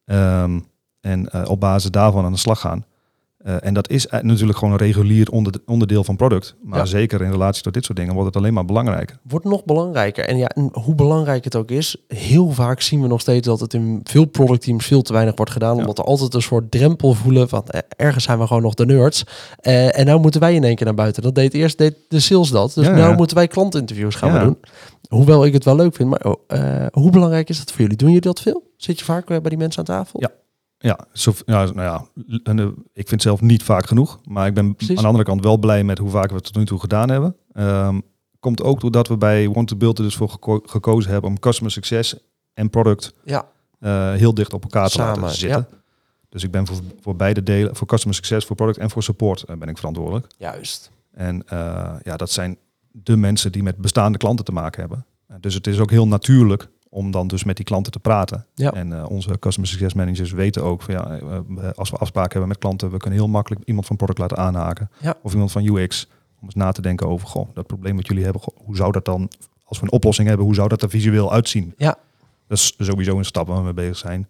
Ehm, 0.06 0.60
en 1.02 1.30
eh, 1.32 1.50
op 1.50 1.60
basis 1.60 1.92
daarvan 1.92 2.26
aan 2.26 2.32
de 2.32 2.38
slag 2.38 2.60
gaan. 2.60 2.86
Eh, 3.38 3.56
en 3.66 3.74
dat 3.74 3.90
is 3.90 4.08
eh, 4.08 4.22
natuurlijk 4.22 4.58
gewoon 4.58 4.74
een 4.74 4.80
regulier 4.80 5.30
onder, 5.32 5.54
onderdeel 5.66 6.04
van 6.04 6.16
product. 6.16 6.56
Maar 6.64 6.80
Ja. 6.80 6.86
zeker 6.86 7.22
in 7.22 7.32
relatie 7.32 7.64
tot 7.64 7.74
dit 7.74 7.86
soort 7.86 7.98
dingen 7.98 8.14
wordt 8.14 8.28
het 8.28 8.38
alleen 8.38 8.54
maar 8.54 8.66
belangrijker. 8.66 9.18
Wordt 9.24 9.46
nog 9.46 9.66
belangrijker. 9.66 10.26
En 10.26 10.38
ja, 10.38 10.48
en 10.48 10.70
hoe 10.74 10.96
belangrijk 10.96 11.44
het 11.44 11.56
ook 11.56 11.72
is, 11.72 11.96
heel 12.08 12.50
vaak 12.50 12.82
zien 12.82 13.02
we 13.02 13.08
nog 13.08 13.22
steeds 13.22 13.48
dat 13.48 13.60
het 13.60 13.74
in 13.74 14.00
veel 14.04 14.26
productteams 14.26 14.86
veel 14.86 15.02
te 15.02 15.14
weinig 15.14 15.36
wordt 15.36 15.52
gedaan. 15.52 15.76
Ja. 15.76 15.80
Omdat 15.82 15.98
er 15.98 16.04
altijd 16.04 16.34
een 16.34 16.42
soort 16.42 16.72
drempel 16.72 17.14
voelen 17.14 17.50
van 17.50 17.64
eh, 17.68 17.80
ergens 17.96 18.24
zijn 18.24 18.40
we 18.40 18.48
gewoon 18.48 18.62
nog 18.62 18.74
de 18.74 18.86
nerds. 18.86 19.24
En 19.62 20.06
nou 20.06 20.20
moeten 20.20 20.40
wij 20.42 20.56
in 20.56 20.64
één 20.64 20.76
keer 20.76 20.86
naar 20.86 20.96
buiten. 20.96 21.24
Dat 21.24 21.36
deed 21.36 21.54
eerst 21.54 21.78
deed 21.78 21.96
de 22.08 22.20
sales 22.20 22.50
dat. 22.50 22.74
Dus 22.74 22.86
Ja, 22.86 22.96
nou 22.96 23.16
moeten 23.16 23.36
wij 23.38 23.48
klantinterviews 23.48 24.16
gaan 24.16 24.34
we 24.34 24.40
doen. 24.40 24.58
Hoewel 25.16 25.46
ik 25.46 25.54
het 25.54 25.64
wel 25.64 25.76
leuk 25.76 25.96
vind. 25.96 26.10
Maar 26.10 26.26
oh, 26.26 26.42
eh, 26.48 26.86
hoe 26.92 27.12
belangrijk 27.12 27.50
is 27.50 27.58
dat 27.58 27.72
voor 27.72 27.82
jullie? 27.82 27.98
Doen 27.98 28.08
jullie 28.08 28.24
dat 28.24 28.42
veel? 28.42 28.72
Zit 28.78 29.00
je 29.00 29.06
vaak 29.06 29.30
eh, 29.30 29.40
bij 29.40 29.50
die 29.50 29.58
mensen 29.58 29.80
aan 29.80 29.86
tafel? 29.86 30.22
Ja. 30.22 30.30
Ja, 30.78 31.00
zo, 31.14 31.34
ja, 31.46 31.64
nou 31.64 31.82
ja, 31.82 32.06
en, 32.44 32.60
eh, 32.60 32.66
ik 32.94 33.08
vind 33.08 33.10
het 33.10 33.22
zelf 33.22 33.42
niet 33.42 33.64
vaak 33.64 33.86
genoeg. 33.86 34.20
Maar 34.24 34.48
ik 34.48 34.54
ben 34.54 34.76
Precies. 34.76 34.96
aan 34.96 35.02
de 35.02 35.08
andere 35.08 35.26
kant 35.26 35.44
wel 35.44 35.58
blij 35.58 35.84
met 35.84 35.98
hoe 35.98 36.10
vaak 36.10 36.30
we 36.30 36.36
het 36.36 36.44
tot 36.44 36.56
nu 36.56 36.66
toe 36.66 36.80
gedaan 36.80 37.10
hebben. 37.10 37.36
Ehm, 37.54 38.00
komt 38.40 38.64
ook 38.64 38.80
doordat 38.80 39.08
we 39.08 39.18
bij 39.18 39.50
Want 39.50 39.68
to 39.68 39.76
Build 39.76 39.98
er 39.98 40.04
dus 40.04 40.16
voor 40.16 40.30
geko- 40.30 40.62
gekozen 40.66 41.12
hebben 41.12 41.30
om 41.30 41.40
customer 41.40 41.72
success 41.72 42.16
en 42.54 42.70
product 42.70 43.14
Ja. 43.24 43.46
heel 44.16 44.34
dicht 44.34 44.54
op 44.54 44.64
elkaar 44.64 44.86
te 44.88 44.92
Samen, 44.92 45.22
laten 45.22 45.38
zitten. 45.38 45.68
Dus 46.30 46.44
ik 46.44 46.52
ben 46.52 46.68
voor, 46.68 46.78
voor 47.02 47.16
beide 47.16 47.44
delen, 47.44 47.76
voor 47.76 47.88
customer 47.88 48.16
success, 48.16 48.46
voor 48.46 48.56
product 48.56 48.78
en 48.78 48.90
voor 48.90 49.04
support 49.04 49.46
ben 49.60 49.70
ik 49.70 49.78
verantwoordelijk. 49.78 50.28
Juist. 50.38 50.92
En 51.12 51.44
ja, 52.04 52.18
dat 52.18 52.32
zijn 52.32 52.58
de 52.92 53.18
mensen 53.18 53.52
die 53.52 53.64
met 53.64 53.78
bestaande 53.78 54.18
klanten 54.18 54.46
te 54.46 54.52
maken 54.52 54.80
hebben. 54.80 55.06
Eh, 55.28 55.36
dus 55.40 55.54
het 55.54 55.68
is 55.68 55.80
ook 55.80 55.90
heel 55.90 56.08
natuurlijk 56.08 56.70
om 56.90 57.12
dan 57.12 57.28
dus 57.28 57.44
met 57.44 57.56
die 57.56 57.66
klanten 57.66 57.92
te 57.92 58.00
praten. 58.00 58.46
Ja. 58.56 58.72
En 58.72 58.94
eh, 58.94 59.10
onze 59.10 59.40
customer 59.40 59.70
success 59.70 59.94
managers 59.94 60.32
weten 60.32 60.64
ook 60.64 60.82
van 60.82 60.94
ja, 60.94 61.20
eh, 61.20 61.70
als 61.76 61.90
we 61.90 61.98
afspraken 61.98 62.32
hebben 62.32 62.50
met 62.50 62.58
klanten, 62.58 62.92
we 62.92 62.98
kunnen 62.98 63.20
heel 63.20 63.28
makkelijk 63.28 63.62
iemand 63.66 63.86
van 63.86 63.96
product 63.96 64.20
laten 64.20 64.38
aanhaken. 64.38 64.90
Ja. 65.00 65.16
Of 65.22 65.32
iemand 65.34 65.52
van 65.52 65.66
UX. 65.66 66.08
Om 66.40 66.48
eens 66.48 66.56
na 66.56 66.72
te 66.72 66.82
denken 66.82 67.08
over 67.08 67.28
goh, 67.28 67.50
dat 67.54 67.68
probleem 67.68 67.96
wat 67.96 68.08
jullie 68.08 68.24
hebben, 68.24 68.42
goh, 68.42 68.58
hoe 68.66 68.76
zou 68.76 68.92
dat 68.92 69.06
dan, 69.06 69.30
als 69.64 69.80
we 69.80 69.86
een 69.86 69.92
oplossing 69.92 70.28
hebben, 70.28 70.46
hoe 70.46 70.56
zou 70.56 70.68
dat 70.68 70.82
er 70.82 70.90
visueel 70.90 71.32
uitzien? 71.32 71.74
Ja. 71.78 71.98
Dat 72.48 72.58
is 72.58 72.76
sowieso 72.78 73.18
een 73.18 73.26
stap 73.26 73.48
waar 73.48 73.58
we 73.58 73.64
mee 73.64 73.74
bezig 73.74 73.98
zijn. 73.98 74.28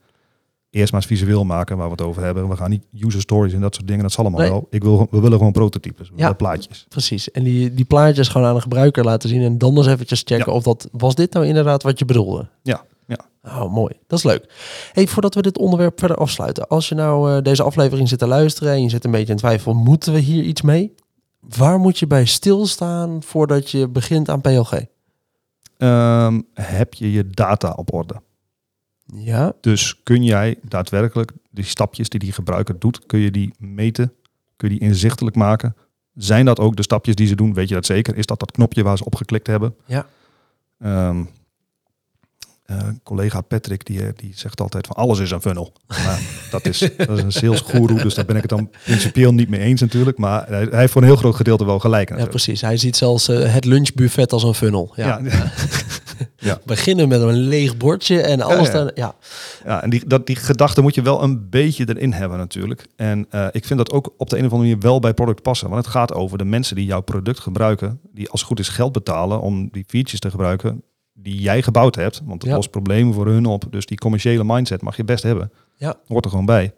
Eerst 0.72 0.92
maar 0.92 1.02
eens 1.02 1.10
visueel 1.10 1.44
maken 1.46 1.78
waar 1.78 1.86
we 1.86 1.92
het 1.92 2.02
over 2.02 2.24
hebben. 2.24 2.50
We 2.50 2.56
gaan 2.56 2.70
niet 2.70 2.86
user 3.00 3.22
stories 3.22 3.54
en 3.54 3.62
dat 3.62 3.74
soort 3.76 3.88
dingen. 3.88 4.02
Dat 4.02 4.12
is 4.12 4.18
allemaal 4.18 4.40
Nee. 4.40 4.50
wel. 4.50 4.68
Ik 4.70 4.84
wil, 4.84 5.08
we 5.12 5.20
willen 5.20 5.38
gewoon 5.38 5.52
prototypes. 5.54 6.08
Ja. 6.08 6.16
willen 6.16 6.36
plaatjes. 6.36 6.86
Precies. 6.90 7.32
En 7.32 7.44
die, 7.44 7.74
die 7.74 7.86
plaatjes 7.86 8.28
gewoon 8.28 8.48
aan 8.48 8.56
de 8.56 8.62
gebruiker 8.62 9.04
laten 9.04 9.30
zien. 9.30 9.42
En 9.42 9.58
dan 9.58 9.78
eens 9.78 9.88
eventjes 9.88 10.20
checken 10.26 10.52
Ja. 10.52 10.58
of 10.58 10.64
dat... 10.64 10.88
Was 10.92 11.16
dit 11.16 11.34
nou 11.34 11.46
inderdaad 11.46 11.84
wat 11.84 12.00
je 12.00 12.06
bedoelde? 12.06 12.48
Ja, 12.64 12.84
ja. 13.08 13.18
Oh, 13.44 13.74
mooi. 13.74 13.94
Dat 14.08 14.18
is 14.20 14.26
leuk. 14.26 14.54
Hey, 14.92 15.08
voordat 15.08 15.36
we 15.36 15.42
dit 15.42 15.58
onderwerp 15.58 16.00
verder 16.00 16.18
afsluiten. 16.18 16.68
Als 16.68 16.90
je 16.90 16.96
nou 16.96 17.32
eh, 17.36 17.42
deze 17.44 17.64
aflevering 17.64 18.10
zit 18.10 18.20
te 18.20 18.28
luisteren 18.28 18.74
en 18.74 18.82
je 18.84 18.90
zit 18.90 19.06
een 19.06 19.12
beetje 19.12 19.32
in 19.32 19.38
twijfel, 19.40 19.74
moeten 19.74 20.14
we 20.14 20.20
hier 20.20 20.44
iets 20.44 20.62
mee? 20.62 20.94
Waar 21.40 21.80
moet 21.80 22.00
je 22.00 22.08
bij 22.08 22.26
stilstaan 22.26 23.24
voordat 23.24 23.70
je 23.72 23.88
begint 23.88 24.30
aan 24.30 24.42
PLG? 24.42 24.72
Ehm, 25.78 26.42
heb 26.54 26.94
je 26.94 27.12
je 27.12 27.28
data 27.28 27.74
op 27.76 27.94
orde? 27.94 28.14
Ja, 29.14 29.54
Dus 29.62 30.00
kun 30.04 30.24
jij 30.24 30.56
daadwerkelijk 30.62 31.32
die 31.50 31.64
stapjes 31.66 32.10
die 32.10 32.20
die 32.20 32.32
gebruiker 32.32 32.80
doet, 32.80 33.06
kun 33.06 33.20
je 33.20 33.32
die 33.32 33.54
meten? 33.58 34.14
Kun 34.56 34.72
je 34.72 34.80
die 34.80 34.88
inzichtelijk 34.88 35.36
maken? 35.36 35.76
Zijn 36.16 36.46
dat 36.46 36.60
ook 36.60 36.76
de 36.76 36.84
stapjes 36.84 37.16
die 37.16 37.28
ze 37.28 37.36
doen? 37.36 37.54
Weet 37.54 37.68
je 37.68 37.74
dat 37.74 37.86
zeker? 37.86 38.18
Is 38.18 38.26
dat 38.26 38.40
dat 38.40 38.52
knopje 38.52 38.84
waar 38.84 38.98
ze 38.98 39.06
op 39.06 39.16
geklikt 39.16 39.48
hebben? 39.48 39.76
Ja. 39.86 40.06
Eh, 42.72 42.88
collega 43.04 43.42
Patrick 43.42 43.86
die, 43.86 44.04
eh, 44.06 44.10
die 44.16 44.32
zegt 44.36 44.62
altijd 44.62 44.88
van 44.88 44.96
alles 44.96 45.20
is 45.20 45.32
een 45.32 45.42
funnel. 45.42 45.74
Maar 45.88 46.20
dat, 46.52 46.66
is, 46.66 46.80
dat 46.98 47.18
is 47.18 47.24
een 47.24 47.32
sales 47.32 47.62
guru, 47.62 48.02
dus 48.02 48.14
daar 48.14 48.26
ben 48.26 48.36
ik 48.36 48.42
het 48.42 48.50
dan 48.50 48.70
principieel 48.84 49.34
niet 49.34 49.50
mee 49.50 49.60
eens 49.60 49.82
natuurlijk. 49.82 50.18
Maar 50.18 50.48
hij, 50.48 50.68
hij 50.70 50.80
heeft 50.80 50.92
voor 50.92 51.02
een 51.02 51.08
heel 51.08 51.18
groot 51.18 51.36
gedeelte 51.36 51.66
wel 51.66 51.80
gelijk. 51.80 52.18
ja 52.18 52.26
precies. 52.26 52.62
Hij 52.62 52.78
ziet 52.78 52.96
zelfs 52.96 53.28
eh, 53.28 53.54
het 53.54 53.66
lunchbuffet 53.66 54.34
als 54.34 54.44
een 54.44 54.54
funnel. 54.54 54.94
Ja. 54.96 55.06
Ja. 55.06 55.22
Beginnen 56.66 57.08
met 57.08 57.22
een 57.22 57.34
leeg 57.34 57.78
bordje 57.78 58.22
en 58.22 58.42
alles 58.42 58.68
ja. 58.68 58.74
dan. 58.74 58.92
Ja, 58.96 59.16
Ja, 59.66 59.84
en 59.84 59.90
die, 59.90 60.04
dat, 60.08 60.28
die 60.28 60.36
gedachte 60.36 60.82
moet 60.82 60.96
je 60.96 61.02
wel 61.02 61.24
een 61.24 61.50
beetje 61.50 61.86
erin 61.90 62.14
hebben 62.14 62.38
natuurlijk. 62.38 62.86
En 62.96 63.26
eh, 63.30 63.48
ik 63.52 63.66
vind 63.66 63.80
dat 63.80 63.92
ook 63.92 64.14
op 64.18 64.30
de 64.30 64.38
een 64.38 64.46
of 64.46 64.52
andere 64.52 64.70
manier 64.70 64.84
wel 64.84 65.00
bij 65.00 65.14
product 65.14 65.42
passen. 65.42 65.70
Want 65.70 65.86
het 65.86 65.94
gaat 65.94 66.14
over 66.14 66.38
de 66.38 66.46
mensen 66.46 66.76
die 66.76 66.86
jouw 66.86 67.02
product 67.02 67.40
gebruiken, 67.40 68.00
die 68.14 68.30
als 68.30 68.40
het 68.40 68.50
goed 68.50 68.60
is 68.60 68.70
geld 68.70 68.92
betalen 68.92 69.42
om 69.42 69.70
die 69.72 69.84
features 69.88 70.20
te 70.20 70.30
gebruiken 70.30 70.84
die 71.14 71.42
jij 71.42 71.62
gebouwd 71.62 71.96
hebt. 71.96 72.22
Want 72.26 72.42
het 72.42 72.50
Ja. 72.52 72.56
lost 72.58 72.70
problemen 72.70 73.14
voor 73.14 73.28
hun 73.28 73.46
op. 73.46 73.64
Dus 73.70 73.86
die 73.86 73.98
commerciële 73.98 74.44
mindset 74.44 74.82
mag 74.82 74.98
je 74.98 75.04
best 75.04 75.24
hebben. 75.24 75.52
Ja. 75.76 75.96
Hoort 76.08 76.24
er 76.26 76.32
gewoon 76.32 76.46
bij. 76.46 76.74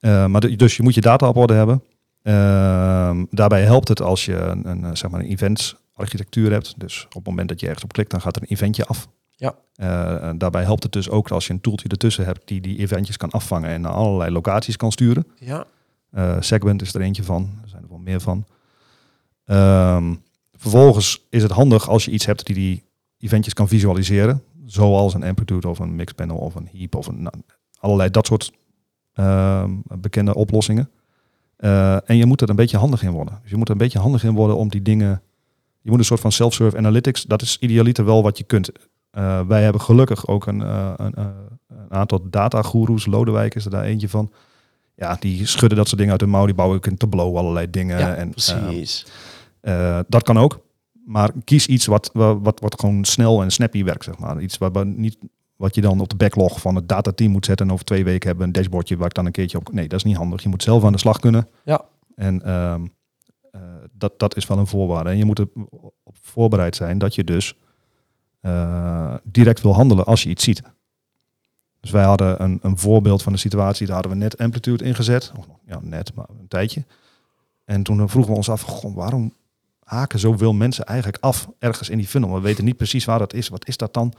Eh, 0.00 0.26
maar 0.26 0.40
de- 0.40 0.56
dus 0.56 0.76
je 0.76 0.82
moet 0.82 0.94
je 0.94 1.00
data 1.00 1.28
op 1.28 1.36
orde 1.36 1.54
hebben. 1.54 1.82
Ehm, 2.22 3.24
daarbij 3.30 3.62
helpt 3.62 3.88
het 3.88 4.02
als 4.02 4.24
je 4.24 4.34
een, 4.36 4.68
een, 4.68 4.84
eh, 4.84 4.90
zeg 4.92 5.10
maar 5.10 5.20
een 5.20 5.26
events 5.30 5.76
architectuur 5.96 6.50
hebt. 6.52 6.74
Dus 6.80 7.04
op 7.06 7.14
het 7.14 7.26
moment 7.26 7.48
dat 7.48 7.60
je 7.60 7.66
ergens 7.66 7.84
op 7.84 7.92
klikt, 7.92 8.10
dan 8.10 8.20
gaat 8.20 8.36
er 8.36 8.42
een 8.42 8.48
eventje 8.48 8.86
af. 8.86 9.08
Ja. 9.36 9.54
Eh, 9.74 10.30
daarbij 10.36 10.62
helpt 10.62 10.82
het 10.82 10.92
dus 10.92 11.10
ook 11.10 11.30
als 11.30 11.46
je 11.46 11.52
een 11.52 11.60
toeltje 11.60 11.88
ertussen 11.88 12.24
hebt 12.24 12.48
die 12.48 12.60
die 12.60 12.78
eventjes 12.78 13.16
kan 13.16 13.30
afvangen 13.30 13.70
en 13.70 13.80
naar 13.80 13.92
allerlei 13.92 14.30
locaties 14.30 14.76
kan 14.76 14.92
sturen. 14.92 15.26
ja, 15.38 15.66
Eh, 16.10 16.36
Segment 16.40 16.82
is 16.82 16.94
er 16.94 17.00
eentje 17.00 17.22
van. 17.24 17.58
Er 17.62 17.68
zijn 17.68 17.82
er 17.82 17.88
wel 17.88 17.98
meer 17.98 18.20
van. 18.20 18.44
Ehm, 19.44 20.14
vervolgens 20.54 21.26
is 21.30 21.42
het 21.42 21.52
handig 21.52 21.88
als 21.88 22.04
je 22.04 22.10
iets 22.10 22.26
hebt 22.26 22.46
die 22.46 22.54
die 22.54 22.82
eventjes 23.18 23.54
kan 23.54 23.68
visualiseren. 23.68 24.42
Zoals 24.66 25.14
een 25.14 25.24
amplitude 25.24 25.68
of 25.68 25.78
een 25.78 25.96
mixpanel 25.96 26.36
of 26.36 26.54
een 26.54 26.68
heap 26.72 26.94
of 26.94 27.06
een, 27.06 27.22
nou, 27.22 27.34
allerlei 27.78 28.10
dat 28.10 28.26
soort 28.26 28.52
ehm, 29.12 29.70
bekende 29.84 30.34
oplossingen. 30.34 30.90
Eh, 31.56 32.10
en 32.10 32.16
je 32.16 32.26
moet 32.26 32.40
er 32.40 32.50
een 32.50 32.56
beetje 32.56 32.76
handig 32.76 33.02
in 33.02 33.10
worden. 33.10 33.38
Dus 33.42 33.50
je 33.50 33.56
moet 33.56 33.66
er 33.66 33.72
een 33.72 33.80
beetje 33.80 33.98
handig 33.98 34.24
in 34.24 34.34
worden 34.34 34.56
om 34.56 34.68
die 34.68 34.82
dingen... 34.82 35.22
Je 35.86 35.92
moet 35.92 36.00
een 36.00 36.06
soort 36.06 36.20
van 36.20 36.32
self-serve 36.32 36.76
analytics, 36.76 37.22
dat 37.22 37.42
is 37.42 37.56
idealiter 37.60 38.04
wel 38.04 38.22
wat 38.22 38.38
je 38.38 38.44
kunt. 38.44 38.70
Eh, 39.10 39.40
wij 39.46 39.62
hebben 39.62 39.80
gelukkig 39.80 40.26
ook 40.26 40.46
een, 40.46 40.62
eh, 40.62 40.92
een, 40.96 41.14
eh, 41.14 41.24
een 41.68 41.92
aantal 41.92 42.20
datagoeroes. 42.30 43.06
Lodewijk 43.06 43.54
is 43.54 43.64
er 43.64 43.70
daar 43.70 43.84
eentje 43.84 44.08
van. 44.08 44.32
Ja, 44.94 45.16
die 45.20 45.46
schudden 45.46 45.78
dat 45.78 45.86
soort 45.86 45.96
dingen 45.96 46.12
uit 46.12 46.20
de 46.20 46.26
mouw. 46.26 46.44
Die 46.44 46.54
bouwen 46.54 46.76
ook 46.76 46.86
in 46.86 46.96
Tableau 46.96 47.36
allerlei 47.36 47.70
dingen. 47.70 47.98
ja 47.98 48.14
en, 48.14 48.30
precies. 48.30 49.06
dat 50.08 50.22
kan 50.22 50.38
ook. 50.38 50.60
Maar 51.04 51.30
kies 51.44 51.66
iets 51.66 51.86
wat, 51.86 52.10
wat, 52.12 52.38
wat, 52.42 52.60
wat 52.60 52.80
gewoon 52.80 53.04
snel 53.04 53.42
en 53.42 53.50
snappy 53.50 53.84
werkt, 53.84 54.04
zeg 54.04 54.18
maar. 54.18 54.40
Iets 54.40 54.58
waar, 54.58 54.72
waar 54.72 54.86
niet, 54.86 55.18
wat 55.56 55.74
je 55.74 55.80
dan 55.80 56.00
op 56.00 56.08
de 56.08 56.16
backlog 56.16 56.60
van 56.60 56.74
het 56.74 56.88
datateam 56.88 57.30
moet 57.30 57.46
zetten. 57.46 57.66
En 57.66 57.72
over 57.72 57.84
twee 57.84 58.04
weken 58.04 58.26
hebben 58.28 58.46
we 58.46 58.52
een 58.52 58.62
dashboardje 58.62 58.96
waar 58.96 59.08
ik 59.08 59.14
dan 59.14 59.26
een 59.26 59.32
keertje 59.32 59.58
op... 59.58 59.72
Nee, 59.72 59.88
dat 59.88 59.98
is 59.98 60.04
niet 60.04 60.16
handig. 60.16 60.42
Je 60.42 60.48
moet 60.48 60.62
zelf 60.62 60.84
aan 60.84 60.92
de 60.92 60.98
slag 60.98 61.18
kunnen. 61.20 61.48
Ja. 61.64 61.84
En 62.14 62.42
ehm, 62.42 62.82
eh, 62.84 62.90
dat, 63.98 64.18
dat 64.18 64.36
is 64.36 64.46
wel 64.46 64.58
een 64.58 64.66
voorwaarde. 64.66 65.10
En 65.10 65.16
je 65.16 65.24
moet 65.24 65.38
erop 65.38 65.94
voorbereid 66.22 66.76
zijn 66.76 66.98
dat 66.98 67.14
je 67.14 67.24
dus 67.24 67.54
eh, 68.40 69.14
direct 69.22 69.60
wil 69.62 69.74
handelen 69.74 70.04
als 70.04 70.22
je 70.22 70.28
iets 70.28 70.44
ziet. 70.44 70.62
Dus 71.80 71.90
wij 71.90 72.04
hadden 72.04 72.42
een, 72.42 72.58
een 72.62 72.78
voorbeeld 72.78 73.22
van 73.22 73.32
een 73.32 73.38
situatie, 73.38 73.86
daar 73.86 73.94
hadden 73.94 74.12
we 74.12 74.18
net 74.18 74.38
Amplitude 74.38 74.84
ingezet. 74.84 75.32
Of, 75.38 75.46
ja, 75.66 75.78
net, 75.82 76.14
maar 76.14 76.26
een 76.40 76.48
tijdje. 76.48 76.84
En 77.64 77.82
toen 77.82 78.08
vroegen 78.08 78.32
we 78.32 78.38
ons 78.38 78.48
af, 78.48 78.60
goh, 78.60 78.94
waarom 78.94 79.32
haken 79.84 80.18
zoveel 80.18 80.52
mensen 80.52 80.84
eigenlijk 80.84 81.22
af 81.22 81.48
ergens 81.58 81.88
in 81.88 81.98
die 81.98 82.06
funnel? 82.06 82.34
We 82.34 82.40
weten 82.40 82.64
niet 82.64 82.76
precies 82.76 83.04
waar 83.04 83.18
dat 83.18 83.32
is. 83.32 83.48
Wat 83.48 83.68
is 83.68 83.76
dat 83.76 83.94
dan? 83.94 84.12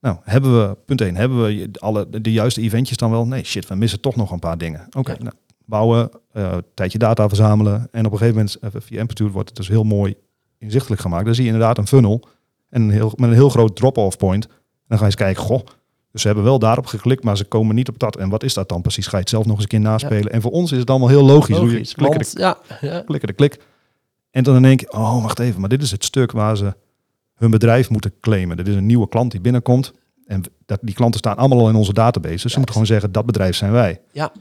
Nou, 0.00 0.16
hebben 0.22 0.68
we, 0.68 0.76
punt 0.86 1.00
1, 1.00 1.16
hebben 1.16 1.42
we 1.42 1.70
alle, 1.78 2.20
de 2.22 2.32
juiste 2.32 2.60
eventjes 2.60 2.96
dan 2.96 3.10
wel? 3.10 3.26
Nee, 3.26 3.44
shit, 3.44 3.68
we 3.68 3.74
missen 3.74 4.00
toch 4.00 4.16
nog 4.16 4.30
een 4.30 4.38
paar 4.38 4.58
dingen. 4.58 4.86
Oké, 4.96 5.12
Ja. 5.12 5.18
nou, 5.22 5.34
bouwen, 5.72 6.10
eh 6.32 6.56
tijdje 6.74 6.98
data 6.98 7.28
verzamelen. 7.28 7.88
En 7.90 8.06
op 8.06 8.12
een 8.12 8.18
gegeven 8.18 8.36
moment, 8.36 8.56
eh, 8.60 8.70
via 8.74 9.00
Amplitude, 9.00 9.32
wordt 9.32 9.48
het 9.48 9.56
dus 9.56 9.68
heel 9.68 9.84
mooi 9.84 10.14
inzichtelijk 10.58 11.00
gemaakt. 11.00 11.24
Dan 11.24 11.34
zie 11.34 11.44
je 11.44 11.50
inderdaad 11.50 11.78
een 11.78 11.86
funnel 11.86 12.28
en 12.68 12.82
een 12.82 12.90
heel, 12.90 13.12
met 13.16 13.28
een 13.28 13.34
heel 13.34 13.48
groot 13.48 13.76
drop-off 13.76 14.16
point. 14.16 14.44
En 14.44 14.50
dan 14.88 14.98
ga 14.98 15.04
je 15.04 15.10
eens 15.10 15.20
kijken, 15.20 15.42
goh, 15.42 15.66
Dus 16.12 16.20
ze 16.20 16.26
hebben 16.26 16.44
wel 16.44 16.58
daarop 16.58 16.86
geklikt, 16.86 17.24
maar 17.24 17.36
ze 17.36 17.44
komen 17.44 17.74
niet 17.74 17.88
op 17.88 17.98
dat. 17.98 18.16
En 18.16 18.28
wat 18.28 18.42
is 18.42 18.54
dat 18.54 18.68
dan 18.68 18.82
precies? 18.82 19.06
Ga 19.06 19.16
je 19.16 19.22
het 19.22 19.28
zelf 19.28 19.44
nog 19.44 19.54
eens 19.54 19.62
een 19.62 19.68
keer 19.68 19.80
naspelen? 19.80 20.32
En 20.32 20.42
voor 20.42 20.50
ons 20.50 20.72
is 20.72 20.78
het 20.78 20.90
allemaal 20.90 21.08
heel 21.08 21.24
logisch. 21.24 21.56
Hoe 21.56 21.66
je 21.66 21.72
Logisch. 21.72 21.94
klikken, 21.94 22.20
Want, 22.20 22.38
ja, 22.38 22.58
ja. 22.80 22.98
de, 22.98 23.04
klikken 23.04 23.28
de 23.28 23.34
klik. 23.34 23.60
En 24.30 24.42
dan 24.42 24.62
denk 24.62 24.82
ik, 24.82 24.94
oh, 24.94 25.22
wacht 25.22 25.38
even. 25.38 25.60
Maar 25.60 25.68
dit 25.68 25.82
is 25.82 25.90
het 25.90 26.04
stuk 26.04 26.32
waar 26.32 26.56
ze 26.56 26.74
hun 27.34 27.50
bedrijf 27.50 27.90
moeten 27.90 28.12
claimen. 28.20 28.56
Dit 28.56 28.68
is 28.68 28.74
een 28.74 28.86
nieuwe 28.86 29.08
klant 29.08 29.30
die 29.30 29.40
binnenkomt. 29.40 29.92
En 30.26 30.42
dat, 30.66 30.78
die 30.82 30.94
klanten 30.94 31.18
staan 31.18 31.36
allemaal 31.36 31.58
al 31.58 31.68
in 31.68 31.74
onze 31.74 31.92
database. 31.92 32.42
Dus 32.42 32.52
ze 32.52 32.56
moeten 32.56 32.72
gewoon 32.74 32.90
zeggen, 32.90 33.12
dat 33.12 33.26
bedrijf 33.26 33.56
zijn 33.56 33.72
wij. 33.72 34.00
Ja. 34.12 34.32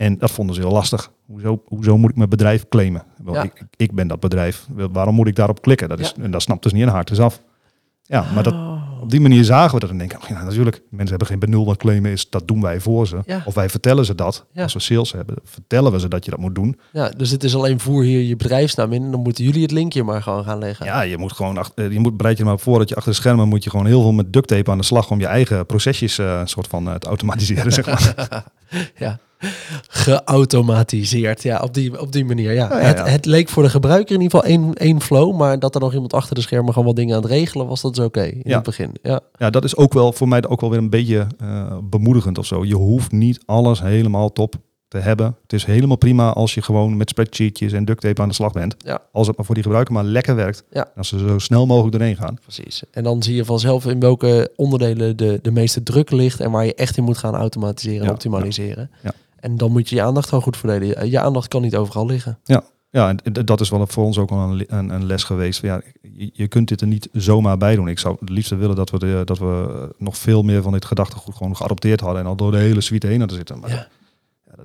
En 0.00 0.18
dat 0.18 0.30
vonden 0.30 0.54
ze 0.54 0.60
heel 0.60 0.70
lastig. 0.70 1.10
Hoezo, 1.26 1.62
hoezo 1.66 1.98
moet 1.98 2.10
ik 2.10 2.16
mijn 2.16 2.28
bedrijf 2.28 2.68
claimen? 2.68 3.02
Wel, 3.24 3.34
Ja. 3.34 3.42
ik, 3.42 3.62
ik 3.76 3.92
ben 3.94 4.08
dat 4.08 4.20
bedrijf. 4.20 4.66
Waarom 4.92 5.14
moet 5.14 5.26
ik 5.26 5.36
daarop 5.36 5.62
klikken? 5.62 5.88
Dat 5.88 5.98
is, 6.00 6.14
En 6.20 6.30
dat 6.30 6.42
snapt 6.42 6.62
dus 6.62 6.72
niet 6.72 6.82
in 6.82 6.88
hart. 6.88 7.08
Dus 7.08 7.20
af. 7.20 7.40
Ja, 8.02 8.24
maar 8.34 8.42
dat, 8.42 8.52
Oh. 8.52 9.02
op 9.02 9.10
die 9.10 9.20
manier 9.20 9.44
zagen 9.44 9.74
we 9.74 9.80
dat 9.80 9.90
en 9.90 9.98
denken, 9.98 10.18
oh 10.22 10.28
ja, 10.28 10.42
natuurlijk, 10.44 10.82
mensen 10.90 11.08
hebben 11.08 11.26
geen 11.26 11.38
benul 11.38 11.64
wat 11.64 11.76
claimen 11.76 12.10
is, 12.10 12.30
dat 12.30 12.48
doen 12.48 12.60
wij 12.62 12.80
voor 12.80 13.06
ze. 13.06 13.18
Ja. 13.26 13.42
Of 13.44 13.54
wij 13.54 13.68
vertellen 13.68 14.04
ze 14.04 14.14
dat. 14.14 14.46
Ja. 14.52 14.62
Als 14.62 14.72
we 14.72 14.80
sales 14.80 15.12
hebben, 15.12 15.36
vertellen 15.44 15.92
we 15.92 16.00
ze 16.00 16.08
dat 16.08 16.24
je 16.24 16.30
dat 16.30 16.40
moet 16.40 16.54
doen. 16.54 16.78
Ja, 16.92 17.08
dus 17.08 17.30
het 17.30 17.44
is 17.44 17.54
alleen 17.54 17.80
voer 17.80 18.02
hier 18.02 18.20
je 18.22 18.36
bedrijfsnaam 18.36 18.92
in. 18.92 19.02
En 19.02 19.10
dan 19.10 19.20
moeten 19.22 19.44
jullie 19.44 19.62
het 19.62 19.70
linkje 19.70 20.02
maar 20.02 20.22
gewoon 20.22 20.44
gaan 20.44 20.58
leggen. 20.58 20.86
Ja, 20.86 21.00
je 21.02 21.18
moet 21.18 21.32
gewoon, 21.32 21.58
achter, 21.58 21.92
je 21.92 22.00
moet 22.00 22.16
bereid 22.16 22.38
je 22.38 22.44
maar 22.44 22.58
voor 22.58 22.78
dat 22.78 22.88
je 22.88 22.94
achter 22.94 23.12
de 23.12 23.18
schermen 23.18 23.48
moet 23.48 23.64
je 23.64 23.70
gewoon 23.70 23.86
heel 23.86 24.00
veel 24.02 24.12
met 24.12 24.32
duct 24.32 24.48
tape 24.48 24.70
aan 24.70 24.78
de 24.78 24.84
slag 24.84 25.10
om 25.10 25.20
je 25.20 25.26
eigen 25.26 25.66
procesjes 25.66 26.18
eh, 26.18 26.38
een 26.40 26.48
soort 26.48 26.66
van 26.66 26.88
eh, 26.88 26.94
te 26.94 27.08
automatiseren, 27.08 27.72
zeg 27.82 27.86
maar. 27.86 28.44
Ja. 28.98 29.18
Geautomatiseerd, 29.88 31.42
ja, 31.42 31.60
op 31.60 31.74
die, 31.74 32.00
op 32.00 32.12
die 32.12 32.24
manier. 32.24 32.52
Ja. 32.52 32.68
Ja, 32.70 32.78
ja, 32.80 32.86
Het, 32.86 33.08
het 33.10 33.26
leek 33.26 33.48
voor 33.48 33.62
de 33.62 33.68
gebruiker 33.70 34.14
in 34.14 34.20
ieder 34.20 34.40
geval 34.40 34.54
één, 34.56 34.74
één 34.74 35.00
flow, 35.00 35.36
maar 35.36 35.58
dat 35.58 35.74
er 35.74 35.80
nog 35.80 35.92
iemand 35.92 36.12
achter 36.12 36.34
de 36.34 36.40
schermen 36.40 36.72
gewoon 36.72 36.86
wat 36.88 36.96
dingen 36.96 37.16
aan 37.16 37.22
het 37.22 37.30
regelen 37.30 37.66
was, 37.66 37.80
dat 37.80 37.98
is 37.98 38.04
oké 38.04 38.22
in 38.22 38.40
Ja. 38.44 38.54
het 38.54 38.64
begin. 38.64 38.92
Ja. 39.02 39.20
Ja, 39.38 39.50
dat 39.50 39.64
is 39.64 39.76
ook 39.76 39.92
wel 39.92 40.12
voor 40.12 40.28
mij 40.28 40.46
ook 40.48 40.60
wel 40.60 40.70
weer 40.70 40.78
een 40.78 40.90
beetje 40.90 41.26
eh, 41.38 41.76
bemoedigend 41.84 42.38
of 42.38 42.46
zo. 42.46 42.64
Je 42.64 42.74
hoeft 42.74 43.12
niet 43.12 43.40
alles 43.46 43.80
helemaal 43.82 44.32
top 44.32 44.54
te 44.90 44.98
hebben. 44.98 45.36
Het 45.42 45.52
is 45.52 45.64
helemaal 45.64 45.96
prima 45.96 46.32
als 46.32 46.54
je 46.54 46.62
gewoon 46.62 46.96
met 46.96 47.08
spreadsheetjes 47.10 47.72
en 47.72 47.84
duct 47.84 48.00
tape 48.00 48.22
aan 48.22 48.28
de 48.28 48.34
slag 48.34 48.52
bent. 48.52 48.74
Ja. 48.78 48.98
Als 49.12 49.26
het 49.26 49.36
maar 49.36 49.46
voor 49.46 49.54
die 49.54 49.64
gebruiker 49.64 49.94
maar 49.94 50.04
lekker 50.04 50.34
werkt. 50.34 50.64
Ja. 50.70 50.90
Als 50.96 51.08
ze 51.08 51.18
zo 51.18 51.38
snel 51.38 51.66
mogelijk 51.66 51.92
doorheen 51.96 52.16
gaan. 52.16 52.38
Precies. 52.42 52.82
En 52.90 53.02
dan 53.04 53.22
zie 53.22 53.34
je 53.34 53.44
vanzelf 53.44 53.86
in 53.86 54.00
welke 54.00 54.52
onderdelen 54.56 55.16
de, 55.16 55.38
de 55.42 55.50
meeste 55.50 55.82
druk 55.82 56.10
ligt 56.10 56.40
en 56.40 56.50
waar 56.50 56.64
je 56.64 56.74
echt 56.74 56.96
in 56.96 57.04
moet 57.04 57.18
gaan 57.18 57.34
automatiseren 57.34 58.00
en 58.00 58.06
Ja, 58.06 58.10
optimaliseren. 58.12 58.90
ja. 59.02 59.12
En 59.40 59.56
dan 59.56 59.72
moet 59.72 59.88
je 59.88 59.94
je 59.96 60.02
aandacht 60.02 60.28
gewoon 60.28 60.44
goed 60.44 60.56
verdelen. 60.56 61.10
Je 61.10 61.20
aandacht 61.20 61.48
kan 61.48 61.62
niet 61.62 61.76
overal 61.76 62.06
liggen. 62.06 62.38
Ja, 62.92 63.08
en 63.08 63.16
d- 63.32 63.46
dat 63.46 63.60
is 63.60 63.68
wel 63.70 63.86
voor 63.86 64.04
ons 64.04 64.18
ook 64.18 64.30
wel 64.30 64.38
een, 64.38 64.64
een, 64.66 64.88
een 64.88 65.06
les 65.06 65.24
geweest. 65.24 65.62
Ja, 65.62 65.80
je, 66.12 66.30
je 66.32 66.48
kunt 66.48 66.68
dit 66.68 66.80
er 66.80 66.86
niet 66.86 67.08
zomaar 67.12 67.56
bij 67.58 67.74
doen. 67.74 67.88
Ik 67.88 67.98
zou 67.98 68.16
het 68.20 68.28
liefst 68.28 68.50
willen 68.50 68.76
dat 68.76 68.90
we, 68.90 68.98
de, 68.98 69.22
dat 69.24 69.38
we 69.38 69.88
nog 69.98 70.16
veel 70.18 70.42
meer 70.42 70.62
van 70.62 70.72
dit 70.72 70.84
gedachtegoed 70.84 71.34
gewoon 71.34 71.56
geadopteerd 71.56 72.00
hadden. 72.00 72.20
En 72.20 72.26
al 72.28 72.36
door 72.36 72.50
de 72.50 72.56
hele 72.58 72.80
suite 72.80 73.06
heen 73.06 73.18
hadden 73.18 73.36
zitten. 73.36 73.58
Maar 73.58 73.70
Ja. 73.70 73.86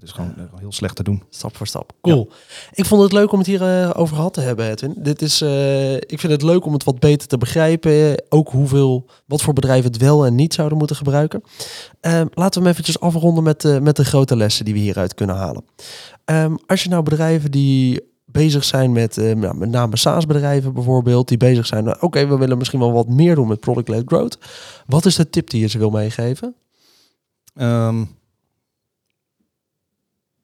Is 0.05 0.11
gewoon 0.11 0.33
eh, 0.37 0.43
heel 0.59 0.71
slecht 0.71 0.95
te 0.95 1.03
doen. 1.03 1.23
Stap 1.29 1.57
voor 1.57 1.67
stap. 1.67 1.93
Cool. 2.01 2.31
Ik 2.73 2.85
vond 2.85 3.01
het 3.01 3.11
leuk 3.11 3.31
om 3.31 3.37
het 3.37 3.47
hier 3.47 3.61
eh, 3.61 3.89
over 3.93 4.15
gehad 4.15 4.33
te 4.33 4.41
hebben, 4.41 4.69
Edwin. 4.69 4.93
Dit 4.97 5.21
is, 5.21 5.41
eh, 5.41 5.93
ik 5.95 6.19
vind 6.19 6.31
het 6.31 6.41
leuk 6.41 6.65
om 6.65 6.73
het 6.73 6.83
wat 6.83 6.99
beter 6.99 7.27
te 7.27 7.37
begrijpen. 7.37 8.23
Ook 8.29 8.49
hoeveel, 8.49 9.05
wat 9.25 9.41
voor 9.41 9.53
bedrijven 9.53 9.91
het 9.91 10.01
wel 10.01 10.25
en 10.25 10.35
niet 10.35 10.53
zouden 10.53 10.77
moeten 10.77 10.95
gebruiken. 10.95 11.43
Ehm, 11.99 12.25
laten 12.33 12.53
we 12.53 12.59
hem 12.59 12.67
eventjes 12.67 12.99
afronden 12.99 13.43
met, 13.43 13.81
met 13.81 13.95
de 13.95 14.05
grote 14.05 14.35
lessen 14.35 14.65
die 14.65 14.73
we 14.73 14.79
hieruit 14.79 15.13
kunnen 15.13 15.35
halen. 15.35 15.65
Ehm, 16.25 16.55
als 16.65 16.83
je 16.83 16.89
nou 16.89 17.03
bedrijven 17.03 17.51
die 17.51 18.13
bezig 18.25 18.63
zijn 18.63 18.91
met, 18.91 19.15
nou, 19.15 19.57
met 19.57 19.69
name 19.69 19.97
SaaS-bedrijven 19.97 20.73
bijvoorbeeld, 20.73 21.27
die 21.27 21.37
bezig 21.37 21.65
zijn, 21.65 21.83
nou, 21.83 21.97
oké, 21.99 22.27
we 22.27 22.37
willen 22.37 22.57
misschien 22.57 22.79
wel 22.79 22.91
wat 22.91 23.07
meer 23.07 23.35
doen 23.35 23.47
met 23.47 23.59
product-led 23.59 24.03
growth. 24.05 24.37
Wat 24.85 25.05
is 25.05 25.15
de 25.15 25.29
tip 25.29 25.49
die 25.49 25.61
je 25.61 25.67
ze 25.67 25.77
wil 25.77 25.89
meegeven? 25.89 26.55
Ehm, 27.55 28.03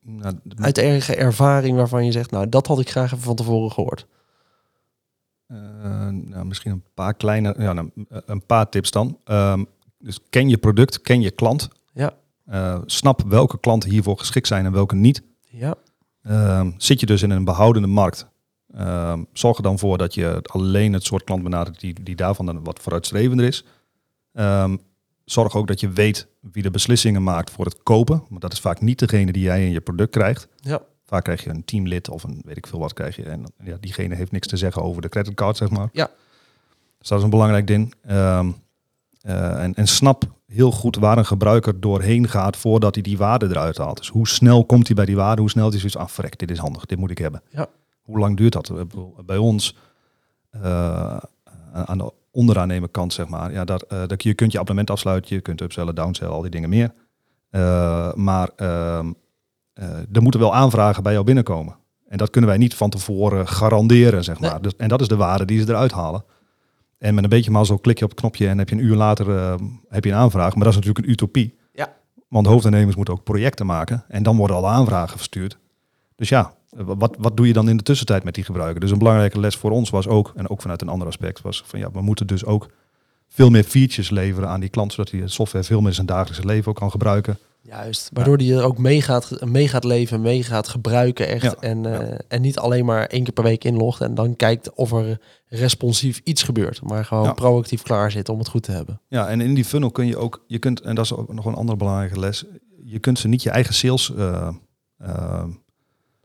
nou, 0.01 0.35
Uit 0.55 0.77
eigen 0.77 1.17
ervaring 1.17 1.75
waarvan 1.77 2.05
je 2.05 2.11
zegt, 2.11 2.31
nou, 2.31 2.49
dat 2.49 2.67
had 2.67 2.79
ik 2.79 2.89
graag 2.89 3.11
even 3.11 3.23
van 3.23 3.35
tevoren 3.35 3.71
gehoord. 3.71 4.05
Eh, 5.47 5.57
nou, 6.07 6.45
misschien 6.45 6.71
een 6.71 6.83
paar 6.93 7.13
kleine, 7.13 7.55
ja, 7.57 7.73
nou, 7.73 7.91
een 8.09 8.45
paar 8.45 8.69
tips 8.69 8.91
dan. 8.91 9.17
Ehm, 9.23 9.63
dus 9.97 10.19
ken 10.29 10.49
je 10.49 10.57
product, 10.57 11.01
ken 11.01 11.21
je 11.21 11.31
klant. 11.31 11.69
Ja. 11.93 12.13
Eh, 12.45 12.79
snap 12.85 13.21
welke 13.27 13.59
klanten 13.59 13.89
hiervoor 13.89 14.17
geschikt 14.17 14.47
zijn 14.47 14.65
en 14.65 14.71
welke 14.71 14.95
niet. 14.95 15.21
Ja, 15.49 15.75
Ehm, 16.23 16.71
zit 16.77 16.99
je 16.99 17.05
dus 17.05 17.21
in 17.21 17.29
een 17.29 17.43
behoudende 17.43 17.87
markt, 17.87 18.27
ehm, 18.73 19.23
zorg 19.33 19.57
er 19.57 19.63
dan 19.63 19.79
voor 19.79 19.97
dat 19.97 20.13
je 20.13 20.39
alleen 20.43 20.93
het 20.93 21.03
soort 21.03 21.23
klant 21.23 21.43
benadert 21.43 21.79
die, 21.79 22.03
die 22.03 22.15
daarvan 22.15 22.45
dan 22.45 22.63
wat 22.63 22.79
vooruitstrevender 22.79 23.45
is. 23.45 23.65
Ehm, 24.33 24.77
zorg 25.31 25.55
ook 25.55 25.67
dat 25.67 25.79
je 25.79 25.89
weet 25.89 26.27
wie 26.39 26.63
de 26.63 26.71
beslissingen 26.71 27.23
maakt 27.23 27.49
voor 27.49 27.65
het 27.65 27.83
kopen. 27.83 28.23
Want 28.29 28.41
dat 28.41 28.53
is 28.53 28.59
vaak 28.59 28.81
niet 28.81 28.99
degene 28.99 29.31
die 29.31 29.43
jij 29.43 29.65
in 29.65 29.71
je 29.71 29.81
product 29.81 30.11
krijgt. 30.11 30.47
ja, 30.55 30.81
Vaak 31.05 31.23
krijg 31.23 31.43
je 31.43 31.49
een 31.49 31.65
teamlid 31.65 32.09
of 32.09 32.23
een 32.23 32.41
weet 32.45 32.57
ik 32.57 32.67
veel 32.67 32.79
wat 32.79 32.93
krijg 32.93 33.15
je. 33.15 33.23
En 33.23 33.45
ja, 33.63 33.77
diegene 33.79 34.15
heeft 34.15 34.31
niks 34.31 34.47
te 34.47 34.57
zeggen 34.57 34.81
over 34.83 35.01
de 35.01 35.09
creditcard, 35.09 35.57
zeg 35.57 35.69
maar. 35.69 35.89
Ja. 35.91 36.09
Dus 36.97 37.07
dat 37.07 37.17
is 37.17 37.23
een 37.23 37.29
belangrijk 37.29 37.67
ding. 37.67 37.93
Ehm, 38.05 38.51
eh, 39.21 39.63
en, 39.63 39.73
en 39.73 39.87
snap 39.87 40.23
heel 40.47 40.71
goed 40.71 40.95
waar 40.95 41.17
een 41.17 41.25
gebruiker 41.25 41.79
doorheen 41.79 42.27
gaat 42.27 42.57
voordat 42.57 42.93
hij 42.93 43.03
die 43.03 43.17
waarde 43.17 43.45
eruit 43.45 43.77
haalt. 43.77 43.97
Dus 43.97 44.09
hoe 44.09 44.27
snel 44.27 44.65
komt 44.65 44.87
hij 44.87 44.95
bij 44.95 45.05
die 45.05 45.15
waarde? 45.15 45.41
Hoe 45.41 45.49
snel 45.49 45.65
is 45.65 45.71
hij 45.71 45.79
zoiets, 45.79 45.97
ah 45.97 46.15
frek, 46.15 46.39
dit 46.39 46.51
is 46.51 46.57
handig, 46.57 46.85
dit 46.85 46.97
moet 46.97 47.11
ik 47.11 47.17
hebben. 47.17 47.41
Ja. 47.49 47.67
Hoe 48.01 48.19
lang 48.19 48.37
duurt 48.37 48.53
dat? 48.53 48.71
Bij 49.25 49.37
ons, 49.37 49.77
eh, 50.49 51.17
aan 51.73 51.97
de 51.97 52.13
onderaannemerkant 52.31 53.13
zeg 53.13 53.27
maar, 53.27 53.51
ja, 53.51 53.65
dat, 53.65 53.85
dat 54.07 54.23
je 54.23 54.33
kunt 54.33 54.51
je 54.51 54.59
abonnement 54.59 54.89
afsluiten, 54.89 55.35
je 55.35 55.41
kunt 55.41 55.61
upsellen, 55.61 55.95
downsellen, 55.95 56.33
al 56.33 56.41
die 56.41 56.51
dingen 56.51 56.69
meer. 56.69 56.93
Eh, 57.51 58.13
maar 58.13 58.49
ehm, 58.55 59.11
eh, 59.73 59.87
er 60.11 60.21
moeten 60.21 60.39
wel 60.39 60.55
aanvragen 60.55 61.03
bij 61.03 61.13
jou 61.13 61.25
binnenkomen. 61.25 61.75
En 62.07 62.17
dat 62.17 62.29
kunnen 62.29 62.49
wij 62.49 62.59
niet 62.59 62.75
van 62.75 62.89
tevoren 62.89 63.47
garanderen, 63.47 64.23
zeg 64.23 64.39
maar. 64.39 64.51
Nee. 64.51 64.61
Dus, 64.61 64.75
en 64.75 64.87
dat 64.87 65.01
is 65.01 65.07
de 65.07 65.15
waarde 65.15 65.45
die 65.45 65.59
ze 65.59 65.69
eruit 65.69 65.91
halen. 65.91 66.23
En 66.97 67.13
met 67.13 67.23
een 67.23 67.29
beetje 67.29 67.51
mazzel 67.51 67.77
klik 67.77 67.97
je 67.97 68.03
op 68.03 68.09
het 68.09 68.19
knopje 68.19 68.47
en 68.47 68.57
heb 68.57 68.69
je 68.69 68.75
een 68.75 68.83
uur 68.83 68.95
later 68.95 69.37
eh, 69.37 69.55
heb 69.89 70.03
je 70.03 70.11
een 70.11 70.17
aanvraag. 70.17 70.55
Maar 70.55 70.63
dat 70.63 70.73
is 70.73 70.75
natuurlijk 70.75 71.05
een 71.05 71.11
utopie. 71.11 71.57
Ja. 71.73 71.93
Want 72.27 72.47
hoofdondernemers 72.47 72.95
moeten 72.95 73.13
ook 73.13 73.23
projecten 73.23 73.65
maken. 73.65 74.03
En 74.07 74.23
dan 74.23 74.37
worden 74.37 74.55
alle 74.55 74.67
aanvragen 74.67 75.17
verstuurd. 75.17 75.57
Dus 76.15 76.29
ja, 76.29 76.53
wat, 76.75 77.15
wat 77.19 77.37
doe 77.37 77.47
je 77.47 77.53
dan 77.53 77.69
in 77.69 77.77
de 77.77 77.83
tussentijd 77.83 78.23
met 78.23 78.35
die 78.35 78.43
gebruiker? 78.43 78.79
Dus 78.79 78.91
een 78.91 78.97
belangrijke 78.97 79.39
les 79.39 79.55
voor 79.55 79.71
ons 79.71 79.89
was 79.89 80.07
ook, 80.07 80.31
en 80.35 80.49
ook 80.49 80.61
vanuit 80.61 80.81
een 80.81 80.89
ander 80.89 81.07
aspect, 81.07 81.41
was 81.41 81.63
van 81.65 81.79
ja, 81.79 81.91
we 81.91 82.01
moeten 82.01 82.27
dus 82.27 82.45
ook 82.45 82.67
veel 83.27 83.49
meer 83.49 83.63
features 83.63 84.09
leveren 84.09 84.49
aan 84.49 84.59
die 84.59 84.69
klant, 84.69 84.93
zodat 84.93 85.11
hij 85.11 85.19
de 85.21 85.27
software 85.27 85.65
veel 85.65 85.79
meer 85.79 85.87
in 85.87 85.93
zijn 85.93 86.07
dagelijkse 86.07 86.45
leven 86.45 86.69
ook 86.69 86.77
kan 86.77 86.91
gebruiken. 86.91 87.37
Juist, 87.63 88.09
waardoor 88.13 88.37
die 88.37 88.55
er 88.55 88.63
ook 88.63 88.77
mee 88.77 89.01
gaat, 89.01 89.45
mee 89.45 89.67
gaat 89.67 89.83
leven, 89.83 90.21
mee 90.21 90.43
gaat 90.43 90.67
gebruiken 90.67 91.27
echt. 91.27 91.43
Ja, 91.43 91.55
en, 91.59 91.85
eh, 91.85 92.09
ja. 92.09 92.17
en 92.27 92.41
niet 92.41 92.57
alleen 92.57 92.85
maar 92.85 93.05
één 93.05 93.23
keer 93.23 93.33
per 93.33 93.43
week 93.43 93.63
inlogt 93.63 94.01
en 94.01 94.15
dan 94.15 94.35
kijkt 94.35 94.73
of 94.73 94.91
er 94.91 95.19
responsief 95.47 96.21
iets 96.23 96.43
gebeurt. 96.43 96.81
Maar 96.81 97.05
gewoon 97.05 97.23
Ja. 97.23 97.33
proactief 97.33 97.81
klaar 97.81 98.11
zit 98.11 98.29
om 98.29 98.39
het 98.39 98.47
goed 98.47 98.63
te 98.63 98.71
hebben. 98.71 99.01
Ja, 99.07 99.27
en 99.27 99.41
in 99.41 99.53
die 99.53 99.65
funnel 99.65 99.91
kun 99.91 100.07
je 100.07 100.17
ook, 100.17 100.43
je 100.47 100.59
kunt, 100.59 100.81
en 100.81 100.95
dat 100.95 101.05
is 101.05 101.13
ook 101.13 101.33
nog 101.33 101.45
een 101.45 101.53
andere 101.53 101.77
belangrijke 101.77 102.19
les, 102.19 102.45
je 102.83 102.99
kunt 102.99 103.19
ze 103.19 103.27
niet 103.27 103.43
je 103.43 103.49
eigen 103.49 103.73
sales, 103.73 104.15
eh, 104.15 104.49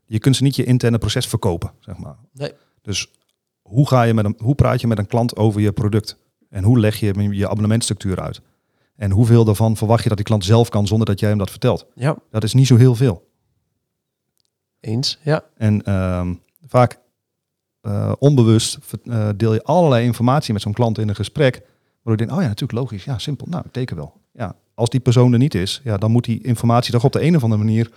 je 0.07 0.19
kunt 0.19 0.37
ze 0.37 0.43
niet 0.43 0.57
je 0.57 0.65
interne 0.65 0.99
proces 0.99 1.27
verkopen, 1.27 1.73
zeg 1.81 1.97
maar. 1.99 2.17
Nee. 2.33 2.53
Dus 2.83 3.11
hoe, 3.63 3.89
ga 3.89 4.03
je 4.03 4.15
met 4.15 4.25
een, 4.25 4.35
hoe 4.39 4.55
praat 4.55 4.81
je 4.81 4.87
met 4.87 4.99
een 4.99 5.07
klant 5.07 5.37
over 5.37 5.61
je 5.61 5.73
product? 5.73 6.19
En 6.51 6.65
hoe 6.65 6.79
leg 6.79 6.97
je 7.01 7.29
je 7.31 7.49
abonnementstructuur 7.49 8.21
uit? 8.21 8.41
En 8.97 9.11
hoeveel 9.11 9.45
daarvan 9.45 9.77
verwacht 9.77 10.03
je 10.03 10.09
dat 10.09 10.17
die 10.17 10.27
klant 10.27 10.45
zelf 10.45 10.69
kan 10.69 10.87
zonder 10.87 11.07
dat 11.07 11.21
jij 11.21 11.29
hem 11.29 11.39
dat 11.39 11.51
vertelt? 11.51 11.87
Ja, 11.95 12.17
Dat 12.31 12.45
is 12.45 12.55
niet 12.55 12.67
zo 12.67 12.77
heel 12.77 12.95
veel. 12.95 13.29
eens. 14.81 15.19
Ja, 15.23 15.45
En 15.57 15.83
ehm, 15.83 16.35
vaak 16.67 16.99
eh, 17.81 18.13
onbewust 18.19 18.79
eh, 19.05 19.29
deel 19.37 19.53
je 19.55 19.63
allerlei 19.63 20.05
informatie 20.05 20.53
met 20.53 20.63
zo'n 20.63 20.73
klant 20.73 20.99
in 20.99 21.09
een 21.09 21.15
gesprek. 21.15 21.55
Waardoor 21.55 22.13
je 22.13 22.17
denkt, 22.17 22.33
oh 22.33 22.41
ja, 22.41 22.47
natuurlijk 22.49 22.79
logisch. 22.79 23.05
Ja, 23.05 23.19
simpel. 23.19 23.47
Nou, 23.51 23.63
ik 23.67 23.73
teken 23.73 23.97
wel. 23.97 24.21
Ja, 24.33 24.57
als 24.75 24.89
die 24.91 25.01
persoon 25.01 25.33
er 25.33 25.39
niet 25.39 25.55
is, 25.55 25.81
ja, 25.85 25.97
dan 25.97 26.11
moet 26.11 26.25
die 26.25 26.43
informatie 26.43 26.93
toch 26.93 27.05
op 27.05 27.13
de 27.13 27.23
een 27.23 27.37
of 27.37 27.43
andere 27.43 27.63
manier 27.65 27.91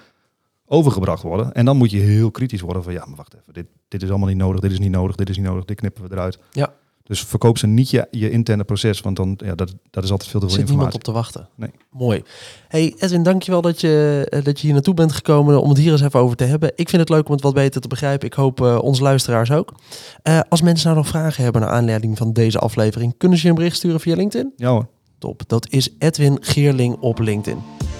overgebracht 0.69 1.23
worden. 1.23 1.53
En 1.53 1.65
dan 1.65 1.77
moet 1.77 1.91
je 1.91 1.99
heel 1.99 2.31
kritisch 2.31 2.61
worden 2.61 2.83
van, 2.83 2.93
ja, 2.93 3.05
maar 3.05 3.15
wacht 3.15 3.33
even. 3.33 3.53
Dit, 3.53 3.65
dit 3.87 4.03
is 4.03 4.09
allemaal 4.09 4.27
niet 4.27 4.37
nodig, 4.37 4.59
dit 4.59 4.71
is 4.71 4.79
niet 4.79 4.91
nodig, 4.91 5.15
dit 5.15 5.29
is 5.29 5.37
niet 5.37 5.45
nodig, 5.45 5.65
dit 5.65 5.77
knippen 5.77 6.03
we 6.03 6.09
eruit. 6.11 6.39
Ja. 6.51 6.73
Dus 7.09 7.23
verkoop 7.23 7.57
ze 7.57 7.67
niet 7.67 7.89
je, 7.89 8.07
je 8.11 8.29
interne 8.29 8.63
proces, 8.63 9.01
want 9.01 9.15
dan, 9.15 9.39
ja, 9.43 9.55
dat, 9.55 9.75
dat 9.89 10.03
is 10.03 10.11
altijd 10.11 10.29
veel 10.29 10.39
te 10.39 10.45
veel 10.45 10.55
zit 10.55 10.67
niemand 10.67 10.93
informatie. 10.93 10.97
op 10.97 11.03
te 11.03 11.11
wachten. 11.11 11.49
Nee. 11.55 11.71
Mooi. 11.91 12.23
Hey 12.67 12.95
Edwin, 12.97 13.23
dankjewel 13.23 13.61
dat 13.61 13.81
je, 13.81 14.25
eh, 14.29 14.43
dat 14.43 14.59
je 14.59 14.65
hier 14.65 14.73
naartoe 14.73 14.93
bent 14.93 15.11
gekomen 15.11 15.61
om 15.61 15.69
het 15.69 15.77
hier 15.77 15.91
eens 15.91 16.01
even 16.01 16.19
over 16.19 16.35
te 16.35 16.43
hebben. 16.43 16.71
Ik 16.75 16.89
vind 16.89 17.01
het 17.01 17.09
leuk 17.09 17.27
om 17.27 17.33
het 17.33 17.43
wat 17.43 17.53
beter 17.53 17.81
te 17.81 17.87
begrijpen. 17.87 18.27
Ik 18.27 18.33
hoop 18.33 18.61
eh, 18.61 18.77
onze 18.81 19.01
luisteraars 19.01 19.51
ook. 19.51 19.73
Eh, 20.21 20.39
als 20.49 20.61
mensen 20.61 20.85
nou 20.85 20.99
nog 20.99 21.07
vragen 21.07 21.43
hebben 21.43 21.61
naar 21.61 21.71
aanleiding 21.71 22.17
van 22.17 22.33
deze 22.33 22.59
aflevering, 22.59 23.13
kunnen 23.17 23.37
ze 23.37 23.43
je 23.43 23.49
een 23.49 23.55
bericht 23.55 23.75
sturen 23.75 23.99
via 23.99 24.15
LinkedIn? 24.15 24.53
Ja 24.55 24.69
hoor. 24.69 24.87
Top, 25.17 25.41
dat 25.47 25.69
is 25.69 25.89
Edwin 25.97 26.37
Geerling 26.41 26.95
op 26.99 27.19
LinkedIn. 27.19 27.78